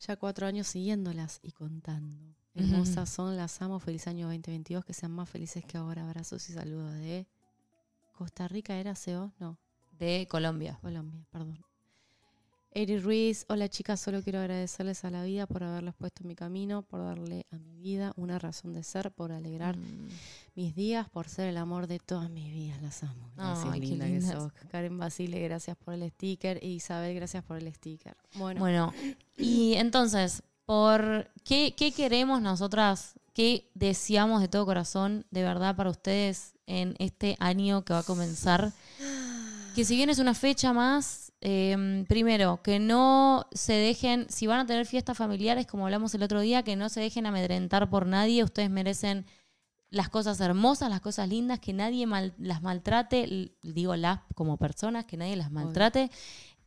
Ya 0.00 0.16
cuatro 0.16 0.46
años 0.46 0.68
siguiéndolas 0.68 1.38
y 1.42 1.52
contando. 1.52 2.34
Hermosas 2.54 3.08
son, 3.08 3.36
las 3.36 3.60
amo. 3.62 3.78
Feliz 3.78 4.06
año 4.06 4.26
2022. 4.26 4.84
Que 4.84 4.92
sean 4.92 5.12
más 5.12 5.28
felices 5.28 5.64
que 5.64 5.78
ahora. 5.78 6.04
Abrazos 6.04 6.48
y 6.50 6.52
saludos 6.52 6.92
de 6.94 7.26
Costa 8.12 8.48
Rica. 8.48 8.76
¿Era 8.76 8.94
SEO? 8.94 9.32
No. 9.38 9.58
De 9.98 10.26
Colombia. 10.30 10.78
Colombia, 10.82 11.24
perdón. 11.30 11.64
Eri 12.74 12.98
Ruiz, 12.98 13.44
hola 13.48 13.68
chicas, 13.68 14.00
solo 14.00 14.22
quiero 14.22 14.38
agradecerles 14.38 15.04
a 15.04 15.10
la 15.10 15.24
vida 15.24 15.46
por 15.46 15.62
haberlas 15.62 15.94
puesto 15.94 16.22
en 16.22 16.28
mi 16.28 16.34
camino, 16.34 16.80
por 16.80 17.00
darle 17.00 17.44
a 17.50 17.58
mi 17.58 17.78
vida 17.78 18.14
una 18.16 18.38
razón 18.38 18.72
de 18.72 18.82
ser, 18.82 19.12
por 19.12 19.30
alegrar 19.30 19.76
mm. 19.76 20.08
mis 20.54 20.74
días, 20.74 21.06
por 21.10 21.28
ser 21.28 21.48
el 21.48 21.58
amor 21.58 21.86
de 21.86 21.98
todas 21.98 22.30
mis 22.30 22.50
vidas. 22.50 22.80
Las 22.80 23.02
amo. 23.02 23.30
Gracias, 23.36 23.78
linda 23.78 24.06
que 24.06 24.22
sos. 24.22 24.52
Karen 24.70 24.96
Basile, 24.96 25.38
gracias 25.40 25.76
por 25.76 25.92
el 25.92 26.10
sticker. 26.10 26.64
Isabel, 26.64 27.14
gracias 27.14 27.44
por 27.44 27.58
el 27.58 27.70
sticker. 27.74 28.16
Bueno. 28.36 28.60
Bueno, 28.60 28.94
y 29.36 29.74
entonces, 29.74 30.42
por 30.66 31.30
qué, 31.44 31.74
queremos 31.96 32.40
nosotras, 32.40 33.14
qué 33.34 33.70
deseamos 33.74 34.40
de 34.40 34.48
todo 34.48 34.66
corazón, 34.66 35.26
de 35.30 35.42
verdad, 35.42 35.76
para 35.76 35.90
ustedes 35.90 36.54
en 36.66 36.94
este 36.98 37.36
año 37.40 37.84
que 37.84 37.92
va 37.92 38.00
a 38.00 38.04
comenzar. 38.04 38.72
Que 39.74 39.84
si 39.84 39.96
bien 39.96 40.10
es 40.10 40.18
una 40.18 40.34
fecha 40.34 40.72
más, 40.72 41.32
em, 41.40 42.04
primero, 42.04 42.60
que 42.62 42.78
no 42.78 43.46
se 43.52 43.72
dejen, 43.72 44.26
si 44.28 44.46
van 44.46 44.60
a 44.60 44.66
tener 44.66 44.86
fiestas 44.86 45.16
familiares, 45.16 45.66
como 45.66 45.86
hablamos 45.86 46.14
el 46.14 46.22
otro 46.22 46.40
día, 46.40 46.62
que 46.62 46.76
no 46.76 46.88
se 46.88 47.00
dejen 47.00 47.26
amedrentar 47.26 47.88
por 47.88 48.06
nadie. 48.06 48.44
Ustedes 48.44 48.70
merecen 48.70 49.26
las 49.92 50.08
cosas 50.08 50.40
hermosas, 50.40 50.88
las 50.90 51.00
cosas 51.00 51.28
lindas, 51.28 51.58
que 51.58 51.72
nadie 51.72 52.06
las 52.38 52.62
maltrate, 52.62 53.52
digo 53.62 53.94
las 53.94 54.20
como 54.34 54.56
personas, 54.56 55.04
que 55.04 55.18
nadie 55.18 55.36
las 55.36 55.50
maltrate 55.50 56.10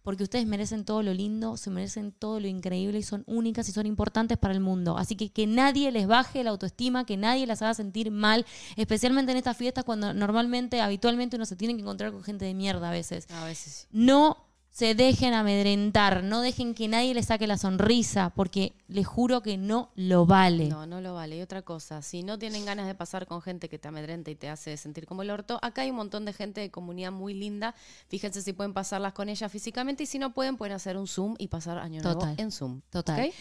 porque 0.05 0.21
ustedes 0.21 0.45
merecen 0.45 0.85
todo 0.85 1.01
lo 1.01 1.15
lindo, 1.15 1.57
se 1.57 1.71
merecen 1.71 2.11
todo 2.11 2.39
lo 2.39 2.47
increíble 2.47 2.99
y 2.99 3.03
son 3.03 3.23
únicas 3.25 3.67
y 3.67 3.71
son 3.71 3.87
importantes 3.87 4.37
para 4.37 4.53
el 4.53 4.59
mundo. 4.59 4.99
Así 4.99 5.15
que 5.15 5.29
que 5.29 5.47
nadie 5.47 5.91
les 5.91 6.05
baje 6.05 6.43
la 6.43 6.51
autoestima, 6.51 7.07
que 7.07 7.17
nadie 7.17 7.47
las 7.47 7.63
haga 7.63 7.73
sentir 7.73 8.11
mal, 8.11 8.45
especialmente 8.75 9.31
en 9.31 9.39
estas 9.39 9.57
fiestas 9.57 9.83
cuando 9.83 10.13
normalmente, 10.13 10.79
habitualmente 10.79 11.37
uno 11.37 11.47
se 11.47 11.55
tiene 11.55 11.73
que 11.73 11.81
encontrar 11.81 12.11
con 12.11 12.23
gente 12.23 12.45
de 12.45 12.53
mierda 12.53 12.89
a 12.89 12.91
veces. 12.91 13.25
A 13.31 13.45
veces. 13.45 13.87
No 13.91 14.44
se 14.75 14.93
dejen 14.93 15.33
amedrentar, 15.33 16.21
no 16.21 16.41
dejen 16.41 16.73
que 16.73 16.89
nadie 16.89 17.13
les 17.13 17.27
saque 17.27 17.47
la 17.47 17.57
sonrisa, 17.57 18.33
porque 18.35 18.73
les 18.89 19.07
juro 19.07 19.41
que 19.41 19.57
no 19.57 19.89
lo 19.95 20.25
vale. 20.25 20.67
No, 20.67 20.85
no 20.85 20.99
lo 20.99 21.13
vale. 21.13 21.37
Y 21.37 21.41
otra 21.41 21.61
cosa, 21.61 22.01
si 22.01 22.23
no 22.23 22.37
tienen 22.37 22.65
ganas 22.65 22.85
de 22.85 22.93
pasar 22.93 23.25
con 23.25 23.41
gente 23.41 23.69
que 23.69 23.79
te 23.79 23.87
amedrenta 23.87 24.31
y 24.31 24.35
te 24.35 24.49
hace 24.49 24.75
sentir 24.75 25.05
como 25.05 25.21
el 25.21 25.29
orto, 25.29 25.59
acá 25.61 25.83
hay 25.83 25.91
un 25.91 25.95
montón 25.95 26.25
de 26.25 26.33
gente 26.33 26.59
de 26.59 26.71
comunidad 26.71 27.13
muy 27.13 27.33
linda. 27.33 27.73
Fíjense 28.09 28.41
si 28.41 28.51
pueden 28.51 28.73
pasarlas 28.73 29.13
con 29.13 29.29
ella 29.29 29.47
físicamente 29.47 30.03
y 30.03 30.07
si 30.07 30.19
no 30.19 30.33
pueden, 30.33 30.57
pueden 30.57 30.75
hacer 30.75 30.97
un 30.97 31.07
Zoom 31.07 31.35
y 31.37 31.47
pasar 31.47 31.77
año 31.77 32.01
nuevo 32.01 32.27
en 32.35 32.51
Zoom. 32.51 32.81
Total. 32.89 33.31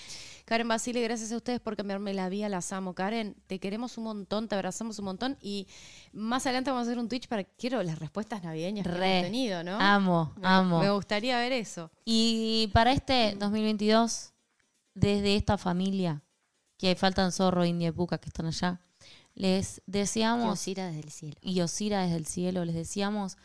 Karen 0.44 0.68
Basile, 0.68 1.02
gracias 1.02 1.32
a 1.32 1.36
ustedes 1.36 1.60
por 1.60 1.76
cambiarme 1.76 2.12
la 2.12 2.28
vida, 2.28 2.48
las 2.48 2.72
amo. 2.72 2.94
Karen, 2.94 3.34
te 3.46 3.58
queremos 3.58 3.96
un 3.96 4.04
montón, 4.04 4.46
te 4.46 4.54
abrazamos 4.54 4.98
un 4.98 5.06
montón 5.06 5.38
y 5.40 5.66
más 6.12 6.44
adelante 6.46 6.70
vamos 6.70 6.86
a 6.86 6.90
hacer 6.90 6.98
un 6.98 7.08
Twitch 7.08 7.28
para 7.28 7.44
quiero 7.44 7.82
las 7.82 7.98
respuestas 7.98 8.42
navideñas 8.42 8.86
que 8.86 8.90
hemos 8.90 9.24
tenido, 9.24 9.64
¿no? 9.64 9.80
Amo, 9.80 10.34
amo. 10.42 10.80
Me 10.80 10.90
gustaría 10.90 11.38
ver 11.38 11.52
eso. 11.52 11.90
Y 12.04 12.70
para 12.74 12.92
este 12.92 13.36
2022, 13.38 14.32
desde 14.94 15.36
esta 15.36 15.56
familia, 15.56 16.22
que 16.76 16.94
faltan 16.94 17.32
Zorro, 17.32 17.64
India 17.64 17.88
y 17.88 17.92
Puca 17.92 18.18
que 18.18 18.28
están 18.28 18.46
allá, 18.46 18.80
les 19.34 19.82
deseamos... 19.86 20.46
Y 20.46 20.50
Osira 20.50 20.86
desde 20.86 21.00
el 21.00 21.10
cielo. 21.10 21.36
Y 21.40 21.60
Osira 21.60 22.02
desde 22.02 22.16
el 22.16 22.26
cielo, 22.26 22.64
les 22.64 22.74
decíamos 22.74 23.38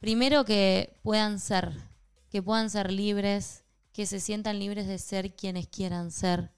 primero 0.00 0.44
que 0.44 0.98
puedan 1.02 1.38
ser, 1.38 1.72
que 2.28 2.42
puedan 2.42 2.68
ser 2.68 2.92
libres, 2.92 3.63
que 3.94 4.06
se 4.06 4.18
sientan 4.18 4.58
libres 4.58 4.88
de 4.88 4.98
ser 4.98 5.36
quienes 5.36 5.68
quieran 5.68 6.10
ser, 6.10 6.50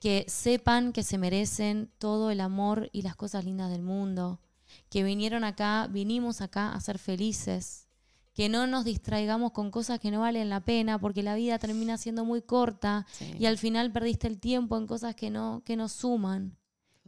que 0.00 0.24
sepan 0.26 0.94
que 0.94 1.02
se 1.02 1.18
merecen 1.18 1.92
todo 1.98 2.30
el 2.30 2.40
amor 2.40 2.88
y 2.92 3.02
las 3.02 3.14
cosas 3.14 3.44
lindas 3.44 3.70
del 3.70 3.82
mundo, 3.82 4.40
que 4.88 5.04
vinieron 5.04 5.44
acá, 5.44 5.86
vinimos 5.90 6.40
acá 6.40 6.72
a 6.72 6.80
ser 6.80 6.98
felices, 6.98 7.88
que 8.32 8.48
no 8.48 8.66
nos 8.66 8.86
distraigamos 8.86 9.52
con 9.52 9.70
cosas 9.70 10.00
que 10.00 10.10
no 10.10 10.20
valen 10.20 10.48
la 10.48 10.60
pena, 10.60 10.98
porque 10.98 11.22
la 11.22 11.34
vida 11.34 11.58
termina 11.58 11.98
siendo 11.98 12.24
muy 12.24 12.40
corta 12.40 13.06
y 13.38 13.44
al 13.44 13.58
final 13.58 13.92
perdiste 13.92 14.26
el 14.26 14.40
tiempo 14.40 14.78
en 14.78 14.86
cosas 14.86 15.14
que 15.14 15.28
no, 15.28 15.62
que 15.66 15.76
no 15.76 15.90
suman. 15.90 16.56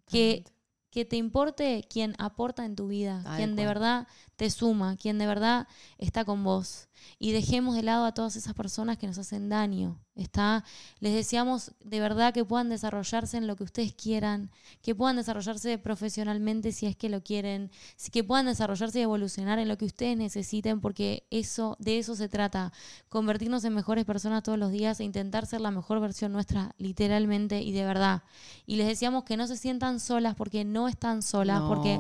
Que, 0.07 0.45
que 0.91 1.07
te 1.07 1.17
importe 1.17 1.87
quien 1.89 2.15
aporta 2.19 2.67
en 2.67 2.77
tu 2.77 2.89
vida, 2.89 3.25
quien 3.37 3.57
de 3.57 3.65
verdad 3.65 4.07
te 4.37 4.51
suma, 4.51 4.97
quien 4.97 5.19
de 5.19 5.27
verdad 5.27 5.69
está 5.99 6.25
con 6.25 6.45
vos 6.45 6.89
y 7.19 7.33
dejemos 7.33 7.75
de 7.75 7.83
lado 7.83 8.05
a 8.05 8.13
todas 8.13 8.37
esas 8.37 8.55
personas 8.55 8.99
que 8.99 9.07
nos 9.07 9.19
hacen 9.19 9.49
daño. 9.49 10.01
Está, 10.15 10.65
les 11.01 11.13
deseamos 11.13 11.73
de 11.83 11.99
verdad 11.99 12.33
que 12.33 12.45
puedan 12.45 12.69
desarrollarse 12.69 13.37
en 13.37 13.49
lo 13.49 13.57
que 13.57 13.65
ustedes 13.65 13.95
quieran, 13.95 14.53
que 14.81 14.95
puedan 14.95 15.17
desarrollarse 15.17 15.77
profesionalmente 15.79 16.71
si 16.71 16.87
es 16.87 16.95
que 16.95 17.09
lo 17.09 17.25
quieren, 17.25 17.73
que 18.13 18.23
puedan 18.23 18.47
desarrollarse 18.47 19.01
y 19.01 19.03
evolucionar 19.03 19.59
en 19.59 19.67
lo 19.67 19.77
que 19.77 19.87
ustedes 19.87 20.17
necesiten, 20.17 20.81
porque 20.81 21.27
eso, 21.31 21.77
de 21.81 21.99
eso 21.99 22.15
se 22.15 22.29
trata, 22.29 22.73
convertirnos 23.09 23.65
en 23.65 23.75
mejores 23.75 24.05
personas 24.05 24.45
todos 24.45 24.59
los 24.59 24.71
días 24.71 25.01
e 25.01 25.05
intentar 25.05 25.47
ser 25.47 25.61
la 25.61 25.73
mejor 25.73 25.99
versión 25.99 26.31
nuestra, 26.31 26.77
literalmente 26.79 27.61
y 27.63 27.73
de 27.73 27.85
verdad. 27.85 28.23
Y 28.67 28.77
les 28.77 28.87
deseamos 28.87 29.25
que 29.25 29.37
no 29.37 29.49
se 29.49 29.57
sientan 29.57 29.99
solas 29.99 30.37
porque 30.37 30.65
no 30.65 30.87
están 30.87 31.23
solas, 31.23 31.63
porque 31.63 31.99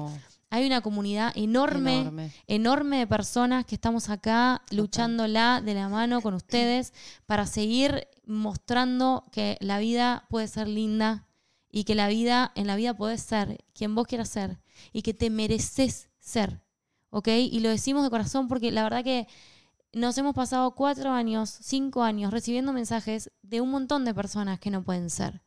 hay 0.54 0.66
una 0.66 0.82
comunidad 0.82 1.32
enorme, 1.34 2.30
enorme, 2.46 2.98
de 2.98 3.08
personas 3.08 3.66
que 3.66 3.74
estamos 3.74 4.08
acá 4.08 4.62
luchándola 4.70 5.60
de 5.60 5.74
la 5.74 5.88
mano 5.88 6.20
con 6.20 6.32
ustedes 6.32 6.92
para 7.26 7.44
seguir 7.44 8.06
mostrando 8.24 9.24
que 9.32 9.56
la 9.58 9.80
vida 9.80 10.26
puede 10.30 10.46
ser 10.46 10.68
linda 10.68 11.26
y 11.72 11.82
que 11.82 11.96
la 11.96 12.06
vida, 12.06 12.52
en 12.54 12.68
la 12.68 12.76
vida 12.76 12.96
puedes 12.96 13.20
ser 13.20 13.64
quien 13.72 13.96
vos 13.96 14.06
quieras 14.06 14.28
ser 14.28 14.60
y 14.92 15.02
que 15.02 15.12
te 15.12 15.28
mereces 15.28 16.08
ser. 16.20 16.62
¿Ok? 17.10 17.26
Y 17.26 17.58
lo 17.58 17.68
decimos 17.68 18.04
de 18.04 18.10
corazón 18.10 18.46
porque 18.46 18.70
la 18.70 18.84
verdad 18.84 19.02
que 19.02 19.26
nos 19.92 20.16
hemos 20.18 20.36
pasado 20.36 20.76
cuatro 20.76 21.10
años, 21.10 21.50
cinco 21.50 22.04
años 22.04 22.32
recibiendo 22.32 22.72
mensajes 22.72 23.32
de 23.42 23.60
un 23.60 23.72
montón 23.72 24.04
de 24.04 24.14
personas 24.14 24.60
que 24.60 24.70
no 24.70 24.84
pueden 24.84 25.10
ser. 25.10 25.42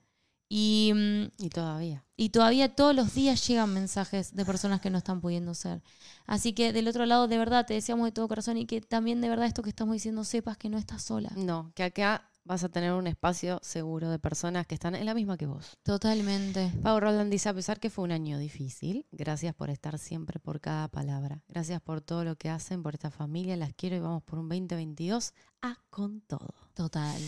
Y, 0.50 0.92
mm, 0.94 1.46
y 1.46 1.50
todavía. 1.50 2.07
Y 2.20 2.30
todavía 2.30 2.76
todos 2.76 2.96
los 2.96 3.14
días 3.14 3.48
llegan 3.48 3.72
mensajes 3.74 4.36
de 4.36 4.44
personas 4.44 4.82
que 4.82 4.90
no 4.90 4.98
están 4.98 5.22
pudiendo 5.22 5.54
ser. 5.54 5.84
Así 6.26 6.54
que 6.54 6.74
del 6.74 6.88
otro 6.88 7.06
lado, 7.06 7.28
de 7.28 7.38
verdad, 7.38 7.68
te 7.68 7.76
deseamos 7.76 8.08
de 8.08 8.12
todo 8.12 8.28
corazón 8.28 8.58
y 8.58 8.66
que 8.66 8.82
también 8.82 9.22
de 9.22 9.30
verdad 9.30 9.46
esto 9.46 9.62
que 9.62 9.70
estamos 9.70 9.94
diciendo 9.94 10.24
sepas 10.24 10.58
que 10.58 10.68
no 10.68 10.80
estás 10.80 11.04
sola. 11.04 11.32
No, 11.36 11.72
que 11.76 11.84
acá 11.84 12.28
vas 12.48 12.64
a 12.64 12.70
tener 12.70 12.94
un 12.94 13.06
espacio 13.08 13.60
seguro 13.62 14.10
de 14.10 14.18
personas 14.18 14.66
que 14.66 14.74
están 14.74 14.96
en 14.96 15.06
la 15.06 15.14
misma 15.14 15.38
que 15.38 15.46
vos. 15.46 15.78
Totalmente. 15.84 16.72
Pau 16.82 17.00
Roland 17.00 17.30
dice, 17.30 17.50
a 17.50 17.54
pesar 17.54 17.80
que 17.80 17.90
fue 17.90 18.06
un 18.06 18.12
año 18.12 18.40
difícil, 18.40 19.06
gracias 19.12 19.54
por 19.54 19.70
estar 19.70 20.00
siempre 20.00 20.40
por 20.40 20.60
cada 20.60 20.88
palabra. 20.88 21.44
Gracias 21.48 21.82
por 21.82 22.02
todo 22.02 22.24
lo 22.24 22.36
que 22.36 22.50
hacen, 22.50 22.82
por 22.82 22.96
esta 22.96 23.12
familia. 23.12 23.58
Las 23.58 23.74
quiero 23.74 23.98
y 23.98 24.00
vamos 24.00 24.24
por 24.24 24.40
un 24.40 24.50
2022 24.50 25.34
a 25.62 25.78
con 25.90 26.22
todo. 26.22 26.56
Total. 26.74 27.22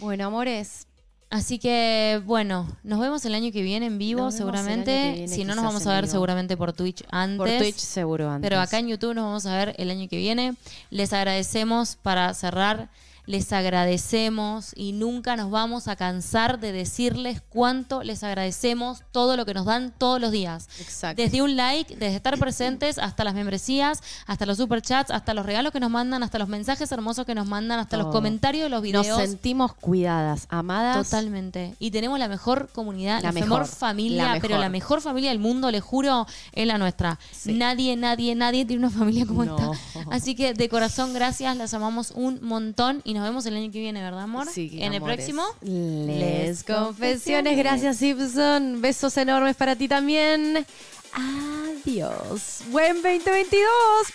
Bueno, 0.00 0.26
amores, 0.26 0.88
Así 1.30 1.60
que, 1.60 2.20
bueno, 2.26 2.66
nos 2.82 2.98
vemos 2.98 3.24
el 3.24 3.36
año 3.36 3.52
que 3.52 3.62
viene 3.62 3.86
en 3.86 3.98
vivo, 3.98 4.32
seguramente. 4.32 5.28
si 5.28 5.44
no, 5.44 5.54
nos 5.54 5.64
vamos 5.64 5.86
a 5.86 5.94
ver 5.94 6.08
seguramente 6.08 6.56
por 6.56 6.72
Twitch 6.72 7.04
antes. 7.08 7.38
Por 7.38 7.48
Twitch 7.48 7.78
seguro 7.78 8.28
antes. 8.28 8.48
Pero 8.48 8.60
acá 8.60 8.80
en 8.80 8.88
YouTube 8.88 9.14
nos 9.14 9.24
vamos 9.24 9.46
a 9.46 9.56
ver 9.56 9.76
el 9.78 9.92
año 9.92 10.08
que 10.08 10.16
viene. 10.16 10.56
Les 10.90 11.12
agradecemos 11.12 11.94
para 11.94 12.34
cerrar 12.34 12.88
les 13.26 13.52
agradecemos 13.52 14.72
y 14.74 14.92
nunca 14.92 15.36
nos 15.36 15.50
vamos 15.50 15.88
a 15.88 15.96
cansar 15.96 16.60
de 16.60 16.72
decirles 16.72 17.42
cuánto 17.48 18.02
les 18.02 18.22
agradecemos 18.22 19.02
todo 19.12 19.36
lo 19.36 19.46
que 19.46 19.54
nos 19.54 19.66
dan 19.66 19.92
todos 19.96 20.20
los 20.20 20.32
días. 20.32 20.68
Exacto. 20.80 21.22
Desde 21.22 21.42
un 21.42 21.56
like, 21.56 21.96
desde 21.96 22.16
estar 22.16 22.38
presentes, 22.38 22.98
hasta 22.98 23.24
las 23.24 23.34
membresías, 23.34 24.02
hasta 24.26 24.46
los 24.46 24.56
superchats, 24.56 25.10
hasta 25.10 25.34
los 25.34 25.46
regalos 25.46 25.72
que 25.72 25.80
nos 25.80 25.90
mandan, 25.90 26.22
hasta 26.22 26.38
los 26.38 26.48
mensajes 26.48 26.90
hermosos 26.92 27.26
que 27.26 27.34
nos 27.34 27.46
mandan, 27.46 27.78
hasta 27.78 27.96
los 27.96 28.08
comentarios 28.08 28.64
de 28.64 28.70
los 28.70 28.82
videos. 28.82 29.06
Nos 29.06 29.18
sentimos 29.18 29.74
cuidadas, 29.74 30.46
amadas. 30.48 31.08
Totalmente. 31.08 31.74
Y 31.78 31.90
tenemos 31.90 32.18
la 32.18 32.28
mejor 32.28 32.68
comunidad, 32.72 33.22
la, 33.22 33.32
mejor, 33.32 33.66
familia, 33.66 34.38
pero 34.40 34.58
la 34.58 34.68
mejor 34.68 35.00
familia 35.00 35.30
del 35.30 35.38
mundo, 35.38 35.70
les 35.70 35.82
juro, 35.82 36.26
es 36.52 36.66
la 36.66 36.78
nuestra. 36.78 37.18
Nadie, 37.44 37.96
nadie, 37.96 38.34
nadie 38.34 38.64
tiene 38.64 38.86
una 38.86 38.96
familia 38.96 39.26
como 39.26 39.44
esta. 39.44 39.70
Así 40.10 40.34
que 40.34 40.54
de 40.54 40.68
corazón, 40.68 41.12
gracias, 41.12 41.56
las 41.56 41.74
amamos 41.74 42.12
un 42.14 42.40
montón 42.42 43.02
y 43.04 43.09
nos 43.14 43.22
vemos 43.24 43.46
el 43.46 43.56
año 43.56 43.70
que 43.70 43.80
viene, 43.80 44.02
¿verdad, 44.02 44.22
amor? 44.22 44.46
Sí, 44.48 44.78
En 44.80 44.94
el 44.94 45.02
próximo. 45.02 45.42
Les 45.62 46.62
Confesiones. 46.64 47.56
Gracias, 47.56 47.96
Simpson. 47.96 48.80
Besos 48.80 49.16
enormes 49.16 49.56
para 49.56 49.76
ti 49.76 49.88
también. 49.88 50.66
Adiós. 51.12 52.62
Buen 52.70 53.02
2022. 53.02 53.66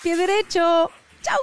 Pie 0.02 0.16
derecho. 0.16 0.90
Chau. 1.22 1.40